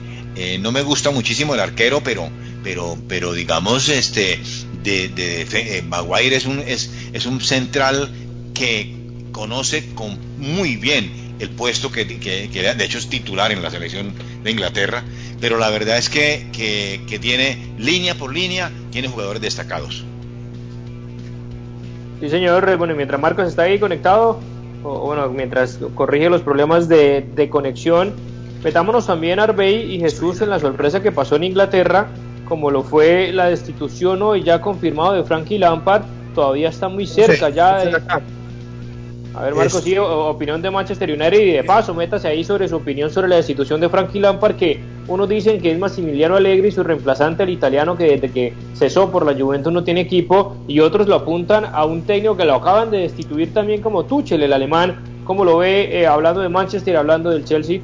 No 0.60 0.70
me 0.70 0.82
gusta 0.82 1.10
muchísimo 1.10 1.54
el 1.54 1.60
arquero, 1.60 2.00
pero, 2.00 2.30
pero, 2.62 2.96
pero 3.08 3.32
digamos, 3.32 3.88
este, 3.88 4.38
de, 4.82 5.08
de, 5.08 5.42
eh, 5.42 5.82
Maguire 5.82 6.36
es 6.36 6.46
un, 6.46 6.60
es, 6.60 6.90
es 7.12 7.26
un 7.26 7.40
central 7.40 8.10
que 8.54 8.94
conoce 9.38 9.94
con 9.94 10.18
muy 10.38 10.74
bien 10.74 11.12
el 11.38 11.50
puesto 11.50 11.92
que, 11.92 12.08
que, 12.18 12.50
que, 12.50 12.74
de 12.74 12.84
hecho 12.84 12.98
es 12.98 13.08
titular 13.08 13.52
en 13.52 13.62
la 13.62 13.70
selección 13.70 14.12
de 14.42 14.50
Inglaterra, 14.50 15.04
pero 15.40 15.58
la 15.58 15.70
verdad 15.70 15.96
es 15.96 16.08
que, 16.08 16.48
que 16.52 17.18
tiene 17.20 17.56
línea 17.78 18.16
por 18.16 18.34
línea, 18.34 18.72
tiene 18.90 19.06
jugadores 19.06 19.40
destacados. 19.40 20.04
Sí, 22.20 22.28
señor. 22.28 22.76
Bueno, 22.76 22.96
mientras 22.96 23.20
Marcos 23.20 23.46
está 23.46 23.62
ahí 23.62 23.78
conectado, 23.78 24.40
o 24.82 25.06
bueno, 25.06 25.28
mientras 25.28 25.78
corrige 25.94 26.28
los 26.28 26.42
problemas 26.42 26.88
de, 26.88 27.24
de 27.36 27.48
conexión, 27.48 28.14
metámonos 28.64 29.06
también 29.06 29.38
Arbey 29.38 29.94
y 29.94 30.00
Jesús 30.00 30.40
en 30.40 30.50
la 30.50 30.58
sorpresa 30.58 31.00
que 31.00 31.12
pasó 31.12 31.36
en 31.36 31.44
Inglaterra, 31.44 32.08
como 32.48 32.72
lo 32.72 32.82
fue 32.82 33.30
la 33.32 33.50
destitución 33.50 34.20
hoy 34.20 34.42
ya 34.42 34.60
confirmado 34.60 35.12
de 35.12 35.22
Frankie 35.22 35.58
Lampard, 35.58 36.02
todavía 36.34 36.70
está 36.70 36.88
muy 36.88 37.06
cerca 37.06 37.50
ya 37.50 37.84
de, 37.84 38.02
a 39.34 39.42
ver, 39.42 39.54
Marco, 39.54 39.80
sí, 39.80 39.96
opinión 39.98 40.62
de 40.62 40.70
Manchester 40.70 41.10
United 41.10 41.38
y 41.38 41.52
de 41.52 41.64
paso, 41.64 41.94
métase 41.94 42.28
ahí 42.28 42.42
sobre 42.42 42.66
su 42.66 42.76
opinión 42.76 43.10
sobre 43.10 43.28
la 43.28 43.36
destitución 43.36 43.80
de 43.80 43.88
Frankie 43.88 44.20
Lampard, 44.20 44.56
que 44.56 44.80
unos 45.06 45.28
dicen 45.28 45.60
que 45.60 45.70
es 45.70 45.78
Massimiliano 45.78 46.36
Allegri, 46.36 46.70
su 46.70 46.82
reemplazante, 46.82 47.42
el 47.42 47.50
italiano, 47.50 47.96
que 47.96 48.04
desde 48.04 48.30
que 48.30 48.54
cesó 48.74 49.10
por 49.10 49.24
la 49.24 49.38
Juventus 49.38 49.72
no 49.72 49.84
tiene 49.84 50.00
equipo, 50.00 50.56
y 50.66 50.80
otros 50.80 51.06
lo 51.06 51.14
apuntan 51.14 51.66
a 51.66 51.84
un 51.84 52.02
técnico 52.02 52.36
que 52.36 52.44
lo 52.44 52.54
acaban 52.54 52.90
de 52.90 52.98
destituir 52.98 53.52
también 53.52 53.82
como 53.82 54.04
Tuchel, 54.04 54.42
el 54.42 54.52
alemán. 54.52 55.04
¿Cómo 55.24 55.44
lo 55.44 55.58
ve 55.58 56.00
eh, 56.00 56.06
hablando 56.06 56.40
de 56.40 56.48
Manchester, 56.48 56.96
hablando 56.96 57.30
del 57.30 57.44
Chelsea? 57.44 57.80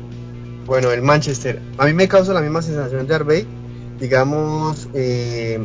Bueno, 0.67 0.91
el 0.91 1.03
Manchester, 1.03 1.61
a 1.77 1.85
mí 1.85 1.93
me 1.93 2.09
causa 2.09 2.33
la 2.33 2.41
misma 2.41 2.63
sensación 2.63 3.07
de 3.07 3.15
Arbey, 3.15 3.47
digamos, 3.99 4.89
eh, 4.95 5.59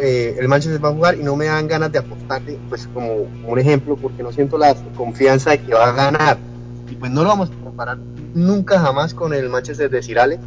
eh, 0.00 0.36
el 0.38 0.48
Manchester 0.48 0.84
va 0.84 0.90
a 0.90 0.92
jugar 0.92 1.18
y 1.18 1.22
no 1.22 1.36
me 1.36 1.46
dan 1.46 1.66
ganas 1.66 1.90
de 1.92 1.98
apostarle, 1.98 2.58
pues 2.68 2.86
como 2.92 3.26
un 3.46 3.58
ejemplo, 3.58 3.96
porque 3.96 4.22
no 4.22 4.32
siento 4.32 4.58
la 4.58 4.74
confianza 4.96 5.50
de 5.50 5.62
que 5.62 5.74
va 5.74 5.88
a 5.88 5.92
ganar. 5.92 6.38
Y 6.90 6.94
pues 6.94 7.10
no 7.10 7.22
lo 7.22 7.28
vamos 7.30 7.50
a 7.50 7.64
comparar 7.64 7.98
nunca 8.34 8.78
jamás 8.78 9.14
con 9.14 9.32
el 9.32 9.48
Manchester 9.48 9.90
de 9.90 10.02
Cirale, 10.02 10.38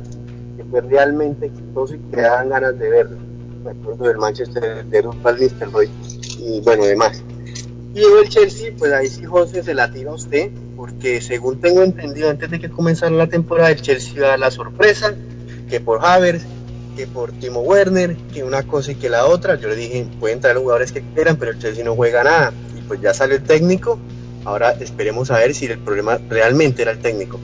que 0.58 0.63
fue 0.65 0.82
realmente 0.82 1.48
exitoso 1.48 1.96
y 1.96 2.00
que 2.12 2.22
dan 2.22 2.50
ganas 2.50 2.78
de 2.78 2.89
verlo. 2.89 3.17
Me 3.63 3.72
acuerdo 3.72 4.08
del 4.08 4.17
Manchester 4.17 4.86
de 4.86 5.02
Van 5.02 5.39
Nistelrooy 5.39 5.89
y 6.39 6.62
bueno, 6.62 6.86
demás. 6.86 7.24
Y 7.96 8.02
el 8.02 8.28
Chelsea, 8.28 8.72
pues 8.78 8.91
ahí 8.91 9.08
sí 9.08 9.24
José 9.24 9.63
se 9.63 9.74
la 9.74 9.91
tira 9.91 10.12
a 10.12 10.15
usted, 10.15 10.52
porque 10.76 11.22
según 11.22 11.62
tengo 11.62 11.84
entendido, 11.84 12.30
antes 12.30 12.50
de 12.50 12.60
que 12.60 12.69
comenzara 12.69 13.12
la 13.12 13.28
temporada, 13.28 13.69
el 13.69 13.82
Chelsea 13.82 14.13
iba 14.15 14.28
a 14.28 14.30
dar 14.32 14.39
la 14.39 14.52
sorpresa, 14.52 15.13
que 15.69 15.80
por 15.80 16.04
Havers 16.04 16.43
que 16.95 17.08
por 17.08 17.32
Timo 17.34 17.62
Werner, 17.62 18.15
que 18.34 18.43
una 18.43 18.63
cosa 18.63 18.91
y 18.91 18.95
que 18.95 19.10
la 19.10 19.25
otra. 19.25 19.56
Yo 19.56 19.69
le 19.69 19.75
dije, 19.75 20.06
pueden 20.19 20.39
traer 20.39 20.56
los 20.56 20.63
jugadores 20.63 20.91
que 20.91 21.01
quieran, 21.13 21.38
pero 21.38 21.51
el 21.51 21.60
Chelsea 21.60 21.84
no 21.84 21.95
juega 21.95 22.23
nada. 22.23 22.53
Y 22.77 22.82
pues 22.82 23.01
ya 23.01 23.13
sale 23.13 23.36
el 23.36 23.43
técnico. 23.43 23.99
Ahora 24.45 24.71
esperemos 24.71 25.32
a 25.32 25.39
ver 25.39 25.53
si 25.53 25.65
el 25.65 25.79
problema 25.79 26.19
realmente 26.29 26.82
era 26.82 26.91
el 26.91 26.99
técnico. 26.99 27.39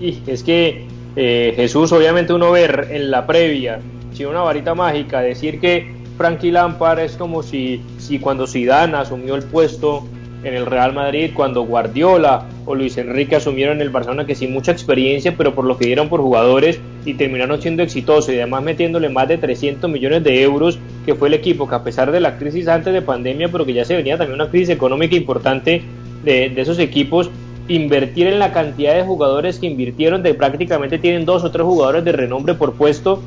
Y 0.00 0.22
es 0.26 0.42
que 0.42 0.86
eh, 1.16 1.52
Jesús, 1.56 1.92
obviamente 1.92 2.32
uno 2.32 2.50
ver 2.50 2.88
en 2.90 3.10
la 3.10 3.26
previa, 3.26 3.80
si 4.12 4.24
una 4.24 4.40
varita 4.40 4.74
mágica, 4.74 5.20
decir 5.20 5.60
que 5.60 5.94
Frankie 6.16 6.50
Lampard 6.50 7.00
es 7.00 7.16
como 7.16 7.42
si, 7.42 7.82
si 7.98 8.18
cuando 8.18 8.46
Zidane 8.46 8.96
asumió 8.96 9.34
el 9.34 9.42
puesto 9.44 10.04
en 10.44 10.54
el 10.54 10.66
Real 10.66 10.92
Madrid, 10.92 11.30
cuando 11.34 11.62
Guardiola 11.62 12.46
o 12.66 12.74
Luis 12.74 12.98
Enrique 12.98 13.36
asumieron 13.36 13.80
el 13.80 13.90
Barcelona, 13.90 14.26
que 14.26 14.34
sin 14.34 14.52
mucha 14.52 14.72
experiencia, 14.72 15.34
pero 15.36 15.54
por 15.54 15.64
lo 15.64 15.76
que 15.76 15.86
dieron 15.86 16.08
por 16.08 16.20
jugadores 16.20 16.80
y 17.04 17.14
terminaron 17.14 17.60
siendo 17.60 17.82
exitosos 17.82 18.32
y 18.32 18.36
además 18.36 18.62
metiéndole 18.62 19.08
más 19.08 19.28
de 19.28 19.38
300 19.38 19.90
millones 19.90 20.24
de 20.24 20.42
euros, 20.42 20.78
que 21.06 21.14
fue 21.14 21.28
el 21.28 21.34
equipo 21.34 21.68
que 21.68 21.74
a 21.74 21.84
pesar 21.84 22.10
de 22.10 22.20
la 22.20 22.38
crisis 22.38 22.68
antes 22.68 22.92
de 22.92 23.02
pandemia, 23.02 23.50
pero 23.50 23.64
que 23.64 23.72
ya 23.72 23.84
se 23.84 23.96
venía 23.96 24.18
también 24.18 24.40
una 24.40 24.50
crisis 24.50 24.70
económica 24.70 25.16
importante 25.16 25.82
de, 26.24 26.52
esos 26.56 26.78
equipos, 26.78 27.30
invertir 27.68 28.26
en 28.26 28.38
la 28.38 28.52
cantidad 28.52 28.94
de 28.94 29.02
jugadores 29.02 29.58
que 29.58 29.66
invirtieron, 29.66 30.22
de 30.22 30.34
prácticamente 30.34 30.98
tienen 30.98 31.24
dos 31.24 31.44
o 31.44 31.50
tres 31.50 31.64
jugadores 31.64 32.04
de 32.04 32.12
renombre 32.12 32.54
por 32.54 32.74
puesto, 32.74 33.22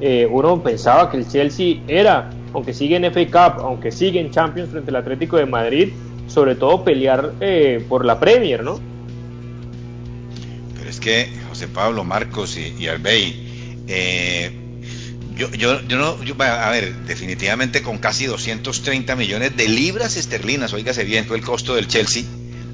eh, 0.00 0.28
uno 0.30 0.62
pensaba 0.62 1.10
que 1.10 1.16
el 1.16 1.26
Chelsea 1.26 1.80
era, 1.88 2.30
aunque 2.52 2.72
sigue 2.72 2.96
en 2.96 3.04
FA 3.10 3.26
Cup, 3.26 3.62
aunque 3.62 3.90
sigue 3.90 4.20
en 4.20 4.30
Champions 4.30 4.70
frente 4.70 4.90
al 4.90 4.96
Atlético 4.96 5.36
de 5.38 5.46
Madrid, 5.46 5.88
sobre 6.28 6.54
todo 6.54 6.84
pelear 6.84 7.32
eh, 7.40 7.84
por 7.88 8.04
la 8.04 8.20
Premier, 8.20 8.62
¿no? 8.62 8.78
Pero 10.76 10.88
es 10.88 11.00
que 11.00 11.28
José 11.48 11.66
Pablo, 11.66 12.04
Marcos 12.04 12.56
y, 12.56 12.74
y 12.78 12.86
eh, 13.88 14.52
yo, 15.34 15.50
yo, 15.52 15.80
yo 15.82 15.96
no, 15.98 16.16
a 16.44 16.70
ver, 16.70 16.94
definitivamente 17.06 17.82
con 17.82 17.98
casi 17.98 18.26
230 18.26 19.16
millones 19.16 19.56
de 19.56 19.68
libras 19.68 20.16
esterlinas, 20.16 20.72
oígase 20.72 21.04
bien, 21.04 21.24
fue 21.24 21.38
el 21.38 21.42
costo 21.42 21.74
del 21.74 21.88
Chelsea 21.88 22.24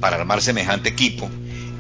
para 0.01 0.17
armar 0.17 0.43
semejante 0.43 0.89
equipo 0.89 1.31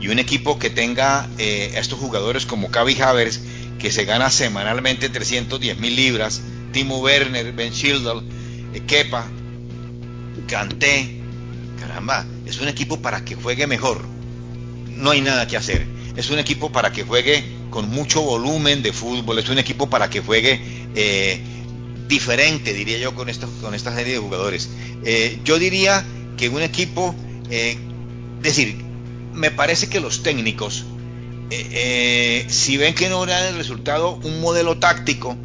y 0.00 0.08
un 0.08 0.18
equipo 0.18 0.58
que 0.58 0.70
tenga 0.70 1.28
eh, 1.38 1.72
estos 1.76 1.98
jugadores 1.98 2.46
como 2.46 2.70
Cavi 2.70 3.00
Havers, 3.00 3.40
que 3.78 3.90
se 3.90 4.04
gana 4.04 4.30
semanalmente 4.30 5.08
310 5.08 5.78
mil 5.78 5.96
libras, 5.96 6.42
Timo 6.72 6.98
Werner, 6.98 7.52
Ben 7.52 7.72
Schildel, 7.72 8.22
Kepa, 8.86 9.26
Kanté, 10.46 11.23
es 12.46 12.60
un 12.60 12.68
equipo 12.68 13.00
para 13.00 13.24
que 13.24 13.34
juegue 13.34 13.66
mejor. 13.66 14.02
No 14.88 15.10
hay 15.10 15.20
nada 15.20 15.46
que 15.46 15.56
hacer. 15.56 15.86
Es 16.16 16.30
un 16.30 16.38
equipo 16.38 16.70
para 16.70 16.92
que 16.92 17.02
juegue 17.02 17.44
con 17.70 17.88
mucho 17.88 18.22
volumen 18.22 18.82
de 18.82 18.92
fútbol. 18.92 19.38
Es 19.38 19.48
un 19.48 19.58
equipo 19.58 19.88
para 19.88 20.10
que 20.10 20.20
juegue 20.20 20.60
eh, 20.94 21.40
diferente, 22.08 22.72
diría 22.72 22.98
yo, 22.98 23.14
con 23.14 23.28
esta, 23.28 23.46
con 23.60 23.74
esta 23.74 23.94
serie 23.94 24.14
de 24.14 24.18
jugadores. 24.18 24.68
Eh, 25.04 25.38
yo 25.44 25.58
diría 25.58 26.04
que 26.36 26.48
un 26.48 26.62
equipo, 26.62 27.14
eh, 27.50 27.76
decir, 28.42 28.76
me 29.32 29.50
parece 29.50 29.88
que 29.88 30.00
los 30.00 30.22
técnicos, 30.22 30.84
si 32.48 32.76
ven 32.76 32.94
que 32.94 33.08
no 33.08 33.24
dan 33.26 33.46
el 33.46 33.56
resultado 33.56 34.18
un 34.24 34.40
modelo 34.40 34.78
táctico, 34.78 35.36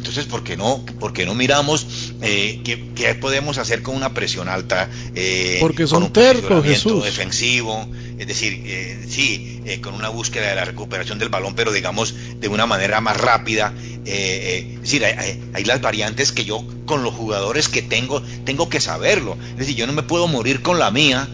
entonces, 0.00 0.24
¿por 0.24 0.42
qué 0.42 0.56
no, 0.56 0.82
por 0.98 1.12
no 1.26 1.34
miramos 1.34 1.86
eh, 2.22 2.62
qué, 2.64 3.14
podemos 3.16 3.58
hacer 3.58 3.82
con 3.82 3.94
una 3.94 4.14
presión 4.14 4.48
alta? 4.48 4.88
Eh, 5.14 5.58
Porque 5.60 5.86
son 5.86 6.04
con 6.04 6.12
tercos, 6.14 6.64
Jesús. 6.64 7.04
defensivo, 7.04 7.86
es 8.18 8.26
decir, 8.26 8.62
eh, 8.64 9.04
sí, 9.06 9.60
eh, 9.66 9.82
con 9.82 9.92
una 9.92 10.08
búsqueda 10.08 10.48
de 10.48 10.54
la 10.54 10.64
recuperación 10.64 11.18
del 11.18 11.28
balón, 11.28 11.54
pero 11.54 11.70
digamos 11.70 12.14
de 12.40 12.48
una 12.48 12.64
manera 12.64 13.02
más 13.02 13.18
rápida. 13.18 13.74
es 14.06 14.80
decir, 14.80 15.04
hay, 15.04 15.64
las 15.64 15.82
variantes 15.82 16.32
que 16.32 16.46
yo 16.46 16.64
con 16.86 17.02
los 17.02 17.12
jugadores 17.12 17.68
que 17.68 17.82
tengo, 17.82 18.22
tengo 18.46 18.70
que 18.70 18.80
saberlo. 18.80 19.36
Es 19.50 19.58
decir, 19.58 19.76
yo 19.76 19.86
no 19.86 19.92
me 19.92 20.02
puedo 20.02 20.26
morir 20.28 20.62
con 20.62 20.78
la 20.78 20.90
mía, 20.90 21.28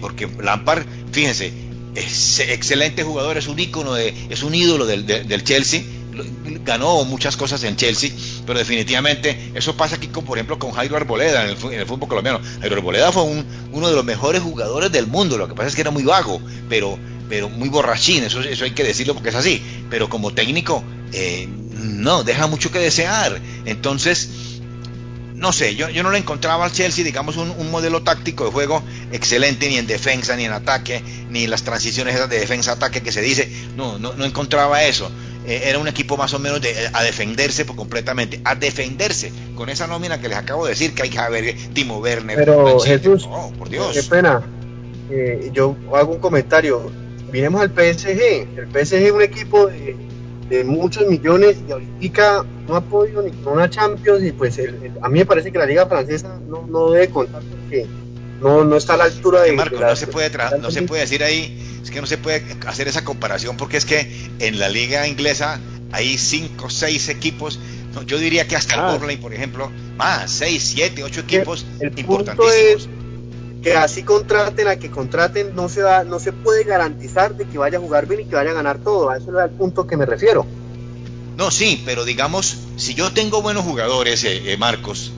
porque 0.00 0.30
Lampard, 0.40 0.86
fíjense, 1.12 1.52
es 1.94 2.40
excelente 2.40 3.02
jugador, 3.02 3.36
es 3.36 3.48
un 3.48 3.58
ícono, 3.58 3.92
de, 3.92 4.14
es 4.30 4.42
un 4.42 4.54
ídolo 4.54 4.86
del, 4.86 5.04
del 5.04 5.44
Chelsea 5.44 5.82
ganó 6.64 7.04
muchas 7.04 7.36
cosas 7.36 7.62
en 7.64 7.76
Chelsea, 7.76 8.10
pero 8.46 8.58
definitivamente 8.58 9.52
eso 9.54 9.76
pasa 9.76 9.96
aquí, 9.96 10.08
con, 10.08 10.24
por 10.24 10.38
ejemplo, 10.38 10.58
con 10.58 10.72
Jairo 10.72 10.96
Arboleda 10.96 11.44
en 11.44 11.50
el, 11.50 11.86
fútbol 11.86 12.08
colombiano. 12.08 12.40
Jairo 12.60 12.76
Arboleda 12.76 13.12
fue 13.12 13.22
uno 13.72 13.88
de 13.88 13.94
los 13.94 14.04
mejores 14.04 14.42
jugadores 14.42 14.92
del 14.92 15.06
mundo, 15.06 15.38
lo 15.38 15.48
que 15.48 15.54
pasa 15.54 15.68
es 15.68 15.74
que 15.74 15.80
era 15.80 15.90
muy 15.90 16.04
vago, 16.04 16.40
pero, 16.68 16.98
pero 17.28 17.48
muy 17.48 17.68
borrachín, 17.68 18.24
eso, 18.24 18.40
eso 18.40 18.64
hay 18.64 18.72
que 18.72 18.84
decirlo 18.84 19.14
porque 19.14 19.30
es 19.30 19.34
así, 19.34 19.62
pero 19.90 20.08
como 20.08 20.32
técnico, 20.32 20.84
eh, 21.12 21.48
no, 21.48 22.24
deja 22.24 22.46
mucho 22.46 22.70
que 22.70 22.78
desear. 22.78 23.40
Entonces, 23.64 24.28
no 25.34 25.52
sé, 25.52 25.74
yo, 25.74 25.88
yo 25.88 26.04
no 26.04 26.12
le 26.12 26.18
encontraba 26.18 26.64
al 26.64 26.72
Chelsea, 26.72 27.04
digamos, 27.04 27.36
un, 27.36 27.50
un, 27.50 27.70
modelo 27.70 28.02
táctico 28.02 28.44
de 28.44 28.52
juego 28.52 28.82
excelente, 29.10 29.68
ni 29.68 29.76
en 29.76 29.88
defensa, 29.88 30.36
ni 30.36 30.44
en 30.44 30.52
ataque, 30.52 31.02
ni 31.30 31.44
en 31.44 31.50
las 31.50 31.64
transiciones 31.64 32.14
de 32.28 32.38
defensa-ataque 32.38 33.02
que 33.02 33.10
se 33.10 33.20
dice, 33.20 33.50
no, 33.76 33.98
no, 33.98 34.14
no 34.14 34.24
encontraba 34.24 34.84
eso. 34.84 35.10
Eh, 35.46 35.62
era 35.64 35.78
un 35.78 35.88
equipo 35.88 36.16
más 36.16 36.32
o 36.34 36.38
menos 36.38 36.60
de, 36.60 36.72
a 36.92 37.02
defenderse 37.02 37.64
por 37.64 37.74
completamente, 37.76 38.40
a 38.44 38.54
defenderse 38.54 39.32
con 39.56 39.68
esa 39.68 39.86
nómina 39.88 40.20
que 40.20 40.28
les 40.28 40.38
acabo 40.38 40.64
de 40.64 40.70
decir, 40.70 40.94
que 40.94 41.02
hay 41.02 41.10
Javier, 41.10 41.56
Timo 41.74 41.98
Werner. 41.98 42.36
Pero 42.36 42.78
Jesús, 42.80 43.28
por 43.58 43.68
Dios. 43.68 43.92
qué 43.92 44.02
pena, 44.04 44.40
eh, 45.10 45.50
yo 45.52 45.74
hago 45.94 46.12
un 46.12 46.20
comentario. 46.20 46.90
miremos 47.32 47.60
al 47.62 47.70
PSG. 47.70 48.46
El 48.56 48.68
PSG 48.72 48.94
es 49.06 49.10
un 49.12 49.22
equipo 49.22 49.66
de, 49.66 49.96
de 50.50 50.64
muchos 50.64 51.06
millones 51.08 51.56
y 51.66 51.72
ahorita 51.72 52.44
no 52.68 52.76
ha 52.76 52.80
podido 52.82 53.22
ni 53.22 53.30
con 53.42 53.54
una 53.54 53.68
Champions 53.70 54.22
y 54.22 54.32
pues 54.32 54.58
el- 54.58 54.74
el- 54.84 54.92
a 55.02 55.08
mí 55.08 55.18
me 55.20 55.24
parece 55.26 55.50
que 55.50 55.58
la 55.58 55.64
liga 55.66 55.86
francesa 55.86 56.38
no, 56.46 56.66
no 56.68 56.90
debe 56.90 57.08
contar 57.08 57.40
porque 57.42 57.86
no, 58.42 58.64
no 58.64 58.76
está 58.76 58.94
a 58.94 58.96
la 58.98 59.04
altura 59.04 59.42
de... 59.42 59.52
Marco, 59.52 59.76
de 59.76 59.82
la- 59.82 59.88
no 59.90 59.96
se 59.96 60.06
puede 60.06 60.30
tra- 60.32 60.58
no 60.58 60.70
se 60.70 60.82
puede 60.82 61.02
decir 61.02 61.22
ahí, 61.22 61.78
es 61.82 61.90
que 61.90 62.00
no 62.00 62.06
se 62.06 62.18
puede 62.18 62.44
hacer 62.66 62.88
esa 62.88 63.04
comparación 63.04 63.56
porque 63.56 63.76
es 63.76 63.84
que 63.84 64.30
en 64.38 64.58
la 64.58 64.68
liga 64.68 65.06
inglesa 65.06 65.60
hay 65.92 66.16
cinco, 66.18 66.70
seis 66.70 67.08
equipos, 67.08 67.58
no, 67.94 68.02
yo 68.02 68.18
diría 68.18 68.46
que 68.48 68.56
hasta 68.56 68.74
Ah. 68.76 68.92
el 68.92 68.98
Burnley, 68.98 69.16
por 69.18 69.32
ejemplo, 69.34 69.70
más, 69.96 70.30
seis, 70.30 70.62
siete, 70.74 71.02
ocho 71.04 71.20
equipos 71.20 71.66
el 71.80 71.90
punto 71.90 72.00
importantísimos. 72.00 72.88
que 73.62 73.76
así 73.76 74.02
contraten 74.02 74.66
a 74.68 74.76
que 74.76 74.90
contraten 74.90 75.54
no 75.54 75.68
se 75.68 75.82
da, 75.82 76.02
no 76.04 76.18
se 76.18 76.32
puede 76.32 76.64
garantizar 76.64 77.36
de 77.36 77.44
que 77.44 77.58
vaya 77.58 77.78
a 77.78 77.80
jugar 77.80 78.06
bien 78.06 78.22
y 78.22 78.24
que 78.24 78.34
vaya 78.34 78.50
a 78.50 78.54
ganar 78.54 78.78
todo. 78.78 79.10
A 79.10 79.18
eso 79.18 79.38
es 79.38 79.44
el 79.44 79.50
punto 79.56 79.86
que 79.86 79.96
me 79.96 80.04
refiero. 80.06 80.44
No, 81.36 81.50
sí, 81.50 81.80
pero 81.84 82.04
digamos, 82.04 82.56
si 82.76 82.94
yo 82.94 83.12
tengo 83.12 83.40
buenos 83.42 83.64
jugadores, 83.64 84.24
eh, 84.24 84.52
eh, 84.52 84.56
Marcos, 84.56 85.12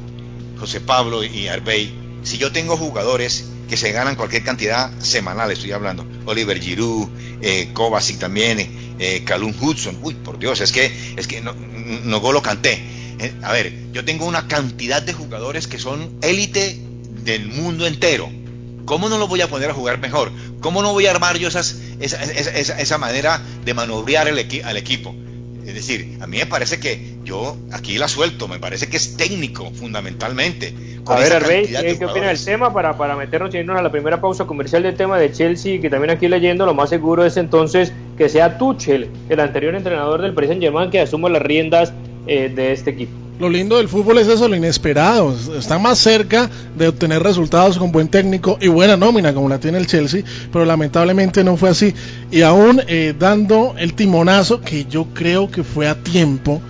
José 0.59 0.81
Pablo 0.81 1.25
y 1.25 1.49
Arbey, 1.49 1.93
si 2.25 2.39
yo 2.39 2.51
tengo 2.53 2.77
jugadores 2.77 3.45
que 3.69 3.77
se 3.77 3.93
ganan 3.93 4.17
cualquier 4.17 4.43
cantidad 4.43 4.91
semanal, 5.01 5.51
estoy 5.51 5.73
hablando, 5.73 6.07
Oliver 6.27 6.61
Giroud, 6.61 7.09
eh, 7.41 7.71
Kovacic 7.73 8.19
también, 8.19 8.61
eh, 8.61 8.71
eh, 8.99 9.23
Calum 9.25 9.55
Hudson, 9.59 9.99
uy, 10.03 10.15
por 10.15 10.39
Dios, 10.39 10.61
es 10.61 10.73
que, 10.73 10.93
es 11.17 11.27
que 11.27 11.41
no, 11.41 11.55
no 11.55 12.33
lo 12.33 12.43
canté. 12.43 12.83
Eh, 13.19 13.33
a 13.43 13.53
ver, 13.53 13.73
yo 13.93 14.05
tengo 14.05 14.27
una 14.27 14.49
cantidad 14.49 15.03
de 15.03 15.13
jugadores 15.13 15.67
que 15.67 15.79
son 15.79 16.19
élite 16.23 16.79
del 17.25 17.47
mundo 17.47 17.87
entero. 17.87 18.31
¿Cómo 18.85 19.09
no 19.09 19.19
lo 19.19 19.29
voy 19.29 19.41
a 19.41 19.49
poner 19.49 19.71
a 19.71 19.75
jugar 19.75 19.99
mejor? 19.99 20.31
¿Cómo 20.61 20.83
no 20.83 20.93
voy 20.93 21.07
a 21.07 21.11
armar 21.11 21.39
yo 21.39 21.49
esas, 21.49 21.77
esa, 22.01 22.23
esa, 22.23 22.51
esa, 22.57 22.81
esa 22.81 22.99
manera 22.99 23.41
de 23.65 23.73
manobrear 23.73 24.29
el 24.29 24.39
al 24.65 24.77
equipo? 24.77 25.15
Es 25.67 25.75
decir, 25.75 26.19
a 26.21 26.27
mí 26.27 26.39
me 26.39 26.47
parece 26.47 26.79
que 26.79 27.15
yo 27.25 27.57
aquí 27.73 27.99
la 27.99 28.09
suelto, 28.09 28.49
me 28.49 28.59
parece 28.59 28.89
que 28.89 28.97
es 28.97 29.17
técnico 29.17 29.71
fundamentalmente. 29.73 30.75
A 31.07 31.17
ver, 31.17 31.33
Arbey, 31.33 31.67
¿qué, 31.67 31.99
qué 31.99 32.05
opina 32.07 32.29
del 32.29 32.43
tema 32.43 32.73
para, 32.73 32.97
para 32.97 33.17
meternos 33.17 33.55
y 33.55 33.59
irnos 33.59 33.79
a 33.79 33.83
la 33.83 33.91
primera 33.91 34.21
pausa 34.21 34.47
comercial 34.47 34.83
del 34.83 34.95
tema 34.95 35.19
de 35.19 35.33
Chelsea? 35.33 35.81
Que 35.81 35.91
también 35.91 36.11
aquí 36.11 36.29
leyendo, 36.29 36.67
lo 36.67 36.75
más 36.75 36.91
seguro 36.91 37.25
es 37.25 37.37
entonces 37.37 37.93
que 38.17 38.29
sea 38.29 38.59
Tuchel, 38.59 39.09
el 39.29 39.41
anterior 39.41 39.75
entrenador 39.75 40.23
del 40.23 40.35
Paris 40.35 40.49
Saint-Germain, 40.49 40.91
que 40.91 41.01
asuma 41.01 41.29
las 41.29 41.43
riendas 41.43 41.93
eh, 42.27 42.51
de 42.55 42.73
este 42.73 42.91
equipo. 42.91 43.24
Lo 43.39 43.49
lindo 43.49 43.79
del 43.79 43.89
fútbol 43.89 44.19
es 44.19 44.29
eso, 44.29 44.47
lo 44.47 44.55
inesperado. 44.55 45.37
Está 45.59 45.79
más 45.81 45.99
cerca 45.99 46.49
de 46.79 46.87
obtener 46.87 47.21
resultados 47.21 47.79
con 47.79 47.91
buen 47.91 48.07
técnico 48.07 48.59
y 48.61 48.69
buena 48.69 48.97
nómina 48.97 49.35
como 49.35 49.49
la 49.49 49.59
tiene 49.59 49.79
el 49.79 49.89
Chelsea, 49.89 50.23
pero 50.53 50.65
lamentablemente 50.65 51.43
no 51.43 51.57
fue 51.57 51.71
así. 51.71 51.93
Y 52.31 52.43
aún 52.43 52.81
eh, 52.87 53.13
dando 53.19 53.75
el 53.77 53.95
timonazo 53.95 54.61
que 54.61 54.85
yo 54.85 55.07
creo 55.13 55.51
que 55.51 55.65
fue 55.65 55.89
a 55.89 55.97
tiempo, 55.97 56.63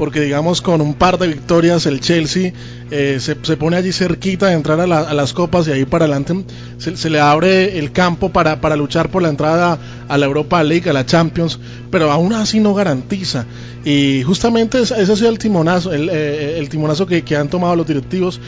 porque 0.00 0.20
digamos 0.22 0.62
con 0.62 0.80
un 0.80 0.94
par 0.94 1.18
de 1.18 1.28
victorias 1.28 1.84
el 1.84 2.00
Chelsea 2.00 2.54
eh, 2.90 3.18
se, 3.20 3.36
se 3.42 3.56
pone 3.58 3.76
allí 3.76 3.92
cerquita 3.92 4.46
de 4.46 4.54
entrar 4.54 4.80
a, 4.80 4.86
la- 4.86 5.00
a 5.02 5.12
las 5.12 5.34
copas 5.34 5.68
y 5.68 5.72
ahí 5.72 5.84
para 5.84 6.06
adelante 6.06 6.32
se, 6.78 7.10
le 7.10 7.20
abre 7.20 7.78
el 7.78 7.92
campo 7.92 8.30
para, 8.30 8.62
para 8.62 8.76
luchar 8.76 9.10
por 9.10 9.20
la 9.20 9.28
entrada 9.28 9.78
a 10.08 10.16
la 10.16 10.24
Europa 10.24 10.62
League, 10.64 10.88
a 10.88 10.94
la 10.94 11.04
Champions, 11.04 11.58
pero 11.90 12.10
aún 12.10 12.32
así 12.32 12.60
no 12.60 12.72
garantiza. 12.72 13.44
Y 13.84 14.22
justamente 14.22 14.80
ese 14.80 15.00
ese 15.02 15.12
ha 15.12 15.16
sido 15.16 15.28
el 15.28 15.38
timonazo, 15.38 15.92
el, 15.92 16.08
eh, 16.10 16.58
el 16.58 16.70
timonazo 16.70 17.04
que, 17.06 17.20
que 17.22 17.36
han 17.36 17.48
tomado 17.50 17.76
los 17.76 17.86
directivos. 17.86 18.40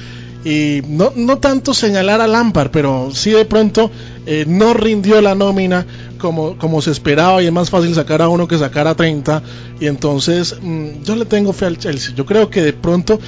Y 0.44 0.80
no, 0.88 1.12
no 1.14 1.38
tanto 1.38 1.72
señalar 1.72 2.20
a 2.20 2.26
Lampard, 2.26 2.70
pero 2.72 3.10
sí 3.12 3.30
de 3.30 3.44
pronto 3.44 3.92
eh, 4.26 4.44
no 4.48 4.74
rindió 4.74 5.20
la 5.20 5.36
nómina 5.36 5.86
como, 6.22 6.56
como 6.56 6.80
se 6.80 6.92
esperaba 6.92 7.42
y 7.42 7.46
es 7.46 7.52
más 7.52 7.68
fácil 7.68 7.94
sacar 7.94 8.22
a 8.22 8.28
uno 8.28 8.48
que 8.48 8.56
sacar 8.56 8.86
a 8.86 8.94
30. 8.94 9.42
Y 9.80 9.86
entonces 9.88 10.56
mm, 10.62 11.02
yo 11.02 11.16
le 11.16 11.26
tengo 11.26 11.52
fe 11.52 11.66
al 11.66 11.76
Chelsea. 11.76 12.14
Yo 12.14 12.24
creo 12.24 12.48
que 12.48 12.62
de 12.62 12.72
pronto 12.72 13.20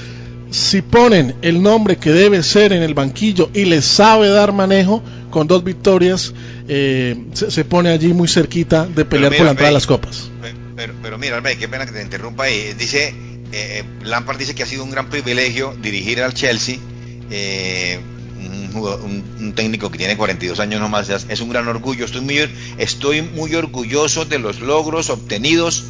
si 0.49 0.81
ponen 0.81 1.35
el 1.41 1.61
nombre 1.61 1.97
que 1.97 2.11
debe 2.11 2.41
ser 2.41 2.71
en 2.71 2.81
el 2.81 2.93
banquillo 2.93 3.49
y 3.53 3.65
le 3.65 3.81
sabe 3.81 4.29
dar 4.29 4.53
manejo 4.53 5.03
con 5.29 5.47
dos 5.47 5.63
victorias, 5.63 6.33
eh, 6.67 7.25
se, 7.33 7.51
se 7.51 7.65
pone 7.65 7.89
allí 7.89 8.13
muy 8.13 8.29
cerquita 8.29 8.85
de 8.85 9.03
pelear 9.03 9.31
mira, 9.31 9.39
por 9.39 9.45
la 9.45 9.51
entrada 9.51 9.69
Bey, 9.69 9.73
las 9.73 9.85
copas. 9.85 10.29
Pero, 10.75 10.93
pero 11.01 11.17
mira, 11.17 11.37
Albey, 11.37 11.57
qué 11.57 11.67
pena 11.67 11.85
que 11.85 11.91
te 11.91 12.01
interrumpa 12.01 12.45
ahí. 12.45 12.73
Dice, 12.77 13.13
eh, 13.51 13.83
Lampard 14.03 14.37
dice 14.37 14.55
que 14.55 14.63
ha 14.63 14.65
sido 14.65 14.83
un 14.83 14.91
gran 14.91 15.09
privilegio 15.09 15.75
dirigir 15.81 16.21
al 16.21 16.33
Chelsea. 16.33 16.77
eh, 17.29 17.99
un, 18.47 18.83
un- 18.83 19.23
un 19.39 19.53
técnico 19.53 19.89
que 19.91 19.97
tiene 19.97 20.17
42 20.17 20.59
años 20.59 20.79
nomás, 20.79 21.09
es 21.09 21.25
es 21.29 21.41
un 21.41 21.49
gran 21.49 21.67
orgullo. 21.67 22.05
Estoy 22.05 22.21
muy, 22.21 22.49
estoy 22.77 23.21
muy 23.21 23.53
orgulloso 23.55 24.25
de 24.25 24.39
los 24.39 24.59
logros 24.61 25.09
obtenidos. 25.09 25.85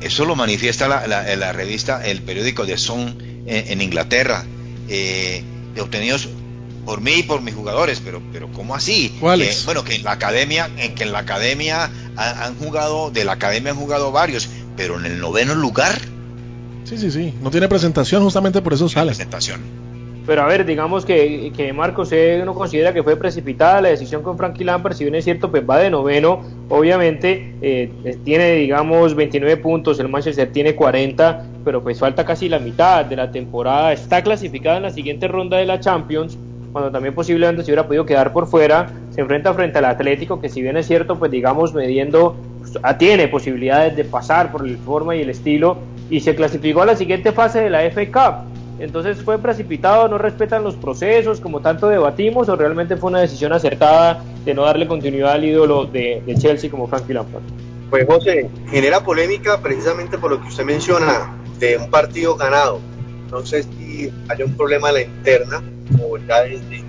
Eso 0.00 0.24
lo 0.24 0.34
manifiesta 0.36 0.88
la, 0.88 1.06
la- 1.06 1.36
la 1.36 1.52
revista, 1.52 2.04
el 2.06 2.22
periódico 2.22 2.64
de 2.66 2.76
Sun 2.78 3.16
en, 3.46 3.72
en 3.72 3.82
Inglaterra, 3.82 4.44
eh, 4.88 5.42
obtenidos 5.80 6.28
por 6.86 7.00
mí 7.02 7.12
y 7.18 7.22
por 7.22 7.42
mis 7.42 7.54
jugadores, 7.54 8.00
pero, 8.02 8.22
pero 8.32 8.50
¿cómo 8.52 8.74
así? 8.74 9.12
Que, 9.60 9.66
bueno, 9.66 9.84
que 9.84 9.94
en 9.96 10.02
la 10.02 10.12
academia, 10.12 10.70
en 10.78 10.94
que 10.94 11.02
en 11.04 11.12
la 11.12 11.18
academia 11.20 11.90
ha- 12.16 12.46
han 12.46 12.56
jugado, 12.56 13.10
de 13.10 13.24
la 13.24 13.32
academia 13.32 13.72
han 13.72 13.78
jugado 13.78 14.10
varios, 14.10 14.48
pero 14.76 14.98
en 14.98 15.04
el 15.06 15.20
noveno 15.20 15.54
lugar, 15.54 16.00
Sí, 16.84 16.96
sí, 16.98 17.10
sí. 17.12 17.32
No 17.40 17.50
tiene 17.52 17.68
presentación, 17.68 18.24
justamente 18.24 18.62
por 18.62 18.72
eso 18.72 18.88
sale. 18.88 19.08
presentación. 19.10 19.60
Pero 20.26 20.42
a 20.42 20.46
ver, 20.46 20.64
digamos 20.64 21.04
que, 21.04 21.50
que 21.56 21.72
Marcos 21.72 22.12
uno 22.42 22.54
considera 22.54 22.92
que 22.92 23.02
fue 23.02 23.16
precipitada 23.16 23.80
la 23.80 23.88
decisión 23.88 24.22
con 24.22 24.36
Frankie 24.36 24.64
Lampard, 24.64 24.94
si 24.94 25.04
bien 25.04 25.14
es 25.14 25.24
cierto, 25.24 25.50
pues 25.50 25.68
va 25.68 25.78
de 25.78 25.90
noveno, 25.90 26.42
obviamente 26.68 27.54
eh, 27.62 27.90
tiene, 28.24 28.54
digamos, 28.56 29.14
29 29.14 29.56
puntos, 29.56 29.98
el 29.98 30.08
Manchester 30.08 30.52
tiene 30.52 30.74
40, 30.74 31.46
pero 31.64 31.82
pues 31.82 31.98
falta 31.98 32.24
casi 32.24 32.48
la 32.48 32.58
mitad 32.58 33.04
de 33.04 33.16
la 33.16 33.30
temporada, 33.30 33.92
está 33.92 34.22
clasificada 34.22 34.76
en 34.76 34.84
la 34.84 34.90
siguiente 34.90 35.26
ronda 35.26 35.56
de 35.56 35.66
la 35.66 35.80
Champions, 35.80 36.38
cuando 36.72 36.90
también 36.90 37.14
posiblemente 37.14 37.62
se 37.62 37.70
hubiera 37.70 37.86
podido 37.86 38.06
quedar 38.06 38.32
por 38.32 38.46
fuera, 38.46 38.90
se 39.10 39.20
enfrenta 39.20 39.52
frente 39.54 39.78
al 39.78 39.86
Atlético, 39.86 40.40
que 40.40 40.48
si 40.48 40.62
bien 40.62 40.76
es 40.76 40.86
cierto, 40.86 41.18
pues 41.18 41.30
digamos, 41.30 41.74
mediendo, 41.74 42.36
pues, 42.60 42.98
tiene 42.98 43.26
posibilidades 43.26 43.96
de 43.96 44.04
pasar 44.04 44.52
por 44.52 44.66
la 44.68 44.76
forma 44.78 45.16
y 45.16 45.22
el 45.22 45.30
estilo, 45.30 45.78
y 46.08 46.20
se 46.20 46.34
clasificó 46.34 46.82
a 46.82 46.86
la 46.86 46.96
siguiente 46.96 47.32
fase 47.32 47.60
de 47.60 47.70
la 47.70 47.82
FA 47.90 48.06
Cup. 48.06 48.59
Entonces 48.80 49.22
fue 49.22 49.38
precipitado, 49.38 50.08
no 50.08 50.16
respetan 50.16 50.64
los 50.64 50.74
procesos, 50.74 51.38
como 51.38 51.60
tanto 51.60 51.88
debatimos, 51.88 52.48
o 52.48 52.56
realmente 52.56 52.96
fue 52.96 53.10
una 53.10 53.20
decisión 53.20 53.52
acertada 53.52 54.24
de 54.44 54.54
no 54.54 54.64
darle 54.64 54.88
continuidad 54.88 55.32
al 55.32 55.44
ídolo 55.44 55.84
de, 55.84 56.22
Chelsea 56.38 56.70
como 56.70 56.86
Frankie 56.86 57.12
Lampard. 57.12 57.42
Pues 57.90 58.06
José, 58.06 58.48
genera 58.70 59.04
polémica 59.04 59.60
precisamente 59.60 60.16
por 60.16 60.30
lo 60.30 60.40
que 60.40 60.48
usted 60.48 60.64
menciona 60.64 61.36
de 61.58 61.76
un 61.76 61.90
partido 61.90 62.36
ganado. 62.36 62.80
No 63.30 63.44
sé 63.44 63.64
si 63.64 64.10
hay 64.28 64.42
un 64.42 64.56
problema 64.56 64.88
a 64.88 64.92
la 64.92 65.02
interna 65.02 65.62
o 66.02 66.16
ya 66.16 66.42
desde 66.42 66.82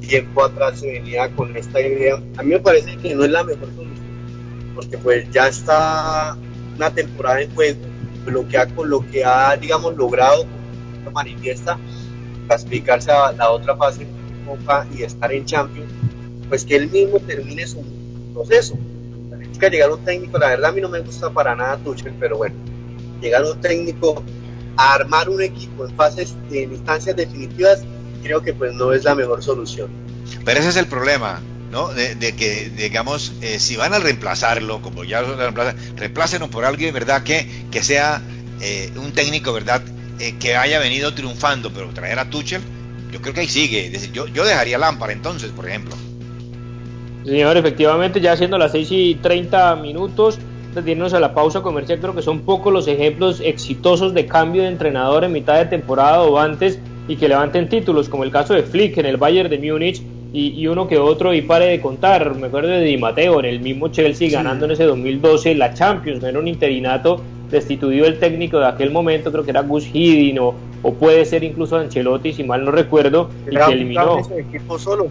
tiempo 0.00 0.42
atrás 0.44 0.80
se 0.80 0.90
venía 0.90 1.30
con 1.36 1.56
esta 1.56 1.80
idea. 1.80 2.16
A 2.38 2.42
mí 2.42 2.50
me 2.50 2.58
parece 2.58 2.96
que 2.96 3.14
no 3.14 3.24
es 3.24 3.30
la 3.30 3.44
mejor 3.44 3.68
solución, 3.76 4.74
porque 4.74 4.98
pues 4.98 5.30
ya 5.30 5.46
está 5.46 6.36
una 6.76 6.90
temporada 6.90 7.42
en 7.42 7.54
juego, 7.54 7.78
lo 8.26 8.48
que 8.48 8.58
ha, 8.58 8.64
lo 8.64 9.08
que 9.10 9.24
ha 9.24 9.56
digamos, 9.56 9.96
logrado, 9.96 10.44
lo 11.04 11.10
manifiesta, 11.10 11.78
clasificarse 12.46 13.10
a 13.10 13.32
la 13.32 13.50
otra 13.50 13.76
fase 13.76 14.00
de 14.04 14.10
Copa 14.46 14.86
y 14.96 15.02
estar 15.02 15.32
en 15.32 15.44
Champions, 15.44 15.90
pues 16.48 16.64
que 16.64 16.76
él 16.76 16.90
mismo 16.90 17.18
termine 17.20 17.66
su 17.66 17.84
proceso 18.34 18.76
que 19.60 19.70
llegar 19.70 19.92
un 19.92 20.04
técnico, 20.04 20.38
la 20.38 20.48
verdad 20.48 20.70
a 20.70 20.72
mí 20.72 20.80
no 20.80 20.88
me 20.88 21.00
gusta 21.00 21.30
para 21.30 21.54
nada 21.54 21.76
Tuchel, 21.76 22.14
pero 22.18 22.38
bueno, 22.38 22.56
llegar 23.20 23.44
un 23.44 23.60
técnico 23.60 24.24
a 24.76 24.94
armar 24.94 25.28
un 25.28 25.42
equipo 25.42 25.86
en 25.86 25.94
fases, 25.94 26.34
en 26.50 26.72
instancias 26.72 27.14
definitivas, 27.14 27.82
creo 28.22 28.42
que 28.42 28.54
pues 28.54 28.72
no 28.72 28.92
es 28.92 29.04
la 29.04 29.14
mejor 29.14 29.42
solución. 29.42 29.90
Pero 30.44 30.60
ese 30.60 30.70
es 30.70 30.76
el 30.76 30.86
problema, 30.86 31.40
¿no? 31.70 31.88
De, 31.88 32.14
de 32.14 32.32
que, 32.34 32.70
digamos, 32.70 33.32
eh, 33.42 33.60
si 33.60 33.76
van 33.76 33.92
a 33.92 33.98
reemplazarlo, 33.98 34.80
como 34.80 35.04
ya 35.04 35.20
lo 35.20 35.36
reemplazan, 35.36 35.76
reemplácenlo 35.96 36.48
por 36.48 36.64
alguien, 36.64 36.94
¿verdad? 36.94 37.22
Que, 37.22 37.66
que 37.70 37.82
sea 37.82 38.22
eh, 38.60 38.90
un 38.96 39.12
técnico, 39.12 39.52
¿verdad? 39.52 39.82
Eh, 40.20 40.34
que 40.38 40.54
haya 40.54 40.78
venido 40.78 41.14
triunfando, 41.14 41.70
pero 41.72 41.88
traer 41.94 42.18
a 42.18 42.28
Tuchel, 42.28 42.60
yo 43.10 43.22
creo 43.22 43.32
que 43.32 43.40
ahí 43.40 43.48
sigue. 43.48 43.86
Es 43.86 43.92
decir, 43.92 44.12
yo, 44.12 44.26
yo 44.26 44.44
dejaría 44.44 44.76
Lampard 44.76 45.12
entonces, 45.12 45.50
por 45.50 45.66
ejemplo. 45.66 45.94
Señor, 47.24 47.56
efectivamente, 47.56 48.20
ya 48.20 48.36
siendo 48.36 48.58
las 48.58 48.72
6 48.72 48.88
y 48.90 49.14
30 49.16 49.76
minutos, 49.76 50.38
de 50.74 50.90
irnos 50.90 51.14
a 51.14 51.20
la 51.20 51.34
pausa 51.34 51.62
comercial, 51.62 51.98
creo 52.00 52.14
que 52.14 52.22
son 52.22 52.40
pocos 52.40 52.72
los 52.72 52.86
ejemplos 52.86 53.40
exitosos 53.40 54.14
de 54.14 54.26
cambio 54.26 54.62
de 54.62 54.68
entrenador 54.68 55.24
en 55.24 55.32
mitad 55.32 55.58
de 55.58 55.64
temporada 55.64 56.22
o 56.22 56.38
antes 56.38 56.78
y 57.08 57.16
que 57.16 57.28
levanten 57.28 57.68
títulos, 57.68 58.08
como 58.08 58.22
el 58.22 58.30
caso 58.30 58.54
de 58.54 58.62
Flick 58.62 58.98
en 58.98 59.06
el 59.06 59.16
Bayern 59.16 59.50
de 59.50 59.58
Múnich 59.58 60.02
y, 60.32 60.48
y 60.50 60.66
uno 60.68 60.86
que 60.86 60.98
otro, 60.98 61.34
y 61.34 61.42
pare 61.42 61.66
de 61.66 61.80
contar. 61.80 62.34
Me 62.36 62.46
acuerdo 62.46 62.68
de 62.68 62.82
Di 62.82 62.98
Matteo 62.98 63.40
en 63.40 63.46
el 63.46 63.60
mismo 63.60 63.88
Chelsea 63.88 64.30
ganando 64.30 64.66
en 64.66 64.72
ese 64.72 64.84
2012 64.84 65.54
la 65.56 65.74
Champions, 65.74 66.22
no 66.22 66.28
era 66.28 66.38
un 66.38 66.46
interinato, 66.46 67.20
destituido 67.50 68.06
el 68.06 68.18
técnico 68.18 68.58
de 68.58 68.66
aquel 68.66 68.90
momento, 68.90 69.32
creo 69.32 69.44
que 69.44 69.50
era 69.50 69.62
Gus 69.62 69.86
Hiddink 69.92 70.40
o, 70.40 70.54
o 70.82 70.94
puede 70.94 71.24
ser 71.24 71.44
incluso 71.44 71.76
Ancelotti, 71.76 72.32
si 72.32 72.44
mal 72.44 72.64
no 72.64 72.70
recuerdo, 72.70 73.30
y 73.50 73.56
que 73.56 73.62
eliminó. 73.72 74.18
ese 74.18 74.40
equipo 74.40 74.78
solo, 74.78 75.08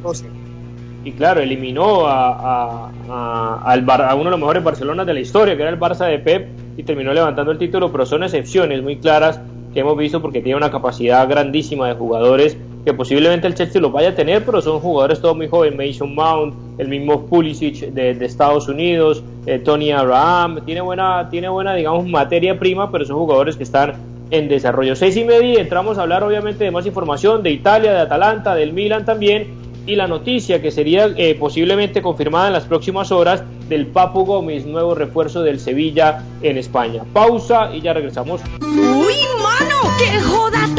y 1.03 1.11
claro, 1.13 1.39
eliminó 1.39 2.07
a, 2.07 2.91
a, 3.09 4.15
uno 4.15 4.23
de 4.25 4.29
los 4.31 4.39
mejores 4.39 4.63
Barcelonas 4.63 5.05
de 5.07 5.13
la 5.13 5.19
historia, 5.19 5.55
que 5.55 5.61
era 5.61 5.71
el 5.71 5.79
Barça 5.79 6.07
de 6.07 6.19
Pep, 6.19 6.49
y 6.77 6.83
terminó 6.83 7.13
levantando 7.13 7.51
el 7.51 7.57
título, 7.57 7.91
pero 7.91 8.05
son 8.05 8.23
excepciones 8.23 8.83
muy 8.83 8.97
claras 8.97 9.39
que 9.73 9.79
hemos 9.79 9.97
visto 9.97 10.21
porque 10.21 10.41
tiene 10.41 10.57
una 10.57 10.71
capacidad 10.71 11.27
grandísima 11.29 11.87
de 11.87 11.93
jugadores 11.93 12.57
que 12.85 12.93
posiblemente 12.93 13.47
el 13.47 13.55
Chelsea 13.55 13.81
los 13.81 13.91
vaya 13.91 14.09
a 14.09 14.15
tener, 14.15 14.45
pero 14.45 14.61
son 14.61 14.79
jugadores 14.79 15.21
todos 15.21 15.35
muy 15.35 15.47
jóvenes, 15.47 15.77
Mason 15.77 16.15
Mount, 16.15 16.55
el 16.77 16.87
mismo 16.87 17.25
Pulisic 17.25 17.93
de, 17.93 18.11
Estados 18.25 18.67
Unidos, 18.67 19.23
eh, 19.45 19.59
Tony 19.59 19.91
Abraham, 19.91 20.61
tiene 20.65 20.81
buena, 20.81 21.29
tiene 21.29 21.49
buena, 21.49 21.73
digamos, 21.75 22.07
materia 22.07 22.57
prima, 22.57 22.91
pero 22.91 23.05
son 23.05 23.17
jugadores 23.17 23.57
que 23.57 23.63
están 23.63 23.93
en 24.31 24.47
desarrollo. 24.47 24.95
Seis 24.95 25.17
y 25.17 25.23
media 25.23 25.59
entramos 25.59 25.97
a 25.97 26.03
hablar 26.03 26.23
obviamente 26.23 26.63
de 26.63 26.71
más 26.71 26.85
información 26.85 27.43
de 27.43 27.51
Italia, 27.51 27.91
de 27.91 27.99
Atalanta, 27.99 28.55
del 28.55 28.73
Milan 28.73 29.05
también, 29.05 29.47
y 29.85 29.95
la 29.95 30.07
noticia 30.07 30.61
que 30.61 30.69
sería 30.69 31.07
eh, 31.17 31.35
posiblemente 31.35 32.01
confirmada 32.01 32.47
en 32.47 32.53
las 32.53 32.65
próximas 32.65 33.11
horas 33.11 33.43
del 33.69 33.87
Papu 33.87 34.23
Gómez, 34.23 34.65
nuevo 34.65 34.93
refuerzo 34.93 35.41
del 35.41 35.59
Sevilla 35.59 36.23
en 36.43 36.57
España. 36.57 37.03
Pausa 37.11 37.71
y 37.73 37.81
ya 37.81 37.93
regresamos. 37.93 38.41
¡Uy, 38.61 39.15
mano! 39.41 39.75
¡Qué 39.97 40.19
joda 40.21 40.69
tan 40.75 40.78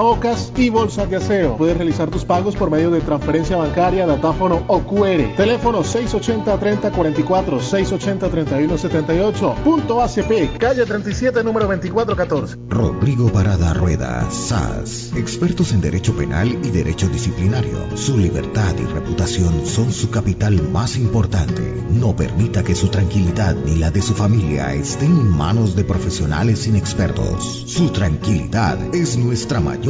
tapabocas 0.00 0.50
y 0.56 0.70
bolsas 0.70 1.10
de 1.10 1.16
aseo. 1.16 1.58
Puedes 1.58 1.76
realizar 1.76 2.08
tus 2.08 2.24
pagos 2.24 2.56
por 2.56 2.70
medio 2.70 2.90
de 2.90 3.02
transferencia 3.02 3.58
bancaria, 3.58 4.06
datáfono 4.06 4.62
o 4.66 4.80
QR. 4.80 5.36
Teléfono 5.36 5.82
680-3044, 5.82 7.60
680-3178. 7.60 9.56
Punto 9.56 10.00
ACP, 10.00 10.56
calle 10.58 10.86
37, 10.86 11.44
número 11.44 11.66
2414. 11.66 12.56
Rodrigo 12.70 13.28
Parada 13.30 13.74
Rueda, 13.74 14.26
SAS 14.30 15.12
expertos 15.14 15.72
en 15.72 15.82
derecho 15.82 16.16
penal 16.16 16.48
y 16.48 16.70
derecho 16.70 17.06
disciplinario. 17.08 17.94
Su 17.94 18.16
libertad 18.16 18.74
y 18.78 18.86
reputación 18.86 19.66
son 19.66 19.92
su 19.92 20.10
capital 20.10 20.62
más 20.70 20.96
importante. 20.96 21.62
No 21.90 22.16
permita 22.16 22.62
que 22.62 22.74
su 22.74 22.88
tranquilidad 22.88 23.54
ni 23.54 23.76
la 23.76 23.90
de 23.90 24.00
su 24.00 24.14
familia 24.14 24.72
estén 24.72 25.10
en 25.10 25.28
manos 25.28 25.76
de 25.76 25.84
profesionales 25.84 26.66
inexpertos. 26.66 27.64
Su 27.66 27.90
tranquilidad 27.90 28.94
es 28.94 29.18
nuestra 29.18 29.60
mayor 29.60 29.89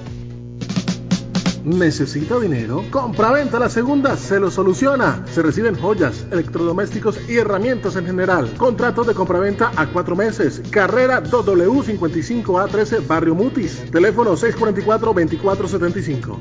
¿Necesita 1.63 2.39
dinero? 2.39 2.83
Compra-venta 2.89 3.59
la 3.59 3.69
segunda 3.69 4.17
se 4.17 4.39
lo 4.39 4.49
soluciona. 4.49 5.23
Se 5.27 5.43
reciben 5.43 5.75
joyas, 5.75 6.25
electrodomésticos 6.31 7.19
y 7.29 7.37
herramientas 7.37 7.95
en 7.95 8.07
general. 8.07 8.51
Contrato 8.57 9.03
de 9.03 9.13
compraventa 9.13 9.71
a 9.75 9.85
cuatro 9.87 10.15
meses. 10.15 10.63
Carrera 10.71 11.21
2W55A13 11.23 13.05
Barrio 13.05 13.35
Mutis. 13.35 13.91
Teléfono 13.91 14.35
644-2475. 14.35 16.39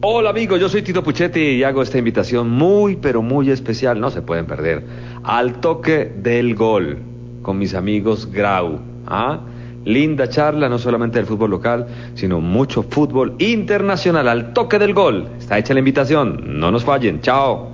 Hola 0.00 0.30
amigos, 0.30 0.60
yo 0.60 0.68
soy 0.68 0.82
Tito 0.82 1.02
Puchetti 1.02 1.40
y 1.40 1.64
hago 1.64 1.82
esta 1.82 1.98
invitación 1.98 2.48
muy 2.48 2.94
pero 2.94 3.20
muy 3.20 3.50
especial, 3.50 3.98
no 3.98 4.10
se 4.10 4.22
pueden 4.22 4.46
perder, 4.46 4.86
al 5.24 5.60
toque 5.60 6.04
del 6.04 6.54
gol 6.54 6.98
con 7.42 7.58
mis 7.58 7.74
amigos 7.74 8.30
Grau. 8.30 8.78
¿ah? 9.08 9.40
Linda 9.88 10.28
charla, 10.28 10.68
no 10.68 10.78
solamente 10.78 11.18
del 11.18 11.26
fútbol 11.26 11.50
local, 11.50 11.86
sino 12.14 12.42
mucho 12.42 12.82
fútbol 12.82 13.34
internacional 13.38 14.28
al 14.28 14.52
toque 14.52 14.78
del 14.78 14.92
gol. 14.92 15.26
Está 15.38 15.56
hecha 15.56 15.72
la 15.72 15.78
invitación, 15.78 16.60
no 16.60 16.70
nos 16.70 16.84
fallen, 16.84 17.22
chao. 17.22 17.70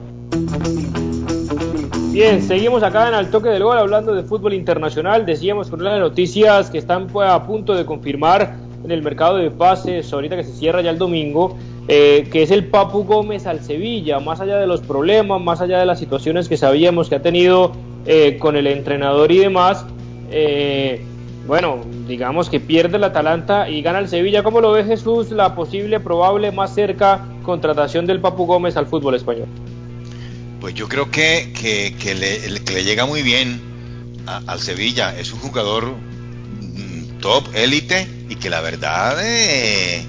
Bien, 2.12 2.40
seguimos 2.40 2.84
acá 2.84 3.08
en 3.08 3.14
Al 3.14 3.32
Toque 3.32 3.48
del 3.48 3.64
Gol 3.64 3.76
hablando 3.76 4.14
de 4.14 4.22
fútbol 4.22 4.54
internacional. 4.54 5.26
Decíamos 5.26 5.68
con 5.68 5.82
las 5.82 5.98
noticias 5.98 6.70
que 6.70 6.78
están 6.78 7.08
pues, 7.08 7.28
a 7.28 7.44
punto 7.44 7.74
de 7.74 7.84
confirmar 7.84 8.54
en 8.84 8.92
el 8.92 9.02
mercado 9.02 9.38
de 9.38 9.50
pases, 9.50 10.12
ahorita 10.12 10.36
que 10.36 10.44
se 10.44 10.52
cierra 10.52 10.82
ya 10.82 10.90
el 10.90 10.98
domingo, 10.98 11.56
eh, 11.88 12.28
que 12.30 12.44
es 12.44 12.52
el 12.52 12.66
Papu 12.66 13.02
Gómez 13.02 13.44
al 13.48 13.58
Sevilla, 13.58 14.20
más 14.20 14.40
allá 14.40 14.58
de 14.58 14.68
los 14.68 14.82
problemas, 14.82 15.42
más 15.42 15.60
allá 15.60 15.80
de 15.80 15.86
las 15.86 15.98
situaciones 15.98 16.48
que 16.48 16.56
sabíamos 16.56 17.08
que 17.08 17.16
ha 17.16 17.22
tenido 17.22 17.72
eh, 18.06 18.36
con 18.38 18.54
el 18.54 18.68
entrenador 18.68 19.32
y 19.32 19.38
demás. 19.38 19.84
Eh, 20.30 21.04
bueno, 21.46 21.84
digamos 22.08 22.48
que 22.48 22.58
pierde 22.58 22.96
el 22.96 23.04
Atalanta 23.04 23.68
y 23.68 23.82
gana 23.82 23.98
el 23.98 24.08
Sevilla. 24.08 24.42
¿Cómo 24.42 24.60
lo 24.60 24.72
ve 24.72 24.84
Jesús 24.84 25.30
la 25.30 25.54
posible, 25.54 26.00
probable, 26.00 26.52
más 26.52 26.74
cerca 26.74 27.26
contratación 27.42 28.06
del 28.06 28.20
Papu 28.20 28.46
Gómez 28.46 28.76
al 28.76 28.86
fútbol 28.86 29.14
español? 29.14 29.48
Pues 30.60 30.74
yo 30.74 30.88
creo 30.88 31.10
que, 31.10 31.52
que, 31.52 32.14
le, 32.14 32.84
llega 32.84 33.04
muy 33.04 33.22
bien 33.22 33.60
al 34.26 34.60
Sevilla. 34.60 35.18
Es 35.18 35.32
un 35.32 35.40
jugador 35.40 35.92
mm, 35.92 37.20
top, 37.20 37.44
élite, 37.54 38.08
y 38.30 38.36
que 38.36 38.48
la 38.48 38.62
verdad 38.62 39.18
eh, 39.22 40.02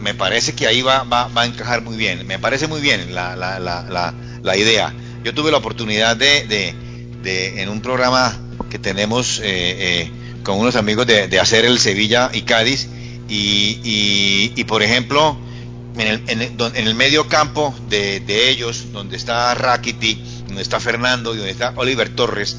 me 0.00 0.14
parece 0.14 0.52
que 0.52 0.68
ahí 0.68 0.82
va, 0.82 1.02
va, 1.02 1.28
a 1.34 1.46
encajar 1.46 1.82
muy 1.82 1.96
bien. 1.96 2.24
Me 2.28 2.38
parece 2.38 2.68
muy 2.68 2.80
bien 2.80 3.16
la, 3.16 3.34
la, 3.34 3.58
la, 3.58 4.14
la 4.42 4.56
idea. 4.56 4.94
Yo 5.24 5.34
tuve 5.34 5.50
la 5.50 5.58
oportunidad 5.58 6.16
de, 6.16 6.46
de, 6.46 6.74
de 7.22 7.62
en 7.62 7.68
un 7.68 7.80
programa 7.80 8.38
que 8.70 8.78
tenemos 8.78 9.40
eh, 9.40 9.44
eh, 10.04 10.10
con 10.42 10.58
unos 10.58 10.76
amigos 10.76 11.06
de, 11.06 11.40
hacer 11.40 11.64
el 11.64 11.78
Sevilla 11.78 12.30
y 12.32 12.42
Cádiz. 12.42 12.88
Y, 13.28 14.64
por 14.64 14.82
ejemplo, 14.82 15.36
en 15.96 16.08
el, 16.08 16.22
en 16.28 16.86
el, 16.86 16.94
medio 16.94 17.28
campo 17.28 17.74
de, 17.88 18.50
ellos, 18.50 18.92
donde 18.92 19.16
está 19.16 19.54
Rakiti, 19.54 20.22
donde 20.46 20.62
está 20.62 20.80
Fernando 20.80 21.34
y 21.34 21.38
donde 21.38 21.52
está 21.52 21.72
Oliver 21.76 22.08
Torres, 22.10 22.56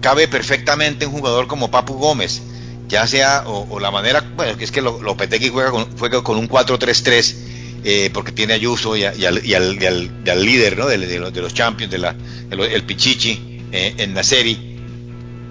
cabe 0.00 0.28
perfectamente 0.28 1.06
un 1.06 1.12
jugador 1.12 1.46
como 1.46 1.70
Papu 1.70 1.94
Gómez, 1.94 2.42
ya 2.88 3.06
sea 3.06 3.44
o, 3.46 3.80
la 3.80 3.90
manera, 3.90 4.24
bueno, 4.36 4.56
es 4.58 4.70
que 4.70 4.80
Lopetegui 4.80 5.48
juega 5.48 5.70
con, 5.70 5.98
juega 5.98 6.22
con 6.22 6.38
un 6.38 6.48
4-3-3. 6.48 7.34
Eh, 7.84 8.10
porque 8.12 8.32
tiene 8.32 8.54
a 8.54 8.56
Ayuso 8.56 8.96
y, 8.96 9.04
al, 9.04 9.46
y, 9.46 9.54
al, 9.54 10.44
líder 10.44 10.76
¿no? 10.76 10.86
de, 10.86 11.18
los 11.20 11.54
Champions, 11.54 11.92
de 11.92 11.98
la, 11.98 12.16
el, 12.50 12.82
Pichichi 12.82 13.62
en 13.70 14.14
Naseri, 14.14 14.67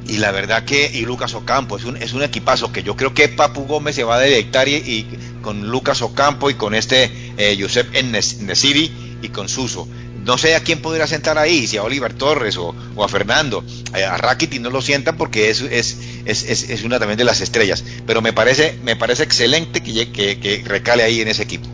y 0.07 0.17
la 0.17 0.31
verdad 0.31 0.63
que, 0.63 0.89
y 0.93 1.01
Lucas 1.01 1.33
Ocampo, 1.33 1.77
es 1.77 1.83
un, 1.83 1.97
es 1.97 2.13
un 2.13 2.23
equipazo 2.23 2.71
que 2.71 2.83
yo 2.83 2.95
creo 2.95 3.13
que 3.13 3.27
Papu 3.29 3.65
Gómez 3.65 3.95
se 3.95 4.03
va 4.03 4.15
a 4.15 4.19
deleitar 4.19 4.67
y, 4.67 4.75
y 4.75 5.07
con 5.41 5.69
Lucas 5.69 6.01
Ocampo 6.01 6.49
y 6.49 6.55
con 6.55 6.75
este 6.75 7.11
eh, 7.37 7.57
Josep 7.59 7.91
Nesiri 8.03 9.19
y 9.21 9.29
con 9.29 9.49
Suso. 9.49 9.87
No 10.23 10.37
sé 10.37 10.55
a 10.55 10.59
quién 10.59 10.81
podría 10.81 11.07
sentar 11.07 11.37
ahí, 11.37 11.67
si 11.67 11.77
a 11.77 11.83
Oliver 11.83 12.13
Torres 12.13 12.57
o, 12.57 12.75
o 12.95 13.03
a 13.03 13.07
Fernando. 13.07 13.63
Eh, 13.95 14.03
a 14.03 14.17
Rakiti 14.17 14.59
no 14.59 14.69
lo 14.69 14.81
sientan 14.81 15.15
porque 15.15 15.49
es, 15.49 15.61
es, 15.61 15.97
es, 16.25 16.43
es, 16.69 16.83
una 16.83 16.99
también 16.99 17.17
de 17.17 17.23
las 17.23 17.39
estrellas. 17.39 17.83
Pero 18.05 18.21
me 18.21 18.33
parece, 18.33 18.77
me 18.83 18.97
parece 18.97 19.23
excelente 19.23 19.81
que, 19.81 20.11
que, 20.11 20.39
que 20.39 20.63
recale 20.65 21.03
ahí 21.03 21.21
en 21.21 21.29
ese 21.29 21.43
equipo. 21.43 21.69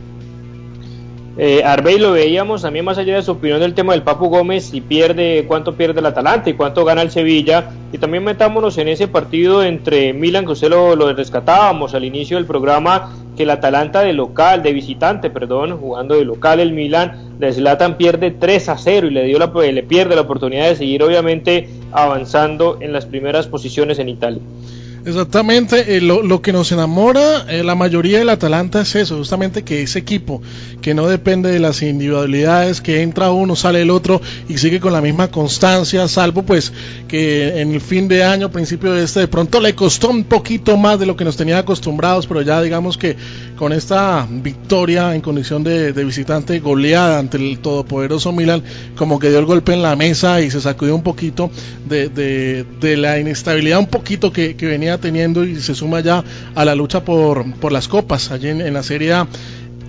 Eh, 1.36 1.64
Arbey 1.64 1.98
lo 1.98 2.12
veíamos 2.12 2.62
también 2.62 2.86
más 2.86 3.00
allá 3.00 3.16
de 3.16 3.24
su 3.24 3.32
opinión 3.32 3.60
del 3.60 3.74
tema 3.74 3.94
del 3.94 4.04
Papu 4.04 4.28
Gómez 4.30 4.72
y 4.72 4.82
pierde 4.82 5.46
cuánto 5.48 5.74
pierde 5.74 6.00
el 6.00 6.06
Atalanta 6.06 6.50
y 6.50 6.54
cuánto 6.54 6.86
gana 6.86 7.02
el 7.02 7.10
Sevilla. 7.10 7.72
Y 7.92 7.98
también 7.98 8.24
metámonos 8.24 8.78
en 8.78 8.88
ese 8.88 9.08
partido 9.08 9.64
entre 9.64 10.14
Milan 10.14 10.46
que 10.46 10.52
usted 10.52 10.70
lo, 10.70 11.12
rescatábamos 11.14 11.96
al 11.96 12.06
inicio 12.06 12.38
del 12.38 12.46
programa 12.46 13.12
que 13.36 13.44
el 13.44 13.50
Atalanta 13.50 14.02
de 14.02 14.14
local 14.14 14.62
de 14.62 14.74
visitante 14.74 15.32
perdón 15.32 15.78
jugando 15.78 16.14
de 16.14 16.24
local 16.24 16.60
el 16.60 16.72
Milan 16.72 17.40
de 17.40 17.52
Zlatan 17.52 17.98
pierde 17.98 18.30
3 18.30 18.70
a 18.70 18.78
0 18.78 19.08
y 19.08 19.10
le 19.10 19.24
dio 19.24 19.40
la, 19.40 19.48
le 19.48 19.84
pierde 19.84 20.16
la 20.16 20.22
oportunidad 20.22 20.68
de 20.68 20.76
seguir 20.76 21.02
obviamente 21.02 21.68
avanzando 21.92 22.78
en 22.80 22.94
las 22.94 23.08
primeras 23.08 23.48
posiciones 23.48 23.98
en 23.98 24.10
Italia 24.10 24.42
Exactamente, 25.06 25.98
eh, 25.98 26.02
lo, 26.02 26.24
lo, 26.24 26.42
que 26.42 26.54
nos 26.54 26.72
enamora 26.72 27.46
eh, 27.50 27.62
la 27.62 27.76
mayoría 27.76 28.20
del 28.20 28.30
Atalanta 28.30 28.80
es 28.80 28.96
eso, 28.96 29.18
justamente 29.18 29.64
que 29.64 29.82
ese 29.82 30.00
equipo 30.00 30.42
que 30.82 30.94
no 30.94 31.08
depende 31.08 31.52
de 31.52 31.60
las 31.60 31.82
individualidades, 31.82 32.80
que 32.80 33.02
entra 33.02 33.30
uno, 33.32 33.58
sale 33.58 33.82
el 33.82 33.90
otro 33.90 34.22
y 34.48 34.60
sigue 34.60 34.80
con 34.80 34.94
la 34.94 35.02
misma 35.02 35.30
constancia, 35.30 36.08
salvo 36.08 36.44
pues 36.44 36.72
que 37.10 37.60
en 37.60 37.74
el 37.74 37.82
fin 37.82 38.08
de 38.08 38.24
año, 38.24 38.50
principio 38.50 38.94
de 38.94 39.04
este, 39.04 39.20
de 39.20 39.28
pronto 39.28 39.60
le 39.60 39.76
costó 39.76 40.10
un 40.10 40.24
poquito 40.24 40.78
más 40.78 40.98
de 40.98 41.06
lo 41.06 41.18
que 41.18 41.26
nos 41.26 41.36
tenía 41.36 41.58
acostumbrados, 41.58 42.26
pero 42.26 42.42
ya 42.42 42.62
digamos 42.62 42.98
que 42.98 43.18
con 43.58 43.74
esta 43.74 44.26
victoria 44.30 45.16
en 45.16 45.22
condición 45.22 45.66
de, 45.66 45.92
de 45.92 46.04
visitante 46.06 46.60
goleada 46.60 47.20
ante 47.20 47.36
el 47.36 47.60
todopoderoso 47.60 48.32
Milan, 48.32 48.64
como 48.96 49.20
que 49.20 49.30
dio 49.30 49.40
el 49.40 49.46
golpe 49.46 49.74
en 49.74 49.82
la 49.82 49.98
mesa 49.98 50.40
y 50.40 50.50
se 50.50 50.62
sacudió 50.62 50.96
un 50.96 51.04
poquito 51.04 51.52
de, 51.90 52.08
de, 52.08 52.66
de 52.80 52.96
la 52.96 53.20
inestabilidad 53.20 53.80
un 53.80 53.88
poquito 53.88 54.32
que, 54.32 54.56
que 54.56 54.66
venía 54.66 54.93
teniendo 54.98 55.44
y 55.44 55.60
se 55.62 55.76
suma 55.76 56.00
ya 56.00 56.24
a 56.56 56.66
la 56.66 56.76
lucha 56.76 57.04
por, 57.04 57.52
por 57.56 57.72
las 57.72 57.88
copas 57.88 58.32
allí 58.32 58.50
en, 58.50 58.74
la 58.74 58.84
Serie 58.84 59.14
A. 59.14 59.28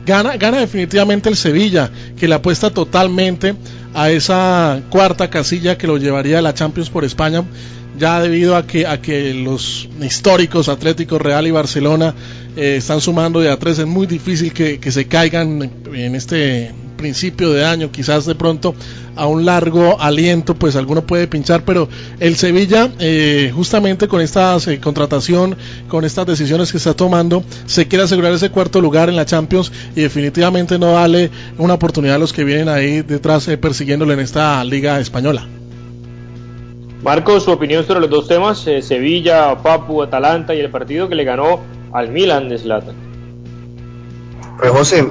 Gana, 0.07 0.36
gana 0.36 0.59
definitivamente 0.59 1.28
el 1.30 1.36
Sevilla, 1.36 1.90
que 2.16 2.28
le 2.28 2.34
apuesta 2.34 2.70
totalmente 2.70 3.55
a 3.94 4.11
esa 4.11 4.82
cuarta 4.90 5.30
casilla 5.30 5.78
que 5.78 5.86
lo 5.86 5.96
llevaría 5.96 6.40
a 6.40 6.42
la 6.42 6.52
Champions 6.52 6.90
por 6.90 7.05
España, 7.05 7.42
ya 7.98 8.20
debido 8.20 8.57
a 8.57 8.66
que, 8.66 8.86
a 8.86 9.00
que 9.00 9.32
los 9.32 9.88
históricos 10.02 10.68
Atléticos 10.68 11.22
Real 11.22 11.46
y 11.46 11.52
Barcelona 11.52 12.14
eh, 12.57 12.76
están 12.78 13.00
sumando 13.00 13.40
de 13.40 13.50
a 13.50 13.57
tres, 13.59 13.78
es 13.78 13.86
muy 13.86 14.07
difícil 14.07 14.52
que, 14.52 14.78
que 14.78 14.92
se 14.92 15.07
caigan 15.07 15.70
en 15.92 16.14
este 16.14 16.72
principio 16.95 17.53
de 17.53 17.64
año, 17.64 17.90
quizás 17.90 18.26
de 18.26 18.34
pronto 18.34 18.74
a 19.16 19.26
un 19.26 19.45
largo 19.45 20.01
aliento, 20.01 20.55
pues 20.55 20.76
alguno 20.76 21.07
puede 21.07 21.28
pinchar, 21.28 21.64
pero 21.64 21.88
el 22.20 22.36
Sevilla, 22.36 22.90
eh, 22.99 23.53
justamente 23.55 24.09
con 24.09 24.20
esta 24.20 24.57
eh, 24.66 24.80
contratación, 24.80 25.57
con 25.88 26.05
estas 26.05 26.26
decisiones 26.26 26.72
que 26.72 26.78
está 26.78 26.95
tomando, 26.95 27.45
se 27.66 27.86
quiere 27.86 28.05
asegurar 28.05 28.32
ese 28.32 28.51
cuarto 28.51 28.80
lugar 28.80 29.09
en 29.09 29.16
la 29.16 29.26
Champions 29.26 29.72
y 29.95 30.01
definitivamente 30.01 30.78
no 30.78 30.95
vale 30.95 31.30
una 31.59 31.74
oportunidad 31.74 32.16
a 32.16 32.18
los 32.18 32.32
que 32.32 32.45
vienen 32.45 32.68
ahí 32.68 33.03
detrás 33.03 33.47
eh, 33.49 33.59
persiguiéndolo 33.59 34.12
en 34.12 34.20
esta 34.20 34.62
liga 34.64 34.99
española. 35.01 35.47
Marcos, 37.05 37.45
su 37.45 37.51
opinión 37.51 37.86
sobre 37.86 38.01
los 38.01 38.09
dos 38.09 38.28
temas, 38.28 38.66
eh, 38.66 38.80
Sevilla, 38.80 39.55
Papu, 39.62 40.03
Atalanta 40.03 40.55
y 40.55 40.61
el 40.61 40.70
partido 40.70 41.07
que 41.07 41.14
le 41.14 41.24
ganó 41.24 41.61
al 41.92 42.11
Milan 42.11 42.49
de 42.49 42.57
Zlatan. 42.57 42.95
Pues 44.59 44.70
José, 44.70 45.07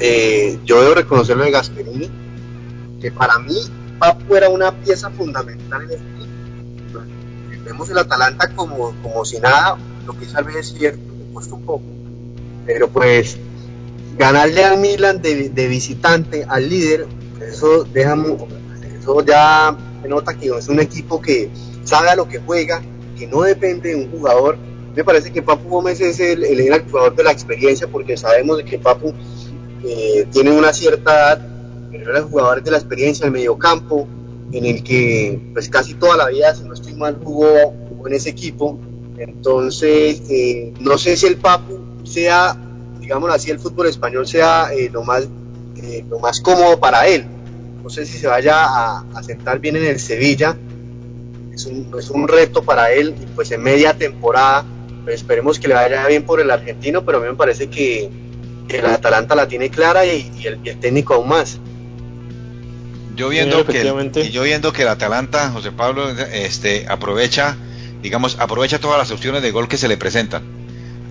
eh, 0.00 0.58
yo 0.64 0.82
debo 0.82 0.94
reconocerlo 0.94 1.44
de 1.44 1.50
Gasperini, 1.50 2.10
que 3.00 3.10
para 3.10 3.38
mí 3.38 3.56
Papu 3.98 4.34
era 4.34 4.48
una 4.48 4.72
pieza 4.72 5.10
fundamental 5.10 5.82
en 5.82 5.90
este 5.90 6.04
equipo. 6.04 7.00
Vemos 7.64 7.90
el 7.90 7.98
Atalanta 7.98 8.48
como, 8.54 8.94
como 9.02 9.24
si 9.24 9.38
nada, 9.38 9.76
lo 10.06 10.18
que 10.18 10.26
tal 10.26 10.44
vez 10.44 10.56
es 10.56 10.74
cierto, 10.76 11.00
me 11.00 11.32
cuesta 11.32 11.54
un 11.54 11.62
poco, 11.62 11.84
pero 12.66 12.88
pues 12.88 13.38
ganarle 14.18 14.64
al 14.64 14.78
Milan 14.78 15.22
de, 15.22 15.48
de 15.48 15.68
visitante, 15.68 16.44
al 16.48 16.68
líder, 16.68 17.06
eso 17.40 17.84
deja 17.84 18.16
eso 19.00 19.24
ya 19.24 19.76
nota 20.08 20.34
que 20.34 20.48
es 20.48 20.68
un 20.68 20.80
equipo 20.80 21.20
que 21.20 21.50
sabe 21.84 22.14
lo 22.16 22.28
que 22.28 22.38
juega, 22.38 22.82
que 23.18 23.26
no 23.26 23.42
depende 23.42 23.90
de 23.90 23.96
un 23.96 24.10
jugador. 24.10 24.56
Me 24.94 25.02
parece 25.02 25.32
que 25.32 25.42
Papu 25.42 25.68
Gómez 25.68 26.00
es 26.00 26.20
el, 26.20 26.44
el, 26.44 26.60
el 26.60 26.82
jugador 26.82 27.16
de 27.16 27.24
la 27.24 27.32
experiencia 27.32 27.88
porque 27.88 28.16
sabemos 28.16 28.62
que 28.62 28.78
Papu 28.78 29.12
eh, 29.84 30.26
tiene 30.32 30.50
una 30.52 30.72
cierta 30.72 31.12
edad, 31.12 31.48
pero 31.90 32.10
era 32.10 32.18
el 32.18 32.24
jugador 32.24 32.62
de 32.62 32.70
la 32.70 32.78
experiencia 32.78 33.24
en 33.24 33.28
el 33.28 33.32
mediocampo, 33.32 34.06
en 34.52 34.64
el 34.64 34.82
que 34.82 35.40
pues 35.52 35.68
casi 35.68 35.94
toda 35.94 36.16
la 36.16 36.28
vida, 36.28 36.54
si 36.54 36.64
no 36.64 36.74
estoy 36.74 36.94
mal, 36.94 37.18
jugó, 37.22 37.74
en 38.06 38.12
ese 38.12 38.30
equipo. 38.30 38.78
Entonces, 39.16 40.22
eh, 40.28 40.72
no 40.80 40.98
sé 40.98 41.16
si 41.16 41.26
el 41.26 41.36
Papu 41.36 42.04
sea, 42.04 42.56
digamos 43.00 43.30
así, 43.32 43.50
el 43.50 43.58
fútbol 43.58 43.86
español 43.86 44.26
sea 44.26 44.72
eh, 44.74 44.90
lo, 44.92 45.02
más, 45.04 45.28
eh, 45.76 46.04
lo 46.08 46.18
más 46.18 46.40
cómodo 46.40 46.78
para 46.78 47.06
él. 47.06 47.24
No 47.82 47.90
sé 47.90 48.06
si 48.06 48.18
se 48.18 48.26
vaya 48.26 48.64
a, 48.64 49.04
a 49.14 49.22
sentar 49.22 49.58
bien 49.58 49.76
en 49.76 49.84
el 49.84 49.98
Sevilla. 49.98 50.56
Es 51.52 51.66
un, 51.66 51.90
es 51.98 52.10
un 52.10 52.26
reto 52.26 52.62
para 52.62 52.92
él, 52.92 53.14
pues 53.34 53.50
en 53.52 53.62
media 53.62 53.94
temporada, 53.94 54.64
pues 55.04 55.16
esperemos 55.16 55.58
que 55.58 55.68
le 55.68 55.74
vaya 55.74 56.06
bien 56.08 56.24
por 56.24 56.40
el 56.40 56.50
argentino, 56.50 57.04
pero 57.04 57.18
a 57.18 57.20
mí 57.20 57.28
me 57.28 57.34
parece 57.34 57.68
que, 57.68 58.10
el 58.68 58.86
Atalanta 58.86 59.34
la 59.34 59.48
tiene 59.48 59.70
clara 59.70 60.06
y, 60.06 60.30
y, 60.38 60.46
el, 60.46 60.60
y 60.64 60.68
el, 60.70 60.80
técnico 60.80 61.14
aún 61.14 61.28
más. 61.28 61.58
Yo 63.16 63.28
viendo, 63.28 63.60
sí, 63.60 63.72
que 63.72 63.80
el, 63.82 64.30
yo 64.30 64.42
viendo 64.42 64.72
que 64.72 64.82
el 64.82 64.88
Atalanta, 64.88 65.50
José 65.50 65.70
Pablo, 65.70 66.10
este, 66.10 66.86
aprovecha, 66.88 67.56
digamos, 68.02 68.36
aprovecha 68.40 68.80
todas 68.80 68.98
las 68.98 69.10
opciones 69.10 69.42
de 69.42 69.52
gol 69.52 69.68
que 69.68 69.76
se 69.76 69.86
le 69.86 69.96
presentan. 69.96 70.42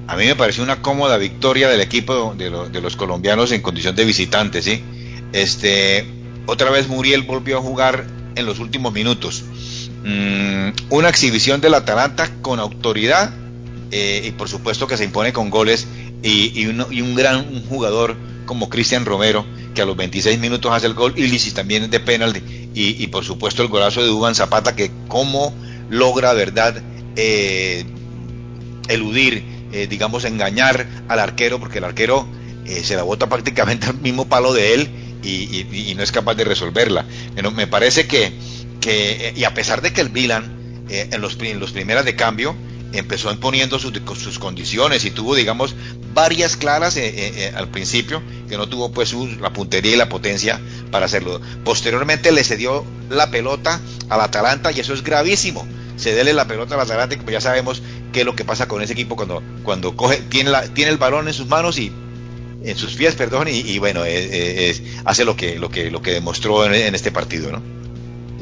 A 0.08 0.18
mí 0.18 0.26
me 0.26 0.36
pareció 0.36 0.64
una 0.64 0.82
cómoda 0.82 1.18
victoria 1.18 1.70
del 1.70 1.80
equipo 1.80 2.34
de, 2.38 2.50
lo, 2.50 2.68
de 2.68 2.82
los 2.82 2.98
colombianos 2.98 3.54
en 3.54 3.62
condición 3.62 3.96
de 3.96 4.04
visitante, 4.04 4.62
¿sí? 4.62 4.84
Este, 5.32 6.06
otra 6.46 6.70
vez 6.72 6.90
Muriel 6.90 7.22
volvió 7.22 7.58
a 7.58 7.62
jugar 7.62 8.06
en 8.36 8.46
los 8.46 8.60
últimos 8.60 8.92
minutos. 8.92 9.46
Mm, 10.04 10.70
una 10.90 11.10
exhibición 11.10 11.62
del 11.62 11.74
Atalanta 11.76 12.30
con 12.42 12.60
autoridad 12.60 13.34
eh, 13.92 14.24
y 14.26 14.32
por 14.32 14.50
supuesto 14.50 14.88
que 14.88 14.98
se 14.98 15.06
impone 15.06 15.32
con 15.32 15.50
goles 15.50 15.88
y, 16.24 16.60
y, 16.60 16.68
uno, 16.68 16.88
y 16.90 17.02
un 17.02 17.14
gran 17.16 17.48
un 17.54 17.64
jugador 17.68 18.18
como 18.46 18.70
Cristian 18.70 19.06
Romero, 19.06 19.46
que 19.76 19.82
a 19.82 19.86
los 19.86 19.96
26 19.96 20.40
minutos 20.40 20.72
hace 20.74 20.88
el 20.88 20.94
gol, 20.94 21.14
y 21.16 21.28
Lisis 21.28 21.54
también 21.54 21.90
de 21.90 22.00
penalti, 22.00 22.42
y, 22.74 23.04
y, 23.04 23.08
por 23.08 23.24
supuesto 23.24 23.62
el 23.62 23.68
golazo 23.68 24.02
de 24.02 24.08
Duban 24.08 24.36
Zapata, 24.36 24.76
que 24.76 24.92
cómo 25.08 25.54
logra, 25.90 26.34
¿verdad?, 26.34 26.82
eh, 27.16 27.86
eludir, 28.88 29.44
eh, 29.72 29.88
digamos, 29.88 30.26
engañar 30.26 30.88
al 31.08 31.20
arquero, 31.20 31.60
porque 31.60 31.80
el 31.80 31.84
arquero 31.84 32.28
eh, 32.66 32.84
se 32.84 32.96
la 32.96 33.04
bota 33.04 33.28
prácticamente 33.28 33.88
al 33.90 34.00
mismo 34.00 34.28
palo 34.28 34.54
de 34.54 34.74
él 34.74 34.90
y, 35.24 35.94
no 35.96 36.04
es 36.04 36.12
capaz 36.12 36.36
de 36.36 36.44
resolverla. 36.44 37.06
Me 37.56 37.68
parece 37.68 38.08
que, 38.08 38.34
que, 38.82 39.34
y 39.36 39.44
a 39.44 39.54
pesar 39.54 39.82
de 39.82 39.94
que 39.94 40.02
el 40.02 40.10
Milan, 40.10 40.84
eh, 40.90 41.10
en, 41.12 41.22
los, 41.22 41.38
en 41.40 41.60
los 41.60 41.72
primeras 41.72 42.04
de 42.04 42.16
cambio, 42.16 42.56
empezó 42.94 43.32
imponiendo 43.32 43.80
sus, 43.80 43.94
sus, 44.18 44.40
condiciones 44.40 45.06
y 45.06 45.12
tuvo, 45.12 45.36
digamos, 45.36 45.76
varias 46.14 46.56
claras 46.56 46.96
eh, 46.98 47.12
eh, 47.16 47.54
al 47.56 47.70
principio, 47.70 48.22
que 48.48 48.58
no 48.58 48.68
tuvo 48.68 48.92
pues 48.92 49.14
la 49.42 49.52
puntería 49.52 49.94
y 49.94 49.98
la 49.98 50.10
potencia 50.10 50.60
para 50.92 51.06
hacerlo. 51.06 51.42
Posteriormente 51.64 52.32
le 52.32 52.44
cedió 52.44 52.86
la 53.10 53.32
pelota 53.32 53.82
al 54.10 54.22
Atalanta 54.22 54.72
y 54.72 54.80
eso 54.80 54.94
es 54.94 55.04
gravísimo. 55.04 55.68
Cederle 55.98 56.34
la 56.34 56.48
pelota 56.48 56.76
al 56.76 56.82
Atalanta 56.82 57.18
como 57.18 57.32
ya 57.32 57.42
sabemos 57.42 57.82
qué 58.12 58.22
es 58.22 58.26
lo 58.26 58.36
que 58.36 58.46
pasa 58.46 58.68
con 58.68 58.82
ese 58.82 58.94
equipo 58.94 59.16
cuando, 59.16 59.42
cuando 59.64 59.96
coge, 59.96 60.18
tiene, 60.30 60.52
la, 60.52 60.68
tiene 60.68 60.92
el 60.92 60.98
balón 60.98 61.28
en 61.28 61.34
sus 61.34 61.48
manos 61.48 61.78
y 61.78 61.92
en 62.64 62.78
sus 62.78 62.94
pies, 62.94 63.16
perdón, 63.16 63.50
y, 63.50 63.60
y 63.60 63.78
bueno, 63.80 64.04
hace 65.04 65.26
lo 65.26 65.36
que, 65.36 65.60
lo 65.60 65.70
que, 65.70 65.92
lo 65.92 66.02
que 66.02 66.12
demostró 66.12 66.66
en, 66.66 66.74
en 66.74 66.96
este 66.96 67.12
partido, 67.12 67.52
¿no? 67.52 67.83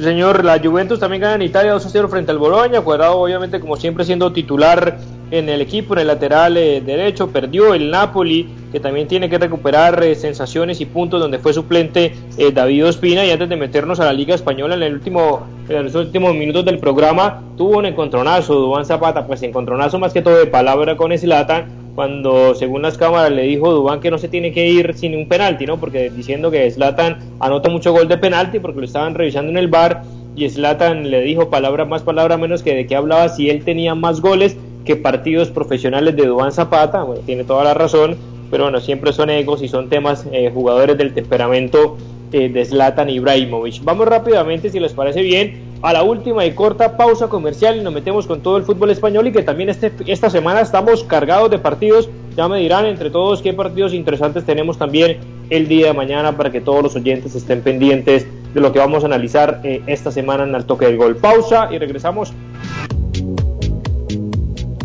Señor, 0.02 0.44
la 0.44 0.60
Juventus 0.60 1.00
también 1.00 1.22
gana 1.22 1.36
en 1.36 1.44
Italia 1.44 1.74
2 1.74 1.86
a 1.86 1.90
0 1.90 2.08
frente 2.10 2.32
al 2.32 2.40
Boloña. 2.40 2.82
Cuadrado, 2.82 3.20
obviamente, 3.20 3.60
como 3.60 3.76
siempre, 3.76 4.04
siendo 4.04 4.32
titular 4.32 4.98
en 5.30 5.48
el 5.48 5.62
equipo, 5.62 5.94
en 5.94 6.00
el 6.00 6.08
lateral 6.08 6.58
eh, 6.58 6.82
derecho. 6.82 7.30
Perdió 7.30 7.74
el 7.74 7.92
Napoli, 7.92 8.50
que 8.72 8.80
también 8.80 9.08
tiene 9.08 9.30
que 9.30 9.38
recuperar 9.38 10.04
eh, 10.04 10.16
sensaciones 10.16 10.82
y 10.82 10.86
puntos 10.86 11.22
donde 11.22 11.40
fue 11.40 11.54
suplente 11.54 12.14
eh, 12.38 12.52
David 12.52 12.88
Ospina. 12.88 13.26
Y 13.26 13.32
antes 13.32 13.48
de 13.48 13.56
meternos 13.56 14.00
a 14.00 14.06
la 14.06 14.14
Liga 14.14 14.34
Española, 14.34 14.76
en, 14.76 14.84
el 14.84 14.94
último, 14.94 15.46
en 15.70 15.84
los 15.84 15.96
últimos 15.96 16.34
minutos 16.34 16.66
del 16.66 16.80
programa, 16.80 17.42
tuvo 17.56 17.78
un 17.78 17.86
encontronazo. 17.86 18.56
Dubán 18.56 18.86
Zapata, 18.86 19.28
pues 19.28 19.44
encontronazo 19.44 20.00
más 20.00 20.14
que 20.14 20.22
todo 20.22 20.38
de 20.38 20.48
palabra 20.48 20.98
con 20.98 21.16
Slatan 21.18 21.81
cuando 21.96 22.56
según 22.56 22.82
las 22.82 22.98
cámaras 22.98 23.32
le 23.32 23.44
dijo 23.44 23.72
Dubán 23.72 24.00
que 24.00 24.12
no 24.12 24.18
se 24.18 24.28
tiene 24.28 24.52
que 24.52 24.68
ir 24.68 24.94
sin 24.96 25.16
un 25.16 25.28
penalti, 25.28 25.66
¿no? 25.66 25.80
Porque 25.80 26.10
diciendo 26.10 26.52
que 26.52 26.70
Zlatan 26.72 27.18
anota 27.40 27.70
mucho 27.70 27.92
gol 27.92 28.08
de 28.08 28.18
penalti 28.18 28.60
porque 28.60 28.80
lo 28.80 28.86
estaban 28.86 29.14
revisando 29.14 29.52
en 29.52 29.58
el 29.58 29.68
bar 29.68 30.04
y 30.36 30.50
Zlatan 30.50 31.10
le 31.10 31.22
dijo 31.22 31.50
palabra 31.50 31.86
más, 31.86 32.04
palabra 32.04 32.38
menos 32.38 32.64
que 32.64 32.74
de 32.74 32.88
que 32.88 32.96
hablaba 32.96 33.30
si 33.30 33.50
él 33.50 33.64
tenía 33.64 33.96
más 33.96 34.22
goles 34.22 34.56
que 34.86 34.96
partidos 34.96 35.50
profesionales 35.50 36.16
de 36.16 36.26
Duván 36.26 36.52
Zapata, 36.52 37.04
bueno, 37.04 37.22
tiene 37.26 37.44
toda 37.44 37.64
la 37.64 37.74
razón, 37.74 38.16
pero 38.50 38.64
bueno, 38.64 38.80
siempre 38.80 39.14
son 39.14 39.30
egos 39.30 39.62
y 39.62 39.68
son 39.68 39.90
temas 39.90 40.26
eh, 40.32 40.50
jugadores 40.54 40.98
del 40.98 41.14
temperamento 41.14 41.98
eh, 42.32 42.50
de 42.50 42.66
Zlatan 42.66 43.10
Ibrahimovic. 43.10 43.84
Vamos 43.84 44.08
rápidamente, 44.08 44.70
si 44.70 44.80
les 44.80 44.94
parece 44.94 45.22
bien, 45.22 45.72
a 45.82 45.94
la 45.94 46.04
última 46.04 46.46
y 46.46 46.52
corta 46.52 46.96
pausa 46.96 47.28
comercial 47.28 47.78
y 47.78 47.82
nos 47.82 47.94
metemos 47.94 48.28
con 48.28 48.42
todo 48.42 48.58
el 48.58 48.64
fútbol 48.64 48.92
español 48.92 49.28
y 49.28 49.32
que 49.32 49.42
también 49.42 49.70
este, 49.70 49.92
esta 50.08 50.30
semana 50.30 50.62
estamos 50.62 51.04
cargados 51.04 51.50
de 51.50 51.60
partidos. 51.60 52.10
Ya 52.38 52.48
me 52.48 52.60
dirán 52.60 52.86
entre 52.86 53.10
todos 53.10 53.42
qué 53.42 53.54
partidos 53.54 53.94
interesantes 53.94 54.46
tenemos 54.46 54.78
también 54.78 55.18
el 55.50 55.68
día 55.68 55.88
de 55.88 55.94
mañana 55.94 56.38
para 56.38 56.52
que 56.52 56.62
todos 56.62 56.84
los 56.84 56.96
oyentes 56.96 57.36
estén 57.36 57.62
pendientes 57.62 58.26
de 58.54 58.62
lo 58.62 58.72
que 58.72 58.80
vamos 58.80 59.04
a 59.04 59.08
analizar 59.08 59.62
eh, 59.64 59.82
esta 59.88 60.12
semana 60.12 60.44
en 60.44 60.56
el 60.56 60.66
toque 60.66 60.86
del 60.86 60.98
gol. 60.98 61.16
Pausa 61.16 61.70
y 61.72 61.78
regresamos 61.78 62.34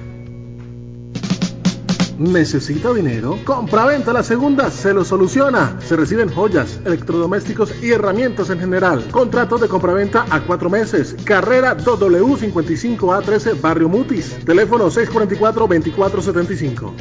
¿Necesita 2.17 2.93
dinero? 2.93 3.37
Compraventa 3.43 4.13
La 4.13 4.23
Segunda 4.23 4.69
se 4.69 4.93
lo 4.93 5.03
soluciona. 5.03 5.77
Se 5.81 5.95
reciben 5.95 6.29
joyas, 6.29 6.79
electrodomésticos 6.85 7.83
y 7.83 7.91
herramientas 7.91 8.49
en 8.49 8.59
general. 8.59 9.03
Contratos 9.11 9.61
de 9.61 9.67
compraventa 9.67 10.25
a 10.29 10.41
cuatro 10.41 10.69
meses. 10.69 11.15
Carrera 11.23 11.77
2W55A13 11.77 13.61
Barrio 13.61 13.89
Mutis. 13.89 14.37
Teléfono 14.45 14.89
644-2475. 14.89 16.91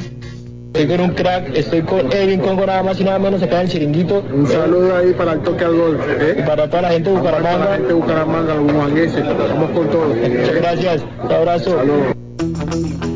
Estoy 0.73 0.87
con 0.87 1.01
un 1.01 1.09
crack, 1.15 1.51
estoy 1.53 1.81
con 1.81 2.09
Edwin 2.13 2.39
Congo 2.39 2.65
nada 2.65 2.81
más 2.81 2.97
y 2.97 3.03
nada 3.03 3.19
menos 3.19 3.43
acá 3.43 3.57
en 3.57 3.63
el 3.63 3.69
chiringuito. 3.69 4.23
Un 4.33 4.47
saludo 4.47 4.95
ahí 4.95 5.11
para 5.13 5.33
el 5.33 5.41
toque 5.41 5.65
al 5.65 5.75
gol. 5.75 5.99
¿eh? 6.07 6.37
Y 6.39 6.43
para 6.43 6.69
toda 6.69 6.83
la 6.83 6.91
gente 6.91 7.09
de 7.09 7.17
Bucaramanga. 7.17 7.57
Para 7.57 7.69
la 7.71 7.75
gente 7.75 7.87
de 7.89 7.93
Bucaramanga, 7.93 8.55
los 8.55 8.63
bumangueses. 8.63 9.25
Vamos 9.25 9.71
con 9.71 9.89
todo. 9.89 10.07
Muchas 10.07 10.55
gracias. 10.55 11.01
Un 11.25 11.31
abrazo. 11.31 11.77
Saludos. 11.77 13.10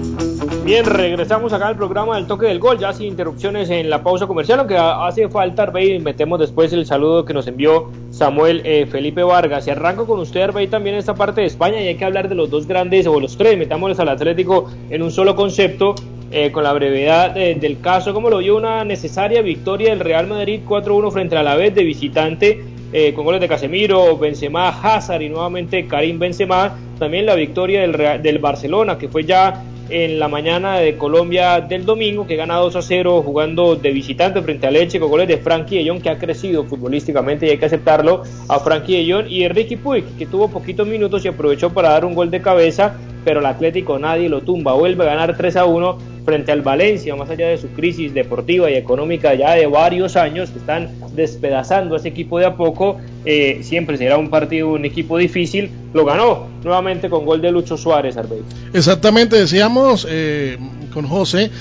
Bien, 0.65 0.83
regresamos 0.83 1.53
acá 1.53 1.67
al 1.67 1.75
programa 1.75 2.15
del 2.15 2.25
toque 2.25 2.47
del 2.47 2.57
gol, 2.57 2.79
ya 2.79 2.91
sin 2.91 3.05
interrupciones 3.05 3.69
en 3.69 3.87
la 3.87 4.01
pausa 4.01 4.25
comercial, 4.25 4.57
aunque 4.61 4.75
hace 4.75 5.29
falta, 5.29 5.61
Arbey, 5.61 5.99
metemos 5.99 6.39
después 6.39 6.73
el 6.73 6.87
saludo 6.87 7.23
que 7.23 7.35
nos 7.35 7.45
envió 7.45 7.91
Samuel 8.09 8.63
eh, 8.65 8.87
Felipe 8.87 9.21
Vargas. 9.21 9.67
Y 9.67 9.69
arranco 9.69 10.07
con 10.07 10.19
usted, 10.19 10.41
Arbey, 10.41 10.65
también 10.67 10.95
esta 10.95 11.13
parte 11.13 11.41
de 11.41 11.47
España, 11.47 11.79
y 11.79 11.87
hay 11.89 11.95
que 11.97 12.05
hablar 12.05 12.29
de 12.29 12.33
los 12.33 12.49
dos 12.49 12.65
grandes, 12.65 13.05
o 13.05 13.19
los 13.19 13.37
tres, 13.37 13.55
metámosles 13.59 13.99
al 13.99 14.09
Atlético 14.09 14.71
en 14.89 15.03
un 15.03 15.11
solo 15.11 15.35
concepto, 15.35 15.93
eh, 16.31 16.51
con 16.51 16.63
la 16.63 16.73
brevedad 16.73 17.37
eh, 17.37 17.53
del 17.53 17.79
caso, 17.79 18.11
como 18.15 18.31
lo 18.31 18.39
vio 18.39 18.57
una 18.57 18.83
necesaria 18.83 19.43
victoria 19.43 19.91
del 19.91 19.99
Real 19.99 20.25
Madrid 20.25 20.61
4-1 20.67 21.11
frente 21.11 21.37
a 21.37 21.43
la 21.43 21.55
vez 21.55 21.75
de 21.75 21.83
visitante. 21.83 22.63
Eh, 22.91 23.13
con 23.13 23.25
goles 23.25 23.41
de 23.41 23.47
Casemiro, 23.47 24.17
Benzema, 24.17 24.69
Hazard 24.69 25.21
y 25.21 25.29
nuevamente 25.29 25.85
Karim 25.85 26.17
Benzema, 26.17 26.75
también 26.97 27.25
la 27.27 27.35
victoria 27.35 27.81
del, 27.81 27.93
Real- 27.93 28.21
del 28.23 28.39
Barcelona, 28.39 28.97
que 28.97 29.09
fue 29.09 29.25
ya 29.25 29.63
en 29.89 30.19
la 30.19 30.27
mañana 30.27 30.77
de 30.77 30.97
Colombia 30.97 31.61
del 31.61 31.85
domingo, 31.85 32.25
que 32.25 32.35
gana 32.35 32.55
2 32.57 32.75
a 32.75 32.81
0 32.81 33.21
jugando 33.23 33.75
de 33.75 33.91
visitante 33.91 34.41
frente 34.41 34.67
a 34.67 34.71
Leche 34.71 34.99
con 34.99 35.09
goles 35.09 35.27
de 35.27 35.37
Frankie 35.37 35.83
de 35.83 35.99
que 35.99 36.09
ha 36.09 36.17
crecido 36.17 36.65
futbolísticamente 36.65 37.45
y 37.45 37.49
hay 37.49 37.57
que 37.57 37.65
aceptarlo, 37.65 38.23
a 38.47 38.59
Frankie 38.59 39.05
de 39.05 39.13
Jong 39.13 39.27
y 39.29 39.43
Enrique 39.43 39.77
Puig, 39.77 40.05
que 40.17 40.25
tuvo 40.25 40.47
poquitos 40.47 40.87
minutos 40.87 41.23
y 41.25 41.27
aprovechó 41.27 41.71
para 41.71 41.89
dar 41.89 42.05
un 42.05 42.15
gol 42.15 42.31
de 42.31 42.41
cabeza, 42.41 42.95
pero 43.25 43.41
el 43.41 43.45
Atlético 43.47 43.99
nadie 43.99 44.29
lo 44.29 44.41
tumba, 44.41 44.73
vuelve 44.73 45.03
a 45.03 45.07
ganar 45.07 45.35
3 45.35 45.55
a 45.57 45.65
1 45.65 45.97
frente 46.23 46.51
al 46.51 46.61
Valencia, 46.61 47.15
más 47.15 47.29
allá 47.29 47.49
de 47.49 47.57
su 47.57 47.67
crisis 47.69 48.13
deportiva 48.13 48.69
y 48.71 48.75
económica 48.75 49.33
ya 49.35 49.53
de 49.53 49.67
varios 49.67 50.15
años, 50.15 50.49
que 50.49 50.59
están 50.59 50.89
despedazando 51.13 51.95
a 51.95 51.97
ese 51.97 52.09
equipo 52.09 52.39
de 52.39 52.45
a 52.45 52.55
poco, 52.55 52.97
eh, 53.25 53.59
siempre 53.61 53.97
será 53.97 54.17
un 54.17 54.29
partido, 54.29 54.69
un 54.69 54.85
equipo 54.85 55.17
difícil, 55.17 55.69
lo 55.93 56.05
ganó 56.05 56.47
nuevamente 56.63 57.09
con 57.09 57.25
gol 57.25 57.41
de 57.41 57.51
Lucho 57.51 57.77
Suárez, 57.77 58.17
Arbey. 58.17 58.39
Exactamente, 58.73 59.37
decíamos 59.37 60.07
eh, 60.09 60.57
con 60.93 61.07
José 61.07 61.51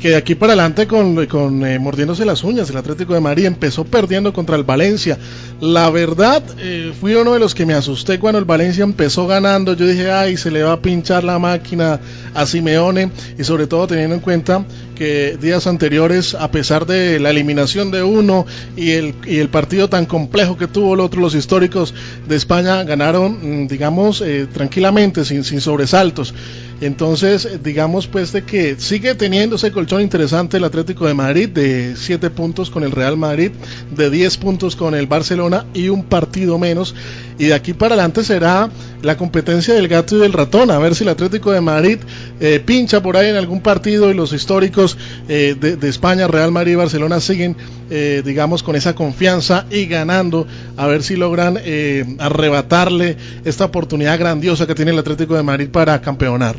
que 0.00 0.10
de 0.10 0.16
aquí 0.16 0.34
para 0.34 0.52
adelante 0.52 0.86
con, 0.86 1.16
eh, 1.64 1.78
mordiéndose 1.78 2.24
las 2.24 2.44
uñas 2.44 2.68
el 2.70 2.76
Atlético 2.76 3.14
de 3.14 3.20
Madrid 3.20 3.46
empezó 3.46 3.84
perdiendo 3.84 4.32
contra 4.32 4.56
el 4.56 4.64
Valencia. 4.64 5.18
La 5.60 5.88
verdad, 5.90 6.42
eh, 6.58 6.92
fui 7.00 7.14
uno 7.14 7.32
de 7.32 7.38
los 7.38 7.54
que 7.54 7.64
me 7.64 7.74
asusté 7.74 8.18
cuando 8.18 8.38
el 8.38 8.44
Valencia 8.44 8.84
empezó 8.84 9.26
ganando. 9.26 9.74
Yo 9.74 9.86
dije, 9.86 10.10
ay, 10.10 10.36
se 10.36 10.50
le 10.50 10.62
va 10.62 10.72
a 10.72 10.82
pinchar 10.82 11.24
la 11.24 11.38
máquina 11.38 12.00
a 12.34 12.46
Simeone 12.46 13.10
y 13.38 13.44
sobre 13.44 13.66
todo 13.66 13.86
teniendo 13.86 14.14
en 14.16 14.20
cuenta 14.20 14.64
que 14.94 15.38
días 15.40 15.66
anteriores, 15.66 16.34
a 16.34 16.50
pesar 16.50 16.86
de 16.86 17.18
la 17.18 17.30
eliminación 17.30 17.90
de 17.90 18.02
uno 18.02 18.46
y 18.76 18.92
el, 18.92 19.14
y 19.26 19.38
el 19.38 19.48
partido 19.48 19.88
tan 19.88 20.06
complejo 20.06 20.56
que 20.56 20.68
tuvo 20.68 20.94
el 20.94 21.00
otro, 21.00 21.20
los 21.20 21.34
históricos 21.34 21.94
de 22.28 22.36
España 22.36 22.82
ganaron, 22.84 23.64
mm, 23.64 23.68
digamos, 23.68 24.20
eh, 24.20 24.46
tranquilamente, 24.52 25.24
sin 25.24 25.60
sobresaltos. 25.60 26.34
Entonces, 26.80 27.62
digamos 27.62 28.06
pues 28.06 28.32
de 28.32 28.44
que 28.44 28.76
sigue 28.78 29.14
teniendo 29.14 29.56
ese 29.56 29.72
colchón 29.72 30.02
interesante 30.02 30.56
el 30.56 30.64
Atlético 30.64 31.06
de 31.06 31.14
Madrid 31.14 31.48
de 31.48 31.94
7 31.96 32.30
puntos 32.30 32.70
con 32.70 32.82
el 32.82 32.90
Real 32.90 33.16
Madrid, 33.16 33.52
de 33.90 34.10
10 34.10 34.36
puntos 34.38 34.76
con 34.76 34.94
el 34.94 35.06
Barcelona 35.06 35.66
y 35.72 35.88
un 35.88 36.04
partido 36.04 36.58
menos. 36.58 36.94
Y 37.36 37.46
de 37.46 37.54
aquí 37.54 37.72
para 37.74 37.94
adelante 37.94 38.22
será 38.22 38.70
la 39.02 39.16
competencia 39.16 39.74
del 39.74 39.88
gato 39.88 40.16
y 40.16 40.20
del 40.20 40.32
ratón, 40.32 40.70
a 40.70 40.78
ver 40.78 40.94
si 40.94 41.02
el 41.02 41.08
Atlético 41.10 41.50
de 41.50 41.60
Madrid 41.60 41.98
eh, 42.38 42.60
pincha 42.64 43.02
por 43.02 43.16
ahí 43.16 43.28
en 43.28 43.34
algún 43.36 43.60
partido 43.60 44.08
y 44.10 44.14
los 44.14 44.32
históricos 44.32 44.96
eh, 45.28 45.56
de, 45.60 45.76
de 45.76 45.88
España, 45.88 46.28
Real 46.28 46.52
Madrid 46.52 46.72
y 46.72 46.76
Barcelona 46.76 47.18
siguen, 47.20 47.56
eh, 47.90 48.22
digamos, 48.24 48.62
con 48.62 48.76
esa 48.76 48.94
confianza 48.94 49.66
y 49.68 49.86
ganando, 49.86 50.46
a 50.76 50.86
ver 50.86 51.02
si 51.02 51.16
logran 51.16 51.58
eh, 51.60 52.04
arrebatarle 52.20 53.16
esta 53.44 53.64
oportunidad 53.64 54.16
grandiosa 54.18 54.66
que 54.68 54.76
tiene 54.76 54.92
el 54.92 54.98
Atlético 55.00 55.34
de 55.34 55.42
Madrid 55.42 55.68
para 55.70 56.00
campeonar. 56.00 56.54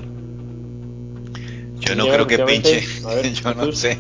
Yo 1.80 1.96
no 1.96 2.06
creo 2.08 2.28
que 2.28 2.36
pinche, 2.40 2.84
yo 3.44 3.54
no 3.54 3.72
sé, 3.72 3.98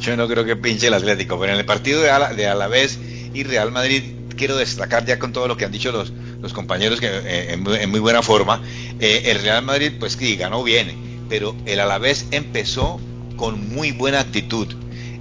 yo 0.00 0.16
no 0.16 0.28
creo 0.28 0.44
que 0.44 0.56
pinche 0.56 0.86
el 0.88 0.94
Atlético, 0.94 1.38
pero 1.40 1.52
en 1.52 1.58
el 1.58 1.64
partido 1.64 2.00
de, 2.02 2.10
Ala- 2.10 2.34
de 2.34 2.46
Alavés 2.46 2.98
y 3.34 3.42
Real 3.44 3.72
Madrid 3.72 4.02
quiero 4.36 4.56
destacar 4.56 5.04
ya 5.04 5.18
con 5.18 5.32
todo 5.32 5.48
lo 5.48 5.56
que 5.56 5.64
han 5.64 5.72
dicho 5.72 5.92
los, 5.92 6.12
compañeros 6.52 7.00
que 7.00 7.06
eh, 7.06 7.52
en, 7.52 7.62
muy- 7.62 7.76
en 7.78 7.90
muy 7.90 8.00
buena 8.00 8.22
forma, 8.22 8.62
eh, 9.00 9.22
el 9.26 9.40
Real 9.42 9.62
Madrid 9.64 9.92
pues 9.98 10.14
sí, 10.18 10.36
ganó 10.36 10.62
bien, 10.62 10.94
pero 11.28 11.54
el 11.66 11.80
Alavés 11.80 12.26
empezó 12.30 13.00
con 13.36 13.68
muy 13.68 13.92
buena 13.92 14.20
actitud. 14.20 14.68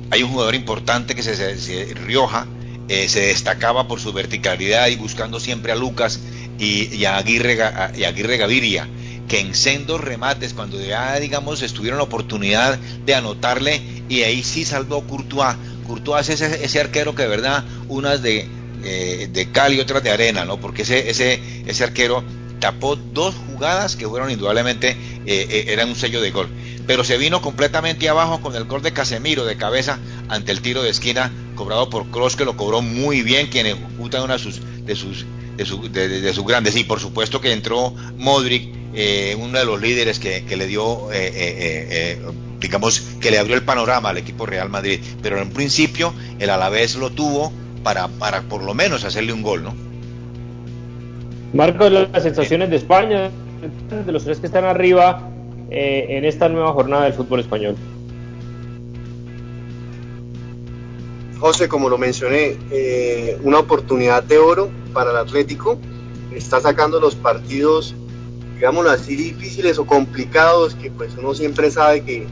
Hay 0.10 0.24
un 0.24 0.32
jugador 0.32 0.56
importante 0.56 1.16
que 1.16 1.24
se, 1.24 1.58
se- 1.58 1.94
Rioja, 1.94 2.48
eh, 2.88 3.08
se 3.08 3.22
destacaba 3.22 3.88
por 3.88 4.00
su 4.00 4.12
verticalidad 4.12 4.88
y 4.88 4.96
buscando 4.96 5.40
siempre 5.40 5.72
a 5.72 5.76
Lucas 5.76 6.20
y, 6.60 6.94
y 6.94 7.06
a 7.06 7.18
Aguirre, 7.18 7.58
Ga- 7.58 7.98
y 7.98 8.04
a 8.04 8.10
Aguirre 8.10 8.38
Gaviria 8.38 8.88
que 9.28 9.40
en 9.40 9.56
sendos 9.56 10.02
remates, 10.02 10.54
cuando 10.54 10.82
ya 10.82 11.18
digamos 11.18 11.62
estuvieron 11.62 11.98
la 11.98 12.04
oportunidad 12.04 12.78
de 13.06 13.16
anotarle, 13.16 13.82
y 14.10 14.24
ahí 14.24 14.44
sí 14.44 14.66
salvó 14.66 15.08
Courtois. 15.08 15.56
Courtois 15.88 16.28
es 16.28 16.42
ese, 16.42 16.66
ese 16.66 16.82
arquero 16.82 17.16
que 17.16 17.22
de 17.24 17.30
verdad, 17.30 17.64
unas 17.88 18.22
de, 18.22 18.46
eh, 18.84 19.28
de 19.32 19.52
cal 19.52 19.74
y 19.74 19.80
otras 19.80 20.04
de 20.04 20.10
arena, 20.12 20.46
¿no? 20.46 20.60
Porque 20.60 20.82
ese, 20.84 21.10
ese, 21.10 21.40
ese 21.66 21.84
arquero 21.84 22.24
tapó 22.60 22.96
dos 22.96 23.34
jugadas 23.48 23.96
que 23.96 24.08
fueron 24.08 24.30
indudablemente, 24.30 24.90
eh, 24.92 24.96
eh, 25.26 25.66
eran 25.70 25.90
un 25.90 25.96
sello 25.96 26.22
de 26.22 26.32
gol. 26.32 26.48
Pero 26.86 27.04
se 27.04 27.18
vino 27.18 27.42
completamente 27.42 28.08
abajo 28.10 28.42
con 28.42 28.56
el 28.56 28.66
gol 28.66 28.82
de 28.82 28.92
Casemiro 28.94 29.46
de 29.46 29.56
cabeza 29.58 30.00
ante 30.30 30.52
el 30.52 30.62
tiro 30.62 30.84
de 30.84 30.90
esquina 30.90 31.32
cobrado 31.56 31.90
por 31.90 32.10
Kroos, 32.12 32.36
que 32.36 32.46
lo 32.46 32.58
cobró 32.58 32.82
muy 32.82 33.22
bien, 33.24 33.48
quien 33.48 33.66
ejecuta 33.68 34.24
una 34.24 34.34
de 34.34 34.40
sus, 34.40 34.62
de 34.86 34.96
sus, 34.96 35.26
de, 35.58 35.66
su- 35.66 35.92
de- 35.92 36.34
sus 36.34 36.46
grandes. 36.46 36.76
Y 36.76 36.84
por 36.84 37.00
supuesto 37.00 37.40
que 37.42 37.52
entró 37.52 37.94
Modric 38.18 38.74
eh, 38.94 39.36
uno 39.40 39.58
de 39.58 39.66
los 39.66 39.80
líderes 39.82 40.20
que, 40.20 40.44
le 40.56 40.68
dio, 40.68 41.08
digamos, 42.60 43.02
que 43.22 43.32
le 43.32 43.40
abrió 43.40 43.56
el 43.56 43.64
panorama 43.64 44.10
al 44.10 44.18
equipo 44.18 44.46
Real 44.46 44.70
Madrid. 44.70 45.00
Pero 45.22 45.42
en 45.42 45.52
principio 45.52 46.14
el 46.40 46.50
Alavés 46.50 46.96
lo 46.96 47.10
tuvo 47.12 47.52
para, 47.84 48.08
para 48.08 48.42
por 48.42 48.64
lo 48.64 48.74
menos 48.74 49.04
hacerle 49.04 49.34
un 49.34 49.42
gol, 49.42 49.64
¿no? 49.64 49.74
Marcos, 51.54 51.92
las 51.92 52.24
sensaciones 52.24 52.70
de 52.70 52.78
España, 52.78 53.30
de 54.06 54.12
los 54.12 54.24
tres 54.24 54.40
que 54.40 54.48
están 54.48 54.64
arriba 54.64 55.30
en 55.70 56.26
esta 56.26 56.50
nueva 56.50 56.74
jornada 56.74 57.06
del 57.06 57.14
fútbol 57.14 57.40
español. 57.40 57.76
José, 61.42 61.68
como 61.68 61.90
lo 61.90 61.98
mencioné, 61.98 62.56
eh, 62.70 63.40
una 63.42 63.58
oportunidad 63.58 64.22
de 64.22 64.38
oro 64.38 64.70
para 64.94 65.10
el 65.10 65.18
Atlético. 65.18 65.80
Está 66.36 66.62
sacando 66.62 67.00
los 67.00 67.16
partidos, 67.16 67.96
digámoslo 68.56 68.92
así, 68.92 69.16
difíciles 69.16 69.80
o 69.80 69.86
complicados, 69.88 70.76
que 70.76 70.92
pues 70.92 71.14
uno 71.18 71.34
siempre 71.34 71.72
sabe 71.72 72.04
que, 72.04 72.28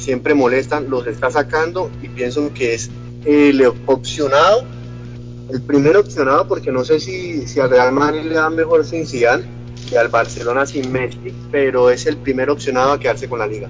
siempre 0.00 0.32
molestan, 0.32 0.88
los 0.88 1.06
está 1.06 1.30
sacando 1.30 1.90
y 2.02 2.08
pienso 2.08 2.52
que 2.54 2.74
es 2.74 2.90
el 3.26 3.62
opcionado, 3.86 4.64
el 5.50 5.62
primer 5.62 5.96
opcionado, 5.96 6.46
porque 6.46 6.70
no 6.70 6.84
sé 6.84 7.00
si, 7.00 7.46
si 7.46 7.60
al 7.60 7.70
Real 7.70 7.92
Madrid 7.92 8.22
le 8.22 8.34
da 8.34 8.50
mejor 8.50 8.84
sin 8.84 9.06
Zidane 9.06 9.44
y 9.90 9.94
al 9.94 10.08
Barcelona 10.08 10.66
sin 10.66 10.92
Messi, 10.92 11.32
pero 11.50 11.90
es 11.90 12.06
el 12.06 12.16
primer 12.18 12.50
opcionado 12.50 12.92
a 12.92 13.00
quedarse 13.00 13.28
con 13.28 13.38
la 13.38 13.46
liga. 13.46 13.68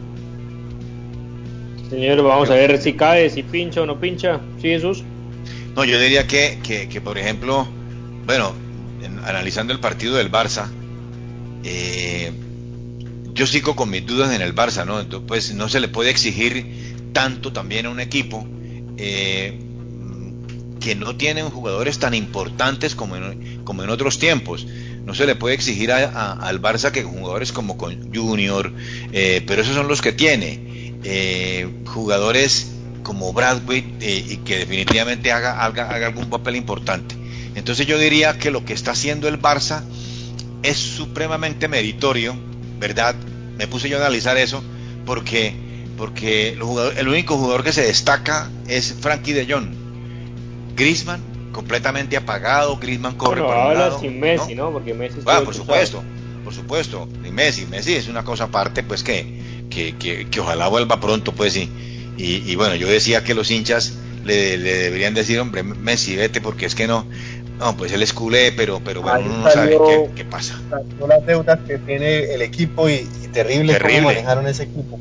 Señor, 1.88 2.22
vamos 2.22 2.50
a 2.50 2.54
ver 2.54 2.80
si 2.80 2.94
cae, 2.94 3.30
si 3.30 3.42
pincha 3.42 3.82
o 3.82 3.86
no 3.86 3.98
pincha. 3.98 4.40
¿Sí, 4.60 4.68
Jesús? 4.68 5.04
No, 5.74 5.84
yo 5.84 5.98
diría 5.98 6.26
que, 6.26 6.58
que, 6.62 7.00
por 7.00 7.16
ejemplo, 7.16 7.66
bueno, 8.26 8.52
analizando 9.24 9.72
el 9.72 9.80
partido 9.80 10.16
del 10.16 10.30
Barça, 10.30 10.66
eh, 11.64 12.32
yo 13.32 13.46
sigo 13.46 13.76
con 13.76 13.88
mis 13.88 14.04
dudas 14.04 14.34
en 14.34 14.42
el 14.42 14.54
Barça, 14.54 14.84
¿no? 14.84 15.00
Entonces, 15.00 15.26
pues 15.26 15.54
no 15.54 15.68
se 15.68 15.80
le 15.80 15.88
puede 15.88 16.10
exigir 16.10 17.12
tanto 17.12 17.52
también 17.52 17.86
a 17.86 17.90
un 17.90 18.00
equipo 18.00 18.46
eh, 18.96 19.58
que 20.80 20.94
no 20.94 21.16
tiene 21.16 21.42
jugadores 21.42 21.98
tan 21.98 22.14
importantes 22.14 22.94
como 22.94 23.16
en, 23.16 23.62
como 23.64 23.82
en 23.82 23.90
otros 23.90 24.18
tiempos. 24.18 24.66
No 25.04 25.14
se 25.14 25.26
le 25.26 25.34
puede 25.36 25.54
exigir 25.54 25.90
al 25.90 26.60
Barça 26.60 26.90
que 26.90 27.02
jugadores 27.02 27.52
como 27.52 27.78
con 27.78 28.14
Junior, 28.14 28.72
eh, 29.12 29.42
pero 29.46 29.62
esos 29.62 29.74
son 29.74 29.88
los 29.88 30.02
que 30.02 30.12
tiene 30.12 30.94
eh, 31.04 31.66
jugadores 31.86 32.72
como 33.02 33.32
Bradway 33.32 33.96
eh, 34.00 34.24
y 34.28 34.36
que 34.38 34.58
definitivamente 34.58 35.32
haga, 35.32 35.64
haga, 35.64 36.06
algún 36.06 36.28
papel 36.28 36.56
importante. 36.56 37.14
Entonces 37.54 37.86
yo 37.86 37.98
diría 37.98 38.38
que 38.38 38.50
lo 38.50 38.64
que 38.66 38.74
está 38.74 38.90
haciendo 38.90 39.28
el 39.28 39.40
Barça 39.40 39.82
es 40.62 40.76
supremamente 40.76 41.68
meritorio, 41.68 42.36
¿verdad? 42.78 43.14
Me 43.56 43.66
puse 43.66 43.88
yo 43.88 43.96
a 43.96 44.00
analizar 44.00 44.36
eso 44.36 44.62
porque, 45.06 45.54
porque 45.96 46.50
el, 46.50 47.08
único 47.08 47.38
jugador 47.38 47.64
que 47.64 47.72
se 47.72 47.82
destaca 47.82 48.50
es 48.66 48.94
Frankie 49.00 49.32
de 49.32 49.50
Jong. 49.50 49.87
Griezmann 50.78 51.20
completamente 51.52 52.16
apagado, 52.16 52.78
Griezmann 52.78 53.16
corre 53.16 53.42
por 53.42 53.54
un 53.54 53.74
lado, 53.74 54.00
sin 54.00 54.20
Messi, 54.20 54.54
¿no? 54.54 54.70
Porque 54.70 54.94
Messi 54.94 55.18
ah, 55.26 55.42
por 55.44 55.54
supuesto, 55.54 56.02
por 56.44 56.54
supuesto, 56.54 57.08
ni 57.22 57.30
Messi, 57.30 57.66
Messi 57.66 57.94
es 57.94 58.08
una 58.08 58.24
cosa 58.24 58.44
aparte, 58.44 58.82
pues 58.82 59.02
que 59.02 59.48
que, 59.68 60.26
que, 60.30 60.40
ojalá 60.40 60.68
vuelva 60.68 61.00
pronto, 61.00 61.32
pues 61.32 61.52
sí. 61.52 61.70
Y, 62.16 62.56
bueno, 62.56 62.74
yo 62.74 62.88
decía 62.88 63.22
que 63.22 63.32
los 63.32 63.48
hinchas 63.50 63.94
le, 64.24 64.58
deberían 64.58 65.14
decir, 65.14 65.38
hombre, 65.38 65.62
Messi, 65.62 66.16
vete, 66.16 66.40
porque 66.40 66.66
es 66.66 66.74
que 66.74 66.88
no, 66.88 67.06
no, 67.58 67.76
pues 67.76 67.92
él 67.92 68.02
es 68.02 68.12
culé, 68.12 68.50
pero, 68.50 68.80
pero 68.84 69.02
bueno, 69.02 69.20
uno 69.24 69.38
no 69.38 69.50
sabe 69.50 69.78
qué, 70.16 70.24
pasa. 70.24 70.60
Son 70.98 71.08
las 71.08 71.24
deudas 71.24 71.60
que 71.66 71.78
tiene 71.78 72.34
el 72.34 72.42
equipo 72.42 72.88
y, 72.88 73.06
terrible, 73.32 73.74
terrible 73.74 73.98
cómo 73.98 74.08
manejaron 74.08 74.46
ese 74.48 74.64
equipo. 74.64 74.98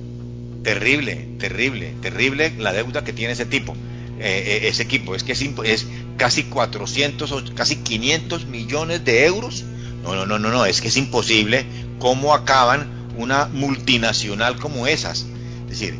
Terrible, 0.63 1.27
terrible, 1.39 1.93
terrible 2.01 2.53
la 2.59 2.73
deuda 2.73 3.03
que 3.03 3.13
tiene 3.13 3.33
ese 3.33 3.45
tipo. 3.45 3.73
Eh, 4.19 4.61
eh, 4.63 4.67
ese 4.67 4.83
equipo 4.83 5.13
es 5.13 5.23
que 5.23 5.33
es, 5.33 5.41
es 5.63 5.87
casi 6.17 6.43
400 6.43 7.31
o 7.31 7.43
casi 7.55 7.77
500 7.77 8.45
millones 8.45 9.05
de 9.05 9.25
euros. 9.25 9.63
No, 10.03 10.15
no, 10.15 10.25
no, 10.25 10.39
no, 10.39 10.49
no, 10.49 10.65
es 10.65 10.81
que 10.81 10.87
es 10.87 10.97
imposible 10.97 11.65
cómo 11.99 12.33
acaban 12.33 12.87
una 13.17 13.47
multinacional 13.47 14.57
como 14.57 14.87
esas. 14.87 15.25
Es 15.69 15.79
decir, 15.79 15.95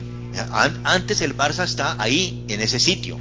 antes 0.84 1.22
el 1.22 1.36
Barça 1.36 1.63
está 1.63 1.95
ahí, 2.01 2.43
en 2.47 2.61
ese 2.61 2.80
sitio. 2.80 3.18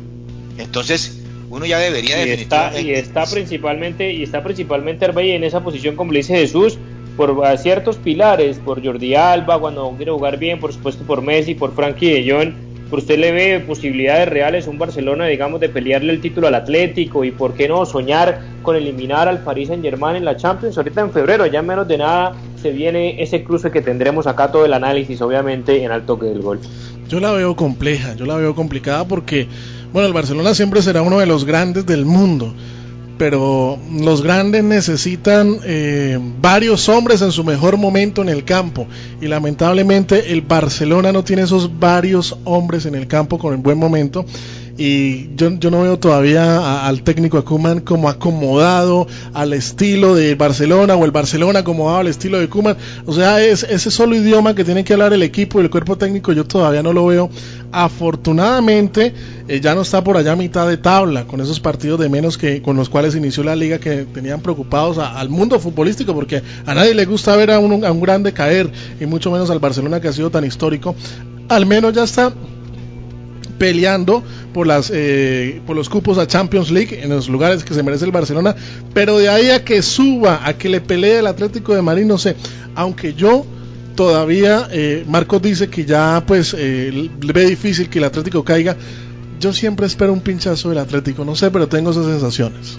Entonces, 0.59 1.21
uno 1.51 1.67
ya 1.67 1.79
debería 1.79 2.27
y 2.27 2.31
está, 2.31 2.79
y 2.81 2.91
está 2.91 3.25
principalmente 3.27 4.13
y 4.13 4.23
está 4.23 4.43
principalmente 4.43 5.05
Arbey 5.05 5.33
en 5.33 5.45
esa 5.45 5.63
posición 5.63 5.95
como 5.95 6.13
le 6.13 6.19
dice 6.19 6.37
Jesús 6.37 6.77
por 7.17 7.41
ciertos 7.59 7.97
pilares 7.97 8.59
por 8.59 8.85
Jordi 8.85 9.15
Alba 9.15 9.61
cuando 9.61 9.89
quiere 9.97 10.11
jugar 10.11 10.39
bien 10.39 10.59
por 10.59 10.73
supuesto 10.73 11.05
por 11.05 11.23
Messi 11.23 11.55
por 11.55 11.73
Frankie 11.75 12.11
de 12.11 12.33
Jong 12.33 12.66
¿Por 12.89 13.01
usted 13.01 13.19
le 13.19 13.33
ve 13.33 13.61
posibilidades 13.67 14.29
reales 14.29 14.69
un 14.69 14.79
Barcelona, 14.79 15.27
digamos, 15.27 15.59
de 15.59 15.69
pelearle 15.69 16.13
el 16.13 16.21
título 16.21 16.47
al 16.47 16.55
Atlético 16.55 17.25
y 17.25 17.33
por 17.33 17.55
qué 17.55 17.67
no 17.67 17.85
soñar 17.85 18.41
con 18.63 18.77
eliminar 18.77 19.27
al 19.27 19.43
Paris 19.43 19.69
Saint 19.69 19.83
Germain 19.83 20.15
en 20.15 20.25
la 20.25 20.37
Champions 20.37 20.77
ahorita 20.79 21.01
en 21.01 21.11
febrero? 21.11 21.47
Ya 21.47 21.63
menos 21.63 21.89
de 21.89 21.99
nada 21.99 22.35
se 22.63 22.71
viene 22.71 23.21
ese 23.21 23.43
cruce 23.43 23.73
que 23.73 23.83
tendremos 23.83 24.29
acá 24.29 24.53
todo 24.53 24.65
el 24.65 24.73
análisis, 24.73 25.21
obviamente, 25.21 25.83
en 25.83 25.91
al 25.91 26.07
toque 26.07 26.27
del 26.27 26.43
gol. 26.43 26.61
Yo 27.09 27.19
la 27.19 27.33
veo 27.33 27.57
compleja, 27.57 28.15
yo 28.15 28.25
la 28.25 28.37
veo 28.37 28.55
complicada 28.55 29.07
porque, 29.07 29.49
bueno, 29.93 30.07
el 30.07 30.15
Barcelona 30.15 30.55
siempre 30.55 30.81
será 30.81 31.03
uno 31.03 31.19
de 31.19 31.27
los 31.27 31.45
grandes 31.45 31.87
del 31.87 32.05
mundo 32.05 32.55
pero 33.19 33.79
los 33.93 34.23
grandes 34.23 34.63
necesitan 34.65 35.59
eh, 35.65 36.19
varios 36.41 36.89
hombres 36.89 37.23
en 37.23 37.33
su 37.33 37.45
mejor 37.45 37.77
momento 37.77 38.23
en 38.23 38.29
el 38.29 38.45
campo. 38.45 38.87
Y 39.21 39.27
lamentablemente 39.27 40.33
el 40.33 40.43
Barcelona 40.43 41.13
no 41.13 41.25
tiene 41.25 41.43
esos 41.43 41.79
varios 41.79 42.37
hombres 42.45 42.87
en 42.87 42.95
el 42.95 43.07
campo 43.07 43.39
con 43.39 43.55
el 43.55 43.61
buen 43.61 43.79
momento 43.79 44.25
y 44.79 45.35
yo, 45.37 45.51
yo 45.59 45.71
no 45.71 45.83
veo 45.83 45.99
todavía 45.99 46.87
al 46.87 47.03
técnico 47.03 47.39
Akuman 47.39 47.81
como 47.81 48.11
acomodado 48.11 49.07
al 49.33 49.55
estilo 49.55 50.15
de 50.15 50.35
Barcelona 50.35 50.97
o 50.97 51.05
el 51.05 51.13
Barcelona 51.13 51.61
acomodado 51.61 51.99
al 51.99 52.09
estilo 52.09 52.39
de 52.39 52.49
Kuman. 52.49 52.77
O 53.07 53.13
sea, 53.15 53.43
es 53.43 53.63
ese 53.63 53.91
solo 53.91 54.15
idioma 54.15 54.55
que 54.55 54.65
tiene 54.65 54.85
que 54.85 54.93
hablar 54.93 55.15
el 55.15 55.23
equipo 55.23 55.61
y 55.61 55.65
el 55.65 55.71
cuerpo 55.71 55.97
técnico 55.97 56.33
yo 56.33 56.45
todavía 56.45 56.83
no 56.83 56.93
lo 56.93 57.07
veo. 57.07 57.31
Afortunadamente 57.73 59.15
eh, 59.49 59.61
ya 59.61 59.75
no 59.75 59.81
está 59.81 60.05
por 60.05 60.19
allá 60.19 60.33
a 60.33 60.37
mitad 60.37 60.69
de 60.69 60.77
tabla 60.77 61.27
con 61.27 61.41
esos 61.41 61.59
partidos 61.59 61.99
de 61.99 62.11
menos 62.11 62.37
que 62.37 62.61
con 62.61 62.77
los 62.77 62.91
cuales 62.91 63.15
inició 63.15 63.45
la 63.45 63.57
liga 63.57 63.79
que 63.79 64.05
tenían 64.05 64.41
preocupados 64.41 64.99
al 64.99 65.29
mundo 65.31 65.59
futbolístico 65.59 66.15
porque 66.15 66.43
a 66.67 66.75
nadie 66.75 66.95
le 66.95 67.07
gusta 67.07 67.35
ver 67.35 67.51
a 67.51 67.59
un, 67.59 67.85
a 67.85 67.93
un 67.93 68.01
grande 68.01 68.33
caer 68.33 68.71
y 69.01 69.07
mucho 69.07 69.31
menos 69.31 69.49
al 69.49 69.59
Barcelona 69.59 70.01
que 70.01 70.09
ha 70.09 70.13
sido 70.13 70.31
tan 70.31 70.45
histórico. 70.45 70.95
Al 71.49 71.65
menos 71.65 71.95
ya 71.95 72.05
está 72.05 72.33
peleando 73.59 74.23
por 74.53 74.67
las 74.67 74.91
eh, 74.95 75.61
por 75.67 75.77
los 75.77 75.89
cupos 75.89 76.19
a 76.19 76.27
Champions 76.27 76.71
League 76.71 77.03
en 77.03 77.11
los 77.11 77.29
lugares 77.29 77.65
que 77.65 77.75
se 77.75 77.83
merece 77.83 78.05
el 78.05 78.13
Barcelona, 78.13 78.55
pero 78.95 79.19
de 79.19 79.29
ahí 79.29 79.51
a 79.51 79.65
que 79.65 79.83
suba, 79.83 80.47
a 80.47 80.55
que 80.55 80.69
le 80.69 80.81
pelee 80.81 81.19
el 81.19 81.27
Atlético 81.27 81.75
de 81.75 81.83
Madrid, 81.83 82.05
no 82.05 82.19
sé, 82.19 82.37
aunque 82.75 83.15
yo 83.15 83.47
todavía 83.97 84.69
eh, 84.71 85.05
Marcos 85.09 85.43
dice 85.43 85.69
que 85.69 85.85
ya 85.85 86.23
pues 86.27 86.55
eh, 86.57 87.11
ve 87.19 87.47
difícil 87.47 87.89
que 87.89 87.99
el 87.99 88.05
Atlético 88.05 88.45
caiga. 88.45 88.77
Yo 89.41 89.53
siempre 89.53 89.87
espero 89.87 90.13
un 90.13 90.21
pinchazo 90.21 90.71
del 90.71 90.79
Atlético, 90.79 91.25
no 91.25 91.35
sé, 91.35 91.51
pero 91.51 91.69
tengo 91.69 91.91
esas 91.91 92.07
sensaciones. 92.07 92.79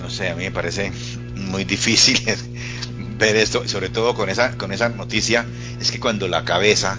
No 0.00 0.08
sé, 0.08 0.30
a 0.30 0.34
mí 0.34 0.44
me 0.44 0.50
parece 0.50 0.92
muy 1.34 1.64
difícil 1.64 2.18
ver 3.18 3.36
esto, 3.36 3.66
sobre 3.68 3.88
todo 3.88 4.14
con 4.14 4.28
esa 4.28 4.56
con 4.56 4.72
esa 4.72 4.88
noticia, 4.88 5.44
es 5.80 5.90
que 5.90 6.00
cuando 6.00 6.28
la 6.28 6.44
cabeza 6.44 6.98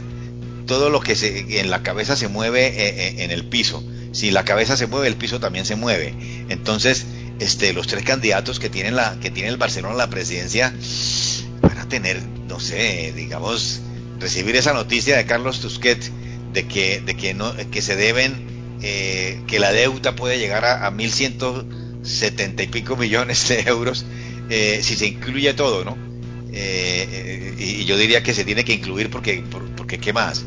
todo 0.65 0.89
lo 0.89 1.01
que 1.01 1.15
se, 1.15 1.59
en 1.59 1.69
la 1.69 1.83
cabeza 1.83 2.15
se 2.15 2.27
mueve 2.27 2.67
eh, 2.67 2.73
eh, 2.89 3.23
en 3.23 3.31
el 3.31 3.45
piso. 3.45 3.83
Si 4.11 4.31
la 4.31 4.45
cabeza 4.45 4.77
se 4.77 4.87
mueve, 4.87 5.07
el 5.07 5.15
piso 5.15 5.39
también 5.39 5.65
se 5.65 5.75
mueve. 5.75 6.13
Entonces, 6.49 7.05
este, 7.39 7.73
los 7.73 7.87
tres 7.87 8.03
candidatos 8.03 8.59
que 8.59 8.69
tienen 8.69 8.95
la, 8.95 9.17
que 9.19 9.31
tiene 9.31 9.49
el 9.49 9.57
Barcelona 9.57 9.95
la 9.95 10.09
presidencia 10.09 10.73
van 11.61 11.77
a 11.77 11.87
tener, 11.89 12.21
no 12.47 12.59
sé, 12.59 13.13
digamos, 13.15 13.81
recibir 14.19 14.55
esa 14.55 14.73
noticia 14.73 15.17
de 15.17 15.25
Carlos 15.25 15.59
Tusquet 15.61 16.11
de 16.53 16.67
que, 16.67 17.01
de 17.01 17.15
que 17.15 17.33
no, 17.33 17.53
que 17.71 17.81
se 17.81 17.95
deben, 17.95 18.77
eh, 18.81 19.41
que 19.47 19.59
la 19.59 19.71
deuda 19.71 20.15
puede 20.15 20.37
llegar 20.37 20.65
a, 20.65 20.85
a 20.85 20.91
1.170 20.91 22.63
y 22.63 22.67
pico 22.67 22.95
millones 22.95 23.47
de 23.49 23.61
euros 23.61 24.05
si 24.49 24.95
se 24.95 25.07
incluye 25.07 25.55
todo, 25.55 25.83
¿no? 25.83 25.97
y, 26.51 27.85
yo 27.85 27.97
diría 27.97 28.21
que 28.21 28.35
se 28.35 28.45
tiene 28.45 28.63
que 28.63 28.73
incluir 28.73 29.09
porque, 29.09 29.43
porque 29.83 29.99
¿qué 29.99 30.13
más? 30.13 30.45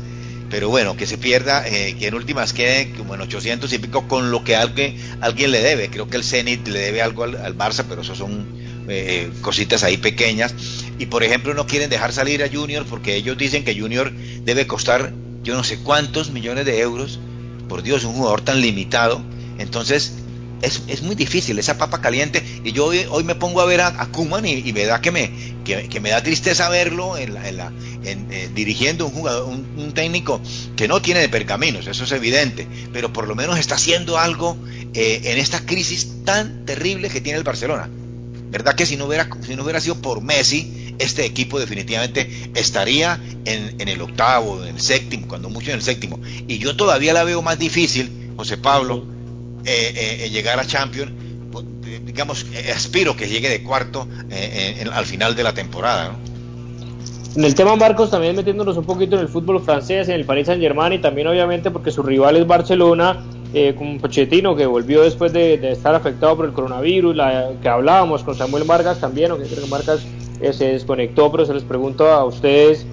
pero 0.49 0.69
bueno, 0.69 0.95
que 0.95 1.05
se 1.05 1.17
pierda, 1.17 1.67
eh, 1.67 1.95
que 1.99 2.07
en 2.07 2.15
últimas 2.15 2.53
quede 2.53 2.91
como 2.93 3.13
en 3.13 3.21
800 3.21 3.71
y 3.71 3.77
pico 3.77 4.07
con 4.07 4.31
lo 4.31 4.43
que 4.43 4.55
alguien, 4.55 4.97
alguien 5.21 5.51
le 5.51 5.61
debe. 5.61 5.89
Creo 5.89 6.09
que 6.09 6.17
el 6.17 6.23
Zenit 6.23 6.67
le 6.67 6.79
debe 6.79 7.01
algo 7.01 7.23
al, 7.25 7.57
Barça, 7.57 7.83
pero 7.87 8.01
eso 8.01 8.15
son 8.15 8.47
eh, 8.87 9.29
cositas 9.41 9.83
ahí 9.83 9.97
pequeñas. 9.97 10.55
Y 10.99 11.07
por 11.07 11.23
ejemplo, 11.23 11.53
no 11.53 11.67
quieren 11.67 11.89
dejar 11.89 12.13
salir 12.13 12.43
a 12.43 12.49
Junior 12.49 12.85
porque 12.89 13.15
ellos 13.15 13.37
dicen 13.37 13.65
que 13.65 13.79
Junior 13.79 14.11
debe 14.43 14.67
costar 14.67 15.13
yo 15.43 15.55
no 15.55 15.63
sé 15.63 15.79
cuántos 15.79 16.31
millones 16.31 16.65
de 16.65 16.79
euros. 16.79 17.19
Por 17.67 17.83
Dios, 17.83 18.05
un 18.05 18.13
jugador 18.13 18.41
tan 18.41 18.61
limitado. 18.61 19.21
Entonces, 19.59 20.13
es, 20.61 20.83
es, 20.87 21.01
muy 21.01 21.15
difícil, 21.15 21.59
esa 21.59 21.77
papa 21.77 22.01
caliente. 22.01 22.43
Y 22.63 22.71
yo 22.71 22.85
hoy, 22.85 23.05
hoy 23.09 23.23
me 23.23 23.35
pongo 23.35 23.61
a 23.61 23.65
ver 23.65 23.81
a, 23.81 23.87
a 23.87 24.07
Kuman 24.07 24.45
y, 24.45 24.73
me 24.73 24.85
da 24.85 25.01
que 25.01 25.11
me, 25.11 25.31
que, 25.63 25.99
me 25.99 26.09
da 26.09 26.23
tristeza 26.23 26.69
verlo 26.69 27.17
en 27.17 27.33
la, 27.33 27.47
en 27.47 27.57
la, 27.57 27.71
en, 28.03 28.31
eh, 28.31 28.49
dirigiendo 28.53 29.07
un 29.07 29.11
jugador, 29.13 29.47
un, 29.47 29.65
un, 29.77 29.93
técnico 29.93 30.41
que 30.75 30.87
no 30.87 31.01
tiene 31.01 31.19
de 31.19 31.29
pergaminos, 31.29 31.87
eso 31.87 32.03
es 32.03 32.11
evidente, 32.11 32.67
pero 32.93 33.13
por 33.13 33.27
lo 33.27 33.35
menos 33.35 33.57
está 33.59 33.75
haciendo 33.75 34.17
algo 34.17 34.57
eh, 34.93 35.21
en 35.25 35.37
esta 35.37 35.65
crisis 35.65 36.23
tan 36.25 36.65
terrible 36.65 37.09
que 37.09 37.21
tiene 37.21 37.37
el 37.37 37.43
Barcelona. 37.43 37.89
¿Verdad 38.49 38.75
que 38.75 38.85
si 38.85 38.95
no 38.95 39.05
hubiera, 39.05 39.29
si 39.45 39.55
no 39.55 39.63
hubiera 39.63 39.81
sido 39.81 40.01
por 40.01 40.21
Messi, 40.21 40.95
este 40.99 41.25
equipo 41.25 41.59
definitivamente 41.59 42.49
estaría 42.55 43.19
en, 43.45 43.79
en 43.79 43.87
el 43.87 44.01
octavo, 44.01 44.63
en 44.63 44.75
el 44.75 44.81
séptimo, 44.81 45.27
cuando 45.27 45.49
mucho 45.49 45.69
en 45.69 45.77
el 45.77 45.83
séptimo? 45.83 46.19
Y 46.47 46.57
yo 46.57 46.75
todavía 46.75 47.13
la 47.13 47.23
veo 47.23 47.41
más 47.41 47.59
difícil, 47.59 48.31
José 48.37 48.57
Pablo, 48.57 49.05
eh, 49.67 50.25
eh, 50.25 50.29
llegar 50.29 50.59
a 50.59 50.65
Champions, 50.65 51.11
digamos, 52.05 52.45
aspiro 52.73 53.15
que 53.15 53.27
llegue 53.27 53.49
de 53.49 53.61
cuarto 53.61 54.07
eh, 54.29 54.77
en, 54.79 54.87
al 54.89 55.05
final 55.05 55.35
de 55.35 55.43
la 55.43 55.53
temporada. 55.53 56.15
En 57.35 57.43
el 57.43 57.53
tema 57.53 57.75
Marcos, 57.75 58.09
también 58.09 58.35
metiéndonos 58.35 58.77
un 58.77 58.85
poquito 58.85 59.15
en 59.15 59.21
el 59.21 59.27
fútbol 59.27 59.61
francés, 59.61 60.07
en 60.07 60.15
el 60.15 60.25
Paris 60.25 60.47
Saint 60.47 60.61
Germain 60.61 60.93
y 60.93 60.99
también 60.99 61.27
obviamente 61.27 61.69
porque 61.69 61.91
su 61.91 62.01
rival 62.01 62.37
es 62.37 62.47
Barcelona, 62.47 63.23
eh, 63.53 63.75
con 63.77 63.99
Pochettino 63.99 64.55
que 64.55 64.65
volvió 64.65 65.03
después 65.03 65.31
de, 65.33 65.57
de, 65.57 65.71
estar 65.71 65.93
afectado 65.93 66.35
por 66.35 66.45
el 66.45 66.53
coronavirus, 66.53 67.15
la, 67.15 67.51
que 67.61 67.69
hablábamos 67.69 68.23
con 68.23 68.35
Samuel 68.35 68.63
Vargas 68.63 68.99
también, 68.99 69.31
aunque 69.31 69.47
creo 69.47 69.63
que 69.63 69.69
Vargas 69.69 70.05
eh, 70.41 70.51
se 70.51 70.73
desconectó, 70.73 71.31
pero 71.31 71.45
se 71.45 71.53
les 71.53 71.63
pregunto 71.63 72.07
a 72.09 72.25
ustedes 72.25 72.85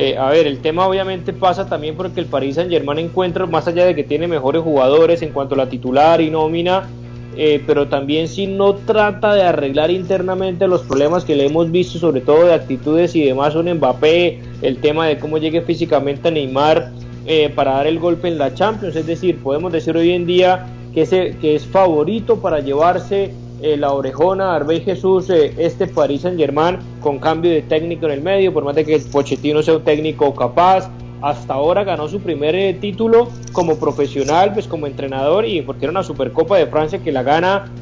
eh, 0.00 0.16
a 0.16 0.30
ver, 0.30 0.46
el 0.46 0.60
tema 0.60 0.86
obviamente 0.86 1.32
pasa 1.32 1.68
también 1.68 1.96
porque 1.96 2.20
el 2.20 2.26
Paris 2.26 2.54
Saint 2.54 2.70
Germain 2.70 3.00
encuentra, 3.00 3.46
más 3.46 3.66
allá 3.66 3.84
de 3.84 3.96
que 3.96 4.04
tiene 4.04 4.28
mejores 4.28 4.62
jugadores 4.62 5.22
en 5.22 5.32
cuanto 5.32 5.56
a 5.56 5.58
la 5.58 5.68
titular 5.68 6.20
y 6.20 6.30
nómina, 6.30 6.88
eh, 7.36 7.60
pero 7.66 7.88
también 7.88 8.28
si 8.28 8.46
no 8.46 8.76
trata 8.76 9.34
de 9.34 9.42
arreglar 9.42 9.90
internamente 9.90 10.68
los 10.68 10.82
problemas 10.82 11.24
que 11.24 11.34
le 11.34 11.46
hemos 11.46 11.72
visto, 11.72 11.98
sobre 11.98 12.20
todo 12.20 12.44
de 12.44 12.54
actitudes 12.54 13.16
y 13.16 13.24
demás, 13.24 13.56
un 13.56 13.72
Mbappé, 13.72 14.38
el 14.62 14.76
tema 14.76 15.08
de 15.08 15.18
cómo 15.18 15.36
llegue 15.36 15.62
físicamente 15.62 16.28
a 16.28 16.30
Neymar 16.30 16.92
eh, 17.26 17.50
para 17.52 17.72
dar 17.72 17.88
el 17.88 17.98
golpe 17.98 18.28
en 18.28 18.38
la 18.38 18.54
Champions, 18.54 18.94
es 18.94 19.04
decir, 19.04 19.42
podemos 19.42 19.72
decir 19.72 19.96
hoy 19.96 20.12
en 20.12 20.26
día 20.26 20.64
que, 20.94 21.02
ese, 21.02 21.36
que 21.40 21.56
es 21.56 21.66
favorito 21.66 22.40
para 22.40 22.60
llevarse 22.60 23.32
eh, 23.60 23.76
la 23.76 23.92
orejona, 23.92 24.54
Arbey 24.54 24.82
Jesús, 24.82 25.30
eh, 25.30 25.52
este 25.58 25.88
Paris 25.88 26.20
Saint 26.20 26.38
Germain 26.38 26.78
con 27.00 27.18
cambio 27.18 27.50
de 27.50 27.62
técnico 27.62 28.06
en 28.06 28.12
el 28.12 28.22
medio, 28.22 28.52
por 28.52 28.62
más 28.62 28.76
de 28.76 28.84
que 28.84 29.00
Pochettino 29.00 29.62
sea 29.62 29.76
un 29.76 29.82
técnico 29.82 30.32
capaz, 30.32 30.88
hasta 31.22 31.54
ahora 31.54 31.82
ganó 31.82 32.06
su 32.06 32.20
primer 32.20 32.54
eh, 32.54 32.74
título 32.74 33.28
como 33.50 33.76
profesional, 33.76 34.52
pues 34.52 34.68
como 34.68 34.86
entrenador 34.86 35.44
y 35.44 35.62
porque 35.62 35.86
era 35.86 35.90
una 35.90 36.04
Supercopa 36.04 36.56
de 36.56 36.68
Francia 36.68 37.00
que 37.00 37.10
la 37.10 37.24
gana 37.24 37.72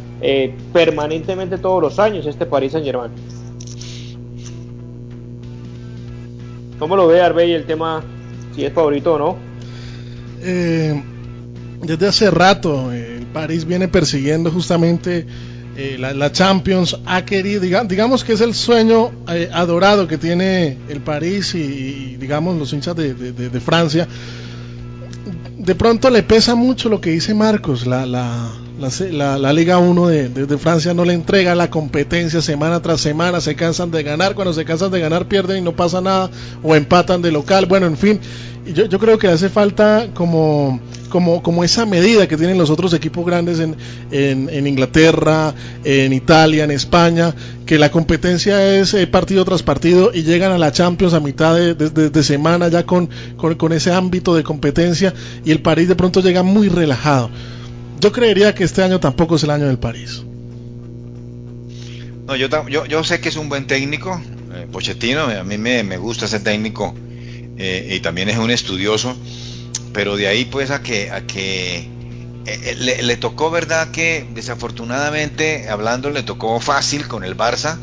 permanentemente 0.72 1.58
todos 1.58 1.82
los 1.82 1.98
años 1.98 2.24
este 2.24 2.46
Paris 2.46 2.72
Saint 2.72 2.86
Germain. 2.86 3.12
¿Cómo 6.78 6.96
lo 6.96 7.06
ve 7.06 7.20
Arbey 7.20 7.52
el 7.52 7.66
tema 7.66 8.02
si 8.54 8.64
es 8.64 8.72
favorito 8.72 9.14
o 9.14 9.18
no? 9.18 9.36
Desde 11.82 12.06
hace 12.06 12.30
rato 12.30 12.90
el 12.92 13.26
París 13.26 13.66
viene 13.66 13.88
persiguiendo 13.88 14.50
justamente 14.50 15.26
eh, 15.76 15.98
la, 15.98 16.32
Champions 16.32 16.96
ha 17.04 17.24
querido, 17.24 17.60
digamos, 17.60 17.88
digamos 17.88 18.24
que 18.24 18.32
es 18.32 18.40
el 18.40 18.54
sueño 18.54 19.10
eh, 19.28 19.50
adorado 19.52 20.08
que 20.08 20.16
tiene 20.16 20.78
el 20.88 21.00
París 21.00 21.54
y, 21.54 22.16
digamos 22.16 22.56
los 22.56 22.72
hinchas 22.72 22.96
de, 22.96 23.12
de, 23.12 23.60
Francia. 23.60 24.08
De 25.58 25.74
pronto 25.74 26.08
le 26.08 26.22
pesa 26.22 26.54
mucho 26.54 26.88
lo 26.88 27.00
que 27.00 27.10
dice 27.10 27.34
Marcos, 27.34 27.86
la, 27.86 28.06
la, 28.06 28.52
la 28.78 29.52
Liga 29.52 29.78
1 29.78 30.08
de, 30.08 30.58
Francia 30.58 30.94
no 30.94 31.04
le 31.04 31.14
entrega 31.14 31.54
la 31.54 31.70
competencia 31.70 32.42
semana 32.42 32.80
tras 32.80 33.00
semana, 33.00 33.40
se 33.40 33.54
cansan 33.54 33.90
de 33.90 34.02
ganar, 34.02 34.34
cuando 34.34 34.52
se 34.52 34.64
cansan 34.64 34.90
de 34.90 35.00
ganar 35.00 35.26
pierden 35.26 35.58
y 35.58 35.60
no 35.62 35.72
pasa 35.72 36.00
nada, 36.00 36.30
o 36.62 36.74
empatan 36.74 37.22
de 37.22 37.32
local, 37.32 37.66
bueno, 37.66 37.86
en 37.86 37.96
fin, 37.96 38.20
yo, 38.72 38.86
yo 38.86 38.98
creo 38.98 39.18
que 39.18 39.28
hace 39.28 39.48
falta 39.48 40.08
como 40.14 40.80
como, 41.08 41.42
como 41.42 41.64
esa 41.64 41.86
medida 41.86 42.26
que 42.28 42.36
tienen 42.36 42.58
los 42.58 42.70
otros 42.70 42.92
equipos 42.92 43.24
grandes 43.24 43.58
en, 43.60 43.76
en, 44.10 44.48
en 44.50 44.66
Inglaterra, 44.66 45.54
en 45.84 46.12
Italia, 46.12 46.64
en 46.64 46.70
España, 46.70 47.34
que 47.64 47.78
la 47.78 47.90
competencia 47.90 48.76
es 48.76 48.94
eh, 48.94 49.06
partido 49.06 49.44
tras 49.44 49.62
partido 49.62 50.10
y 50.12 50.22
llegan 50.22 50.52
a 50.52 50.58
la 50.58 50.72
Champions 50.72 51.14
a 51.14 51.20
mitad 51.20 51.54
de, 51.56 52.22
semana 52.22 52.68
ya 52.68 52.84
con, 52.84 53.08
con, 53.36 53.72
ese 53.72 53.92
ámbito 53.92 54.34
de 54.34 54.42
competencia 54.42 55.14
y 55.44 55.52
el 55.52 55.60
París 55.60 55.88
de 55.88 55.96
pronto 55.96 56.20
llega 56.20 56.42
muy 56.42 56.68
relajado. 56.68 57.30
Yo 58.00 58.12
creería 58.12 58.54
que 58.54 58.64
este 58.64 58.82
año 58.82 59.00
tampoco 59.00 59.36
es 59.36 59.44
el 59.44 59.50
año 59.50 59.66
del 59.66 59.78
París. 59.78 60.22
No, 62.26 62.34
yo, 62.34 62.48
yo, 62.68 62.86
yo 62.86 63.04
sé 63.04 63.20
que 63.20 63.28
es 63.28 63.36
un 63.36 63.48
buen 63.48 63.66
técnico, 63.66 64.20
eh, 64.52 64.66
Pochettino, 64.70 65.22
a 65.22 65.44
mí 65.44 65.56
me, 65.56 65.84
me 65.84 65.96
gusta 65.96 66.24
ese 66.24 66.40
técnico 66.40 66.94
eh, 67.58 67.94
y 67.96 68.00
también 68.00 68.28
es 68.28 68.38
un 68.38 68.50
estudioso 68.50 69.16
pero 69.96 70.14
de 70.16 70.28
ahí 70.28 70.44
pues 70.44 70.70
a 70.70 70.82
que, 70.82 71.10
a 71.10 71.26
que 71.26 71.88
eh, 72.44 72.76
le, 72.78 73.02
le, 73.02 73.16
tocó, 73.16 73.50
¿verdad? 73.50 73.90
Que 73.92 74.26
desafortunadamente, 74.34 75.70
hablando, 75.70 76.10
le 76.10 76.22
tocó 76.22 76.60
fácil 76.60 77.08
con 77.08 77.24
el 77.24 77.34
Barça 77.34 77.78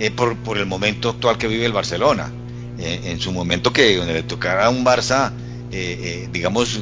eh, 0.00 0.10
por, 0.10 0.36
por, 0.38 0.58
el 0.58 0.66
momento 0.66 1.10
actual 1.10 1.38
que 1.38 1.46
vive 1.46 1.64
el 1.64 1.72
Barcelona. 1.72 2.32
Eh, 2.80 3.02
en 3.04 3.20
su 3.20 3.30
momento 3.30 3.72
que 3.72 3.96
donde 3.96 4.12
le 4.12 4.22
tocara 4.24 4.68
un 4.70 4.84
Barça, 4.84 5.30
digamos, 6.32 6.80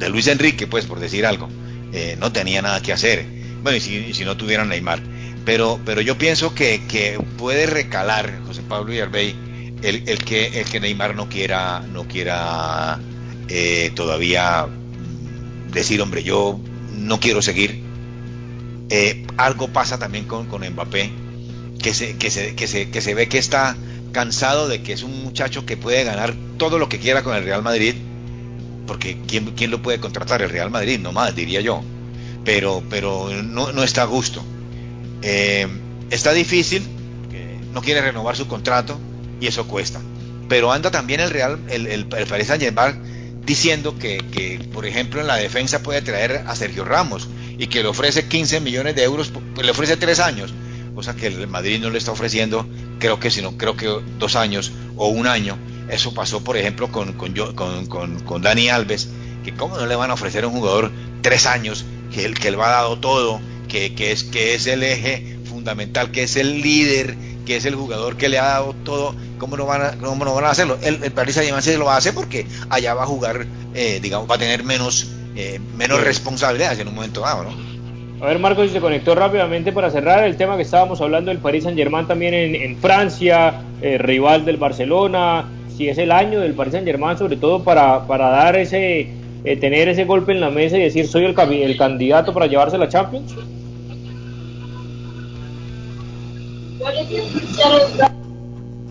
de 0.00 0.08
Luis 0.08 0.26
Enrique, 0.26 0.66
pues 0.66 0.84
por 0.84 0.98
decir 0.98 1.24
algo, 1.24 1.48
no 2.18 2.32
tenía 2.32 2.62
nada 2.62 2.82
que 2.82 2.92
hacer. 2.92 3.24
Bueno, 3.62 3.78
y 3.78 3.80
si, 3.80 4.12
si 4.12 4.24
no 4.24 4.36
tuvieran 4.36 4.68
Neymar. 4.68 5.00
Pero, 5.44 5.78
pero 5.84 6.00
yo 6.00 6.18
pienso 6.18 6.56
que, 6.56 6.82
que 6.88 7.20
puede 7.38 7.66
recalar 7.66 8.40
José 8.48 8.62
Pablo 8.68 8.92
y 8.92 8.98
Arbey 8.98 9.45
el, 9.86 10.24
que, 10.24 10.60
el 10.60 10.66
que 10.66 10.80
Neymar 10.80 11.14
no 11.14 11.28
quiera, 11.28 11.80
no 11.80 12.08
quiera 12.08 12.98
eh, 13.48 13.92
todavía 13.94 14.66
decir, 15.72 16.00
hombre, 16.02 16.22
yo 16.24 16.58
no 16.96 17.20
quiero 17.20 17.40
seguir. 17.40 17.82
Eh, 18.90 19.26
algo 19.36 19.68
pasa 19.68 19.98
también 19.98 20.24
con, 20.24 20.46
con 20.46 20.68
Mbappé, 20.68 21.10
que 21.80 21.94
se, 21.94 22.16
que, 22.16 22.30
se, 22.30 22.56
que, 22.56 22.66
se, 22.66 22.90
que 22.90 23.00
se 23.00 23.14
ve 23.14 23.28
que 23.28 23.38
está 23.38 23.76
cansado 24.12 24.66
de 24.66 24.82
que 24.82 24.92
es 24.92 25.02
un 25.02 25.22
muchacho 25.22 25.66
que 25.66 25.76
puede 25.76 26.02
ganar 26.02 26.34
todo 26.56 26.78
lo 26.78 26.88
que 26.88 26.98
quiera 26.98 27.22
con 27.22 27.36
el 27.36 27.44
Real 27.44 27.62
Madrid, 27.62 27.94
porque 28.86 29.18
¿quién, 29.26 29.52
quién 29.56 29.70
lo 29.70 29.82
puede 29.82 30.00
contratar? 30.00 30.42
El 30.42 30.50
Real 30.50 30.70
Madrid, 30.70 30.98
no 30.98 31.12
más, 31.12 31.34
diría 31.34 31.60
yo. 31.60 31.82
Pero, 32.44 32.82
pero 32.90 33.30
no, 33.42 33.72
no 33.72 33.82
está 33.82 34.02
a 34.02 34.06
gusto. 34.06 34.42
Eh, 35.22 35.66
está 36.10 36.32
difícil, 36.32 36.82
no 37.72 37.82
quiere 37.82 38.00
renovar 38.00 38.36
su 38.36 38.48
contrato 38.48 38.98
y 39.40 39.46
eso 39.46 39.66
cuesta. 39.66 40.00
Pero 40.48 40.72
anda 40.72 40.90
también 40.90 41.20
el 41.20 41.30
Real, 41.30 41.58
el, 41.68 41.86
el, 41.86 42.06
el 42.16 42.26
Paris 42.26 42.50
diciendo 43.44 43.96
que, 43.98 44.18
que, 44.32 44.60
por 44.72 44.86
ejemplo, 44.86 45.20
en 45.20 45.28
la 45.28 45.36
defensa 45.36 45.82
puede 45.82 46.02
traer 46.02 46.44
a 46.46 46.56
Sergio 46.56 46.84
Ramos 46.84 47.28
y 47.58 47.68
que 47.68 47.82
le 47.82 47.88
ofrece 47.88 48.26
15 48.26 48.60
millones 48.60 48.96
de 48.96 49.04
euros, 49.04 49.32
le 49.62 49.70
ofrece 49.70 49.96
tres 49.96 50.18
años, 50.18 50.52
cosa 50.94 51.14
que 51.14 51.28
el 51.28 51.46
Madrid 51.46 51.80
no 51.80 51.90
le 51.90 51.98
está 51.98 52.10
ofreciendo, 52.10 52.66
creo 52.98 53.20
que 53.20 53.30
sino 53.30 53.56
creo 53.56 53.76
que 53.76 53.86
dos 54.18 54.34
años 54.34 54.72
o 54.96 55.08
un 55.08 55.26
año. 55.26 55.56
Eso 55.88 56.12
pasó, 56.12 56.42
por 56.42 56.56
ejemplo, 56.56 56.90
con, 56.90 57.12
con, 57.12 57.32
con, 57.54 58.20
con, 58.20 58.42
Dani 58.42 58.68
Alves, 58.68 59.08
que 59.44 59.54
cómo 59.54 59.76
no 59.76 59.86
le 59.86 59.94
van 59.94 60.10
a 60.10 60.14
ofrecer 60.14 60.42
a 60.42 60.48
un 60.48 60.54
jugador 60.54 60.90
tres 61.22 61.46
años, 61.46 61.84
que 62.12 62.24
él, 62.24 62.34
que 62.34 62.48
él 62.48 62.58
va 62.58 62.68
dado 62.68 62.98
todo, 62.98 63.40
que, 63.68 63.94
que, 63.94 64.10
es, 64.10 64.24
que 64.24 64.54
es 64.54 64.66
el 64.66 64.82
eje 64.82 65.38
fundamental, 65.44 66.10
que 66.10 66.24
es 66.24 66.34
el 66.34 66.60
líder, 66.60 67.16
que 67.46 67.56
es 67.56 67.64
el 67.64 67.76
jugador 67.76 68.16
que 68.16 68.28
le 68.28 68.40
ha 68.40 68.46
dado 68.46 68.74
todo, 68.84 69.14
¿cómo 69.38 69.56
no 69.56 69.66
van 69.66 69.82
a, 69.82 69.90
cómo 69.92 70.24
no 70.24 70.34
van 70.34 70.44
a 70.44 70.50
hacerlo? 70.50 70.78
El, 70.82 71.02
el 71.02 71.12
Paris 71.12 71.34
Saint-Germain 71.34 71.62
se 71.62 71.78
lo 71.78 71.86
va 71.86 71.94
a 71.94 71.98
hacer 71.98 72.14
porque 72.14 72.46
allá 72.68 72.94
va 72.94 73.04
a 73.04 73.06
jugar, 73.06 73.46
eh, 73.74 74.00
digamos, 74.02 74.30
va 74.30 74.36
a 74.36 74.38
tener 74.38 74.64
menos, 74.64 75.10
eh, 75.34 75.60
menos 75.76 76.02
responsabilidades 76.02 76.78
en 76.78 76.88
un 76.88 76.94
momento 76.94 77.20
dado, 77.20 77.44
¿no? 77.44 77.66
A 78.20 78.26
ver, 78.26 78.38
Marcos, 78.38 78.68
si 78.68 78.72
se 78.72 78.80
conectó 78.80 79.14
rápidamente 79.14 79.72
para 79.72 79.90
cerrar 79.90 80.24
el 80.24 80.36
tema 80.36 80.56
que 80.56 80.62
estábamos 80.62 81.00
hablando 81.02 81.30
del 81.30 81.38
Paris 81.38 81.64
Saint-Germain 81.64 82.06
también 82.06 82.32
en, 82.32 82.54
en 82.54 82.76
Francia, 82.78 83.60
eh, 83.82 83.98
rival 83.98 84.46
del 84.46 84.56
Barcelona, 84.56 85.44
si 85.76 85.88
es 85.88 85.98
el 85.98 86.10
año 86.10 86.40
del 86.40 86.54
Paris 86.54 86.72
Saint-Germain, 86.72 87.18
sobre 87.18 87.36
todo 87.36 87.62
para, 87.62 88.06
para 88.06 88.30
dar 88.30 88.56
ese, 88.56 89.10
eh, 89.44 89.56
tener 89.58 89.88
ese 89.88 90.04
golpe 90.06 90.32
en 90.32 90.40
la 90.40 90.48
mesa 90.48 90.78
y 90.78 90.82
decir, 90.82 91.06
soy 91.06 91.26
el, 91.26 91.38
el 91.38 91.76
candidato 91.76 92.32
para 92.32 92.46
llevarse 92.46 92.78
la 92.78 92.88
Champions. 92.88 93.34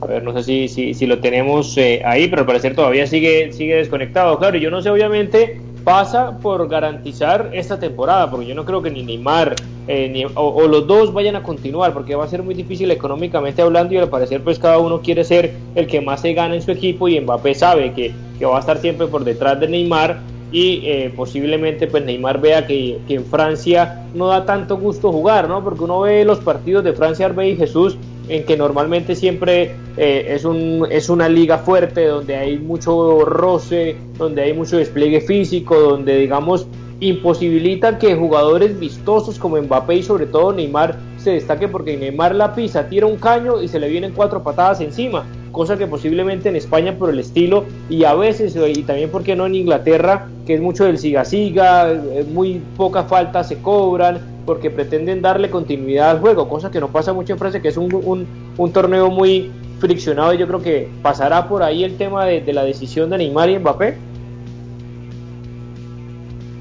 A 0.02 0.06
ver, 0.08 0.24
no 0.24 0.34
sé 0.34 0.44
si, 0.44 0.68
si, 0.68 0.94
si 0.94 1.06
lo 1.06 1.20
tenemos 1.20 1.78
eh, 1.78 2.02
ahí, 2.06 2.28
pero 2.28 2.42
al 2.42 2.46
parecer 2.48 2.76
todavía 2.76 3.08
sigue, 3.08 3.54
sigue 3.54 3.76
desconectado. 3.76 4.38
Claro, 4.38 4.58
yo 4.58 4.70
no 4.70 4.82
sé, 4.82 4.90
obviamente 4.90 5.60
pasa 5.86 6.38
por 6.40 6.68
garantizar 6.68 7.52
esta 7.54 7.80
temporada, 7.80 8.30
porque 8.30 8.48
yo 8.48 8.56
no 8.56 8.66
creo 8.66 8.82
que 8.82 8.90
ni 8.90 9.04
Neymar 9.04 9.56
eh, 9.88 10.10
ni, 10.10 10.26
o, 10.26 10.68
los 10.68 10.88
dos 10.88 11.14
vayan 11.14 11.36
a 11.36 11.44
continuar, 11.44 11.94
porque 11.94 12.16
va 12.16 12.26
a 12.26 12.28
ser 12.28 12.42
muy 12.42 12.56
difícil 12.56 12.90
económicamente 12.90 13.62
hablando 13.62 13.94
y 13.94 13.98
al 13.98 14.10
parecer 14.10 14.42
pues 14.42 14.58
cada 14.58 14.80
uno 14.80 15.00
quiere 15.00 15.24
ser 15.24 15.54
el 15.76 15.86
que 15.86 16.02
más 16.02 16.22
se 16.22 16.34
gana 16.34 16.56
en 16.56 16.64
su 16.64 16.72
equipo 16.72 17.08
y 17.08 17.22
Mbappé 17.22 17.54
sabe 17.54 17.94
que, 17.94 18.12
que 18.40 18.46
va 18.46 18.58
a 18.58 18.60
estar 18.62 18.80
siempre 18.80 19.06
por 19.06 19.24
detrás 19.24 19.60
de 19.60 19.68
Neymar 19.68 20.20
y 20.52 20.82
eh, 20.86 21.14
posiblemente 21.16 21.86
pues 21.86 22.04
Neymar 22.04 22.42
vea 22.42 22.66
que, 22.66 22.98
que, 23.08 23.16
en 23.16 23.26
Francia 23.26 24.08
no 24.16 24.28
da 24.28 24.44
tanto 24.44 24.78
gusto 24.78 25.12
jugar, 25.12 25.48
¿no? 25.48 25.64
Porque 25.64 25.84
uno 25.84 26.02
ve 26.02 26.26
los 26.26 26.40
partidos 26.40 26.84
de 26.84 26.94
Francia, 26.94 27.28
Arbey 27.28 27.52
y 27.52 27.58
Jesús 27.58 27.96
en 28.28 28.46
que 28.46 28.58
normalmente 28.58 29.16
siempre 29.16 29.76
eh, 29.98 30.26
es, 30.30 30.46
un, 30.46 30.88
es 30.90 31.10
una 31.10 31.30
liga 31.30 31.58
fuerte, 31.60 32.06
donde 32.06 32.36
hay 32.36 32.58
mucho 32.58 33.26
roce, 33.26 33.96
donde 34.18 34.44
hay 34.44 34.54
mucho 34.54 34.78
despliegue 34.78 35.22
físico, 35.22 35.80
donde 35.80 36.18
digamos 36.18 36.68
imposibilitan 37.00 37.98
que 37.98 38.16
jugadores 38.16 38.80
vistosos 38.80 39.38
como 39.38 39.62
Mbappé 39.62 39.96
y 39.96 40.04
sobre 40.04 40.28
todo 40.28 40.54
Neymar 40.54 40.98
se 41.18 41.32
destaque 41.32 41.68
porque 41.68 41.98
Neymar 41.98 42.36
la 42.36 42.56
pisa, 42.56 42.88
tira 42.88 43.06
un 43.06 43.18
caño 43.18 43.62
y 43.62 43.68
se 43.68 43.80
le 43.80 43.90
vienen 43.90 44.14
cuatro 44.14 44.42
patadas 44.42 44.80
encima, 44.80 45.26
cosa 45.56 45.78
que 45.78 45.88
posiblemente 45.88 46.50
en 46.50 46.58
España 46.58 46.98
por 46.98 47.10
el 47.10 47.18
estilo 47.18 47.66
y 47.90 48.04
a 48.04 48.14
veces, 48.14 48.58
y 48.58 48.84
también 48.84 49.10
porque 49.10 49.38
no 49.38 49.46
en 49.46 49.56
Inglaterra, 49.56 50.28
que 50.46 50.54
es 50.54 50.60
mucho 50.60 50.84
del 50.84 50.98
siga-siga, 50.98 51.94
eh, 51.94 52.26
muy 52.30 52.62
pocas 52.76 53.08
faltas 53.08 53.48
se 53.48 53.60
cobran, 53.60 54.20
porque 54.46 54.70
pretenden 54.70 55.22
darle 55.22 55.50
continuidad 55.50 56.12
al 56.12 56.20
juego, 56.20 56.50
cosa 56.50 56.70
que 56.70 56.82
no 56.82 56.90
pasa 56.90 57.14
mucho 57.14 57.32
en 57.32 57.40
Francia, 57.40 57.62
que 57.62 57.70
es 57.70 57.78
un, 57.78 58.28
un, 58.58 58.74
torneo 58.74 59.10
muy 59.10 59.50
friccionado 59.80 60.34
y 60.34 60.38
yo 60.38 60.46
creo 60.46 60.62
que 60.62 60.90
pasará 61.02 61.48
por 61.48 61.64
ahí 61.64 61.86
el 61.86 61.96
tema 61.96 62.26
de, 62.26 62.52
la 62.52 62.66
decisión 62.66 63.10
de 63.10 63.18
Neymar 63.20 63.50
y 63.50 63.58
Mbappé. 63.58 63.98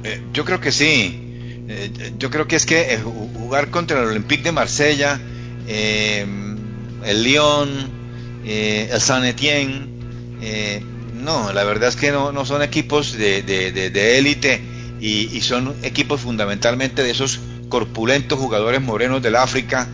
Eh, 0.05 0.21
yo 0.33 0.45
creo 0.45 0.61
que 0.61 0.71
sí. 0.71 1.21
Eh, 1.67 2.13
yo 2.17 2.31
creo 2.31 2.47
que 2.47 2.55
es 2.55 2.65
que 2.65 2.97
jugar 3.41 3.71
contra 3.71 4.01
el 4.01 4.11
Olympique 4.11 4.45
de 4.45 4.53
Marsella, 4.53 5.21
el 5.67 7.25
Lyon, 7.25 8.04
el 8.45 9.01
Saint 9.01 9.25
Etienne, 9.27 9.89
no, 11.15 11.53
la 11.53 11.65
verdad 11.65 11.89
es 11.89 11.97
que 11.97 12.13
no, 12.13 12.33
no 12.33 12.45
son 12.45 12.63
equipos 12.63 13.17
de 13.17 14.19
élite 14.19 14.75
y, 15.05 15.41
son 15.43 15.75
equipos 15.83 16.23
fundamentalmente 16.23 17.03
de 17.03 17.11
esos 17.11 17.41
corpulentos 17.69 18.39
jugadores 18.39 18.81
morenos 18.81 19.23
del 19.23 19.37
África. 19.37 19.89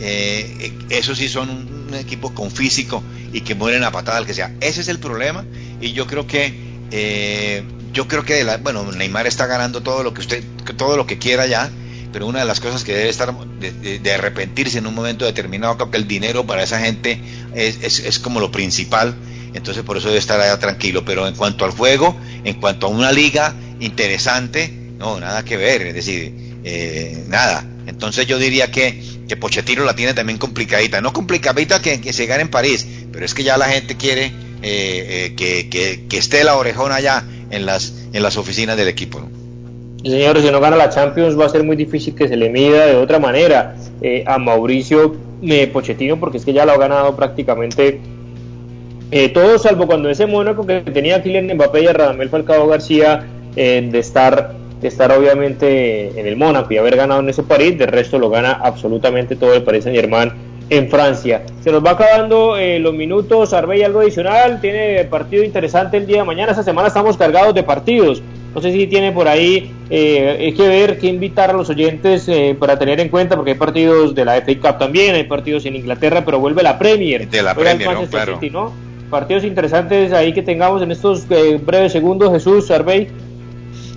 Eh, 0.00 0.72
esos 0.90 1.18
sí 1.18 1.28
son 1.28 1.50
un, 1.50 1.76
equipo 1.94 2.34
con 2.34 2.50
físico 2.50 3.02
y 3.32 3.42
que 3.42 3.54
mueren 3.54 3.84
a 3.84 3.92
patada 3.92 4.18
al 4.18 4.26
que 4.26 4.34
sea. 4.34 4.52
Ese 4.60 4.80
es 4.80 4.88
el 4.88 4.98
problema 4.98 5.44
y 5.80 5.92
yo 5.92 6.08
creo 6.08 6.26
que 6.26 6.52
eh, 6.90 7.62
yo 7.92 8.08
creo 8.08 8.24
que 8.24 8.44
bueno 8.60 8.90
Neymar 8.90 9.28
está 9.28 9.46
ganando 9.46 9.82
todo 9.82 10.02
lo 10.02 10.12
que 10.12 10.20
usted 10.20 10.42
todo 10.76 10.96
lo 10.96 11.06
que 11.06 11.18
quiera 11.18 11.46
ya 11.46 11.70
pero 12.16 12.28
una 12.28 12.38
de 12.38 12.46
las 12.46 12.60
cosas 12.60 12.82
que 12.82 12.94
debe 12.94 13.10
estar 13.10 13.34
de, 13.36 14.12
arrepentirse 14.14 14.78
en 14.78 14.86
un 14.86 14.94
momento 14.94 15.26
determinado 15.26 15.76
creo 15.76 15.90
que 15.90 15.98
el 15.98 16.08
dinero 16.08 16.46
para 16.46 16.62
esa 16.62 16.80
gente 16.80 17.20
es, 17.54 17.82
es, 17.82 18.18
como 18.18 18.40
lo 18.40 18.50
principal 18.50 19.14
entonces 19.52 19.82
por 19.82 19.98
eso 19.98 20.06
debe 20.06 20.18
estar 20.18 20.40
allá 20.40 20.58
tranquilo 20.58 21.04
pero 21.04 21.28
en 21.28 21.34
cuanto 21.34 21.66
al 21.66 21.72
juego 21.72 22.16
en 22.42 22.54
cuanto 22.54 22.86
a 22.86 22.88
una 22.88 23.12
liga 23.12 23.54
interesante 23.80 24.72
no 24.98 25.20
nada 25.20 25.44
que 25.44 25.58
ver 25.58 25.82
es 25.82 25.94
decir 25.94 26.46
eh, 26.64 27.22
nada. 27.28 27.64
Entonces 27.86 28.26
yo 28.26 28.38
diría 28.38 28.72
que, 28.72 29.00
que 29.28 29.36
Pochettino 29.36 29.84
la 29.84 29.94
tiene 29.94 30.14
también 30.14 30.36
complicadita. 30.36 31.00
No 31.00 31.12
complicadita 31.12 31.80
que, 31.80 32.00
que 32.00 32.12
se 32.12 32.26
gane 32.26 32.42
en 32.42 32.48
París, 32.48 32.84
pero 33.12 33.24
es 33.24 33.34
que 33.34 33.44
ya 33.44 33.56
la 33.56 33.68
gente 33.68 33.96
quiere 33.96 34.26
eh, 34.26 34.32
eh, 34.62 35.34
que, 35.36 35.68
que, 36.08 36.18
esté 36.18 36.42
la 36.42 36.56
orejona 36.56 36.96
allá 36.96 37.24
en 37.50 37.66
las, 37.66 37.92
en 38.12 38.20
las 38.20 38.36
oficinas 38.36 38.76
del 38.76 38.88
equipo. 38.88 39.30
Señor, 40.10 40.40
si 40.40 40.50
no 40.50 40.60
gana 40.60 40.76
la 40.76 40.90
Champions 40.90 41.38
va 41.38 41.46
a 41.46 41.48
ser 41.48 41.64
muy 41.64 41.76
difícil 41.76 42.14
que 42.14 42.28
se 42.28 42.36
le 42.36 42.48
mida 42.48 42.86
de 42.86 42.96
otra 42.96 43.18
manera. 43.18 43.76
A 44.26 44.38
Mauricio 44.38 45.16
Pochettino, 45.72 46.18
porque 46.20 46.38
es 46.38 46.44
que 46.44 46.52
ya 46.52 46.64
lo 46.64 46.72
ha 46.72 46.78
ganado 46.78 47.16
prácticamente 47.16 48.00
todo, 49.32 49.58
salvo 49.58 49.86
cuando 49.86 50.10
ese 50.10 50.26
Mónaco 50.26 50.66
que 50.66 50.80
tenía 50.80 51.16
a 51.16 51.22
Kylian 51.22 51.54
Mbappé 51.54 51.82
y 51.82 51.86
a 51.86 51.92
Radamel 51.92 52.28
Falcao 52.28 52.68
García 52.68 53.26
de 53.54 53.98
estar 53.98 54.54
estar 54.82 55.10
obviamente 55.12 56.18
en 56.18 56.26
el 56.26 56.36
Mónaco 56.36 56.72
y 56.72 56.78
haber 56.78 56.96
ganado 56.96 57.20
en 57.20 57.28
ese 57.28 57.42
París, 57.42 57.78
de 57.78 57.86
resto 57.86 58.18
lo 58.18 58.30
gana 58.30 58.52
absolutamente 58.52 59.36
todo 59.36 59.54
el 59.54 59.62
Paris 59.62 59.84
Saint 59.84 59.98
Germain 59.98 60.32
en 60.68 60.88
Francia. 60.88 61.42
Se 61.62 61.70
nos 61.70 61.84
va 61.84 61.92
acabando 61.92 62.56
eh, 62.56 62.78
los 62.78 62.94
minutos, 62.94 63.52
Arbey 63.52 63.82
algo 63.82 64.00
adicional, 64.00 64.60
tiene 64.60 65.04
partido 65.04 65.44
interesante 65.44 65.96
el 65.96 66.06
día 66.06 66.18
de 66.18 66.24
mañana, 66.24 66.50
esta 66.50 66.62
semana 66.62 66.88
estamos 66.88 67.16
cargados 67.16 67.54
de 67.54 67.62
partidos, 67.62 68.22
no 68.56 68.62
sé 68.62 68.72
si 68.72 68.86
tiene 68.86 69.12
por 69.12 69.28
ahí, 69.28 69.70
eh, 69.90 70.38
hay 70.40 70.54
que 70.54 70.66
ver, 70.66 70.98
que 70.98 71.08
invitar 71.08 71.50
a 71.50 71.52
los 71.52 71.68
oyentes 71.68 72.26
eh, 72.26 72.56
para 72.58 72.78
tener 72.78 73.00
en 73.00 73.10
cuenta, 73.10 73.36
porque 73.36 73.50
hay 73.50 73.58
partidos 73.58 74.14
de 74.14 74.24
la 74.24 74.36
FA 74.36 74.54
Cup 74.58 74.78
también, 74.78 75.14
hay 75.14 75.24
partidos 75.24 75.66
en 75.66 75.76
Inglaterra, 75.76 76.24
pero 76.24 76.40
vuelve 76.40 76.62
la 76.62 76.78
Premier. 76.78 77.28
De 77.28 77.42
la 77.42 77.54
Premier, 77.54 77.86
¿no? 78.50 78.72
Partidos 79.10 79.44
interesantes 79.44 80.10
ahí 80.14 80.32
que 80.32 80.40
tengamos 80.40 80.80
en 80.80 80.90
estos 80.90 81.28
breves 81.28 81.92
segundos, 81.92 82.32
Jesús, 82.32 82.70
Arbey. 82.70 83.08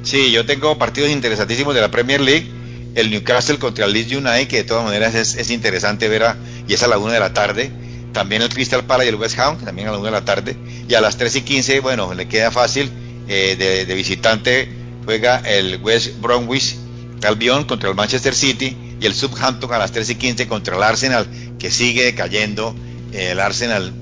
Sí, 0.04 0.30
yo 0.30 0.46
tengo 0.46 0.78
partidos 0.78 1.10
interesantísimos 1.10 1.74
de 1.74 1.80
la 1.80 1.90
Premier 1.90 2.20
League. 2.20 2.48
El 2.96 3.12
Newcastle 3.12 3.60
contra 3.60 3.86
el 3.86 3.94
Leeds 3.94 4.12
United, 4.12 4.50
que 4.50 4.58
de 4.58 4.64
todas 4.66 4.84
maneras 4.84 5.16
es, 5.16 5.50
interesante 5.52 6.10
ver, 6.10 6.24
a, 6.24 6.38
y 6.68 6.74
es 6.74 6.84
a 6.84 6.90
la 6.90 6.98
una 6.98 7.14
de 7.14 7.22
la 7.22 7.32
tarde. 7.34 7.72
También 8.12 8.42
el 8.42 8.50
Crystal 8.50 8.84
Palace 8.84 9.06
y 9.06 9.14
el 9.14 9.16
West 9.16 9.40
Ham, 9.40 9.58
también 9.64 9.88
a 9.88 9.92
la 9.92 10.00
una 10.00 10.08
de 10.08 10.16
la 10.16 10.26
tarde. 10.26 10.58
Y 10.90 10.96
a 10.96 11.00
las 11.00 11.16
3 11.16 11.34
y 11.38 11.42
15, 11.44 11.80
bueno, 11.80 12.14
le 12.14 12.28
queda 12.28 12.52
fácil. 12.52 12.92
Eh, 13.30 13.86
de, 13.88 13.94
visitante 13.94 14.68
juega 15.06 15.38
el 15.46 15.80
West 15.84 16.20
Bromwich 16.20 16.76
Albion 17.24 17.66
contra 17.66 17.88
el 17.90 17.96
Manchester 17.96 18.34
City 18.34 18.76
y 19.00 19.06
el 19.06 19.14
Southampton 19.14 19.72
a 19.72 19.78
las 19.78 19.92
3 19.92 20.10
y 20.10 20.16
15 20.16 20.48
contra 20.48 20.76
el 20.76 20.84
Arsenal, 20.84 21.28
que 21.60 21.70
sigue 21.70 22.16
cayendo. 22.16 22.76
el 23.14 23.40
Arsenal 23.40 23.94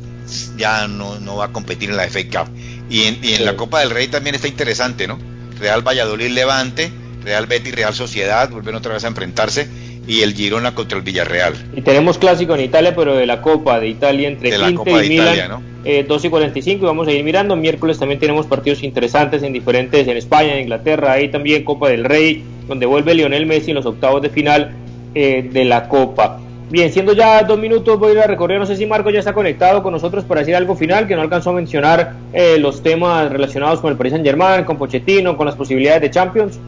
ya 0.57 0.87
no, 0.87 1.19
no, 1.19 1.35
va 1.35 1.45
a 1.45 1.51
competir 1.51 1.89
en 1.89 1.97
la 1.97 2.09
FA 2.09 2.23
Cup. 2.23 2.51
Y 2.89 3.03
en, 3.03 3.19
y 3.21 3.33
en 3.33 3.45
la 3.45 3.55
Copa 3.55 3.81
del 3.81 3.89
Rey 3.89 4.07
también 4.07 4.35
está 4.35 4.47
interesante, 4.47 5.07
¿no? 5.07 5.19
Real 5.59 5.85
Valladolid 5.85 6.29
Levante, 6.29 6.91
Real 7.23 7.47
Betis 7.47 7.75
Real 7.75 7.93
Sociedad, 7.93 8.49
vuelven 8.49 8.75
otra 8.75 8.93
vez 8.93 9.03
a 9.03 9.07
enfrentarse 9.07 9.67
y 10.07 10.21
el 10.21 10.33
Girona 10.33 10.73
contra 10.73 10.97
el 10.97 11.03
Villarreal. 11.03 11.53
Y 11.75 11.81
tenemos 11.81 12.17
clásico 12.17 12.55
en 12.55 12.61
Italia, 12.61 12.95
pero 12.95 13.15
de 13.15 13.25
la 13.25 13.41
Copa 13.41 13.79
de 13.79 13.89
Italia 13.89 14.27
entre 14.29 14.51
de 14.51 14.57
la 14.57 14.73
Copa 14.73 15.03
y 15.03 15.09
Milan, 15.09 15.49
¿no? 15.49 15.61
eh, 15.83 16.05
2 16.07 16.25
y 16.25 16.29
45 16.29 16.83
y 16.83 16.87
vamos 16.87 17.07
a 17.07 17.11
ir 17.11 17.23
mirando. 17.23 17.55
Miércoles 17.55 17.99
también 17.99 18.19
tenemos 18.19 18.45
partidos 18.45 18.83
interesantes 18.83 19.43
en 19.43 19.53
diferentes, 19.53 20.07
en 20.07 20.17
España, 20.17 20.53
en 20.53 20.61
Inglaterra, 20.61 21.13
ahí 21.13 21.29
también 21.29 21.63
Copa 21.63 21.89
del 21.89 22.05
Rey, 22.05 22.43
donde 22.67 22.85
vuelve 22.85 23.13
Lionel 23.13 23.45
Messi 23.45 23.71
en 23.71 23.75
los 23.75 23.85
octavos 23.85 24.21
de 24.21 24.29
final 24.29 24.71
eh, 25.13 25.47
de 25.51 25.65
la 25.65 25.87
Copa. 25.87 26.39
Bien, 26.69 26.91
siendo 26.91 27.13
ya 27.13 27.43
dos 27.43 27.57
minutos, 27.57 27.97
voy 27.97 28.09
a 28.09 28.13
ir 28.13 28.19
a 28.19 28.27
recorrer. 28.27 28.59
No 28.59 28.65
sé 28.65 28.75
si 28.75 28.85
Marco 28.85 29.09
ya 29.09 29.19
está 29.19 29.33
conectado 29.33 29.81
con 29.81 29.93
nosotros 29.93 30.25
para 30.25 30.41
decir 30.41 30.53
algo 30.55 30.75
final, 30.75 31.07
que 31.07 31.15
no 31.15 31.21
alcanzó 31.21 31.51
a 31.51 31.53
mencionar 31.53 32.13
eh, 32.33 32.57
los 32.59 32.83
temas 32.83 33.31
relacionados 33.31 33.79
con 33.79 33.91
el 33.91 33.97
Paris 33.97 34.11
Saint 34.11 34.25
Germain, 34.25 34.65
con 34.65 34.77
Pochettino, 34.77 35.37
con 35.37 35.45
las 35.45 35.55
posibilidades 35.55 36.01
de 36.01 36.11
Champions. 36.11 36.59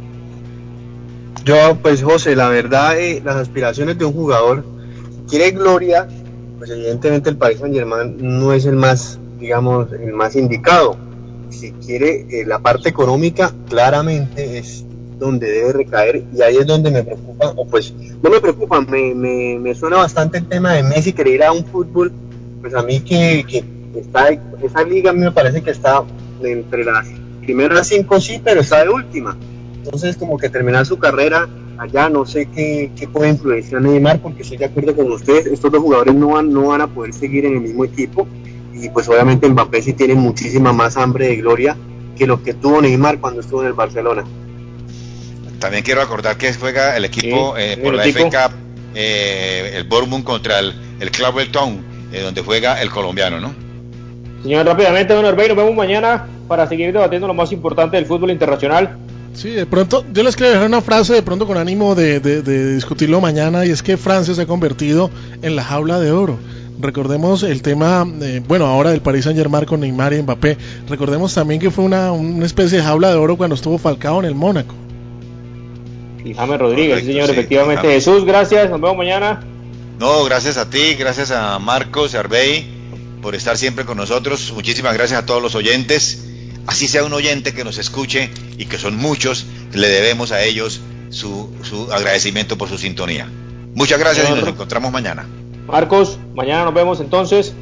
Yo, 1.43 1.77
pues 1.81 2.03
José, 2.03 2.35
la 2.35 2.49
verdad, 2.49 2.99
eh, 2.99 3.21
las 3.23 3.35
aspiraciones 3.37 3.97
de 3.97 4.05
un 4.05 4.13
jugador 4.13 4.63
quiere 5.29 5.51
gloria, 5.51 6.07
pues 6.57 6.69
evidentemente 6.69 7.29
el 7.29 7.37
Paris 7.37 7.59
Saint 7.59 7.73
Germain 7.73 8.17
no 8.19 8.53
es 8.53 8.65
el 8.65 8.75
más, 8.75 9.19
digamos, 9.39 9.91
el 9.93 10.13
más 10.13 10.35
indicado. 10.35 10.97
Si 11.49 11.71
quiere 11.71 12.27
eh, 12.29 12.45
la 12.45 12.59
parte 12.59 12.89
económica, 12.89 13.53
claramente 13.67 14.57
es 14.57 14.85
donde 15.17 15.51
debe 15.51 15.73
recaer 15.73 16.23
y 16.35 16.41
ahí 16.41 16.57
es 16.57 16.65
donde 16.65 16.91
me 16.91 17.03
preocupa, 17.03 17.53
o 17.55 17.65
pues 17.67 17.93
no 18.23 18.29
me 18.29 18.39
preocupa, 18.39 18.81
me, 18.81 19.13
me, 19.13 19.59
me 19.59 19.75
suena 19.75 19.97
bastante 19.97 20.37
el 20.37 20.47
tema 20.47 20.73
de 20.73 20.83
Messi 20.83 21.13
querer 21.13 21.35
ir 21.35 21.43
a 21.43 21.51
un 21.51 21.65
fútbol, 21.65 22.11
pues 22.61 22.73
a 22.73 22.81
mí 22.81 23.01
que, 23.01 23.45
que 23.47 23.63
está, 23.99 24.29
esa 24.29 24.83
liga 24.83 25.11
a 25.11 25.13
me 25.13 25.31
parece 25.31 25.61
que 25.61 25.71
está 25.71 26.03
entre 26.41 26.85
las 26.85 27.07
primeras 27.41 27.87
cinco 27.87 28.19
sí, 28.19 28.41
pero 28.43 28.61
está 28.61 28.83
de 28.83 28.89
última. 28.89 29.35
Entonces 29.83 30.17
como 30.17 30.37
que 30.37 30.49
terminar 30.49 30.85
su 30.85 30.97
carrera 30.97 31.47
allá, 31.77 32.09
no 32.09 32.25
sé 32.25 32.47
qué, 32.47 32.91
qué 32.95 33.07
puede 33.07 33.29
influenciar 33.29 33.81
Neymar, 33.81 34.19
porque 34.19 34.41
estoy 34.41 34.57
de 34.57 34.65
acuerdo 34.65 34.95
con 34.95 35.11
ustedes, 35.11 35.45
estos 35.45 35.71
dos 35.71 35.81
jugadores 35.81 36.13
no 36.13 36.29
van, 36.29 36.51
no 36.51 36.67
van 36.67 36.81
a 36.81 36.87
poder 36.87 37.13
seguir 37.13 37.45
en 37.45 37.53
el 37.53 37.61
mismo 37.61 37.85
equipo 37.85 38.27
y 38.73 38.89
pues 38.89 39.07
obviamente 39.09 39.47
Mbappé 39.47 39.81
sí 39.81 39.93
tiene 39.93 40.15
muchísima 40.15 40.73
más 40.73 40.97
hambre 40.97 41.27
de 41.27 41.35
gloria 41.37 41.75
que 42.17 42.27
lo 42.27 42.43
que 42.43 42.53
tuvo 42.53 42.81
Neymar 42.81 43.19
cuando 43.19 43.41
estuvo 43.41 43.61
en 43.61 43.67
el 43.67 43.73
Barcelona. 43.73 44.23
También 45.59 45.83
quiero 45.83 46.01
acordar 46.01 46.37
que 46.37 46.53
juega 46.53 46.95
el 46.95 47.05
equipo 47.05 47.57
eh, 47.57 47.77
por 47.77 47.93
la 47.93 48.03
FA 48.03 48.23
Cup, 48.23 48.57
eh, 48.95 49.73
el 49.75 49.83
Bournemouth 49.85 50.23
contra 50.23 50.59
el, 50.59 50.73
el 50.99 51.11
Town, 51.51 51.83
eh, 52.11 52.21
donde 52.21 52.41
juega 52.41 52.81
el 52.81 52.89
colombiano, 52.89 53.39
¿no? 53.39 53.53
Señor, 54.41 54.65
rápidamente, 54.65 55.13
don 55.13 55.25
Orbey, 55.25 55.49
nos 55.49 55.57
vemos 55.57 55.75
mañana 55.75 56.27
para 56.47 56.65
seguir 56.67 56.93
debatiendo 56.93 57.27
lo 57.27 57.33
más 57.33 57.51
importante 57.51 57.97
del 57.97 58.05
fútbol 58.05 58.31
internacional. 58.31 58.97
Sí, 59.33 59.51
de 59.51 59.65
pronto, 59.65 60.03
yo 60.11 60.23
les 60.23 60.35
quiero 60.35 60.51
dejar 60.51 60.67
una 60.67 60.81
frase 60.81 61.13
de 61.13 61.21
pronto 61.21 61.47
con 61.47 61.57
ánimo 61.57 61.95
de, 61.95 62.19
de, 62.19 62.73
discutirlo 62.75 63.21
mañana, 63.21 63.65
y 63.65 63.69
es 63.69 63.83
que 63.83 63.97
Francia 63.97 64.33
se 64.33 64.41
ha 64.41 64.47
convertido 64.47 65.09
en 65.41 65.55
la 65.55 65.63
jaula 65.63 65.99
de 65.99 66.11
oro. 66.11 66.37
Recordemos 66.79 67.43
el 67.43 67.61
tema, 67.61 68.05
bueno, 68.47 68.65
ahora 68.65 68.91
del 68.91 69.01
Paris 69.01 69.25
Saint 69.25 69.37
Germain 69.37 69.65
con 69.65 69.81
Neymar 69.81 70.13
y 70.13 70.21
Mbappé. 70.21 70.57
Recordemos 70.87 71.33
también 71.33 71.59
que 71.59 71.71
fue 71.71 71.83
una, 71.83 72.11
una 72.11 72.45
especie 72.45 72.77
de 72.77 72.83
jaula 72.83 73.09
de 73.09 73.15
oro 73.15 73.37
cuando 73.37 73.55
estuvo 73.55 73.77
Falcao 73.77 74.19
en 74.19 74.25
el 74.25 74.35
Mónaco 74.35 74.75
y 76.23 76.33
James 76.33 76.59
Rodríguez, 76.59 77.05
señor, 77.05 77.29
efectivamente. 77.29 77.87
Jesús, 77.87 78.25
gracias, 78.25 78.69
nos 78.69 78.79
vemos 78.81 78.97
mañana. 78.97 79.41
No, 79.99 80.23
gracias 80.23 80.57
a 80.57 80.69
ti, 80.69 80.95
gracias 80.95 81.31
a 81.31 81.59
Marcos 81.59 82.15
Arbey 82.15 82.67
por 83.21 83.35
estar 83.35 83.57
siempre 83.57 83.85
con 83.85 83.97
nosotros. 83.97 84.51
Muchísimas 84.53 84.93
gracias 84.93 85.21
a 85.21 85.25
todos 85.25 85.41
los 85.41 85.55
oyentes. 85.55 86.28
Así 86.67 86.87
sea 86.87 87.03
un 87.03 87.13
oyente 87.13 87.53
que 87.53 87.63
nos 87.63 87.77
escuche 87.77 88.29
y 88.57 88.65
que 88.65 88.77
son 88.77 88.95
muchos, 88.95 89.45
le 89.73 89.87
debemos 89.87 90.31
a 90.31 90.43
ellos 90.43 90.81
su, 91.09 91.49
su 91.63 91.91
agradecimiento 91.91 92.57
por 92.57 92.69
su 92.69 92.77
sintonía. 92.77 93.27
Muchas 93.75 93.99
gracias 93.99 94.29
y 94.29 94.33
nos 94.33 94.47
encontramos 94.47 94.91
mañana. 94.91 95.25
Marcos, 95.67 96.17
mañana 96.33 96.65
nos 96.65 96.73
vemos 96.73 96.99
entonces. 96.99 97.53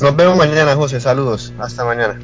Nos 0.00 0.14
vemos 0.14 0.36
mañana, 0.36 0.74
José. 0.74 1.00
Saludos. 1.00 1.52
Hasta 1.58 1.84
mañana. 1.84 2.18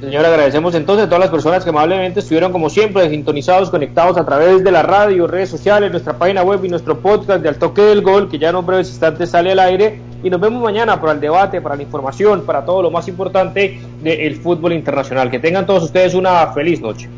Señor, 0.00 0.26
agradecemos 0.26 0.74
entonces 0.74 1.06
a 1.06 1.08
todas 1.08 1.20
las 1.20 1.30
personas 1.30 1.62
que 1.62 1.70
amablemente 1.70 2.20
estuvieron 2.20 2.50
como 2.50 2.68
siempre 2.68 3.08
sintonizados, 3.08 3.70
conectados 3.70 4.16
a 4.16 4.24
través 4.24 4.64
de 4.64 4.72
la 4.72 4.82
radio, 4.82 5.28
redes 5.28 5.48
sociales, 5.48 5.92
nuestra 5.92 6.18
página 6.18 6.42
web 6.42 6.64
y 6.64 6.68
nuestro 6.68 6.98
podcast 6.98 7.40
de 7.40 7.48
Al 7.48 7.56
Toque 7.56 7.82
del 7.82 8.02
Gol, 8.02 8.28
que 8.28 8.38
ya 8.38 8.48
en 8.48 8.56
un 8.56 8.66
breves 8.66 8.88
instantes 8.88 9.30
sale 9.30 9.52
al 9.52 9.60
aire. 9.60 10.00
Y 10.22 10.30
nos 10.30 10.40
vemos 10.40 10.62
mañana 10.62 11.00
para 11.00 11.12
el 11.12 11.20
debate, 11.20 11.60
para 11.60 11.76
la 11.76 11.82
información, 11.82 12.42
para 12.42 12.64
todo 12.64 12.82
lo 12.82 12.90
más 12.90 13.08
importante 13.08 13.80
del 14.02 14.36
fútbol 14.36 14.72
internacional. 14.72 15.30
Que 15.30 15.38
tengan 15.38 15.66
todos 15.66 15.84
ustedes 15.84 16.14
una 16.14 16.46
feliz 16.48 16.80
noche. 16.80 17.08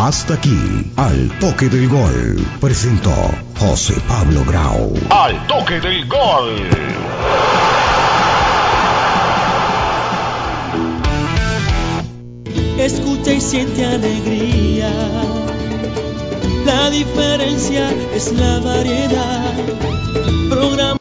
Hasta 0.00 0.34
aquí, 0.34 0.92
Al 0.96 1.28
Toque 1.40 1.68
del 1.68 1.88
Gol, 1.88 2.46
presentó 2.60 3.12
José 3.58 3.94
Pablo 4.06 4.44
Grau. 4.46 4.94
Al 5.10 5.46
Toque 5.48 5.80
del 5.80 6.06
Gol. 6.06 6.98
escucha 12.78 13.32
y 13.32 13.40
siente 13.40 13.84
alegría. 13.84 14.90
La 16.64 16.90
diferencia 16.90 17.90
es 18.14 18.32
la 18.32 18.60
variedad. 18.60 19.54
Programa 20.50 20.98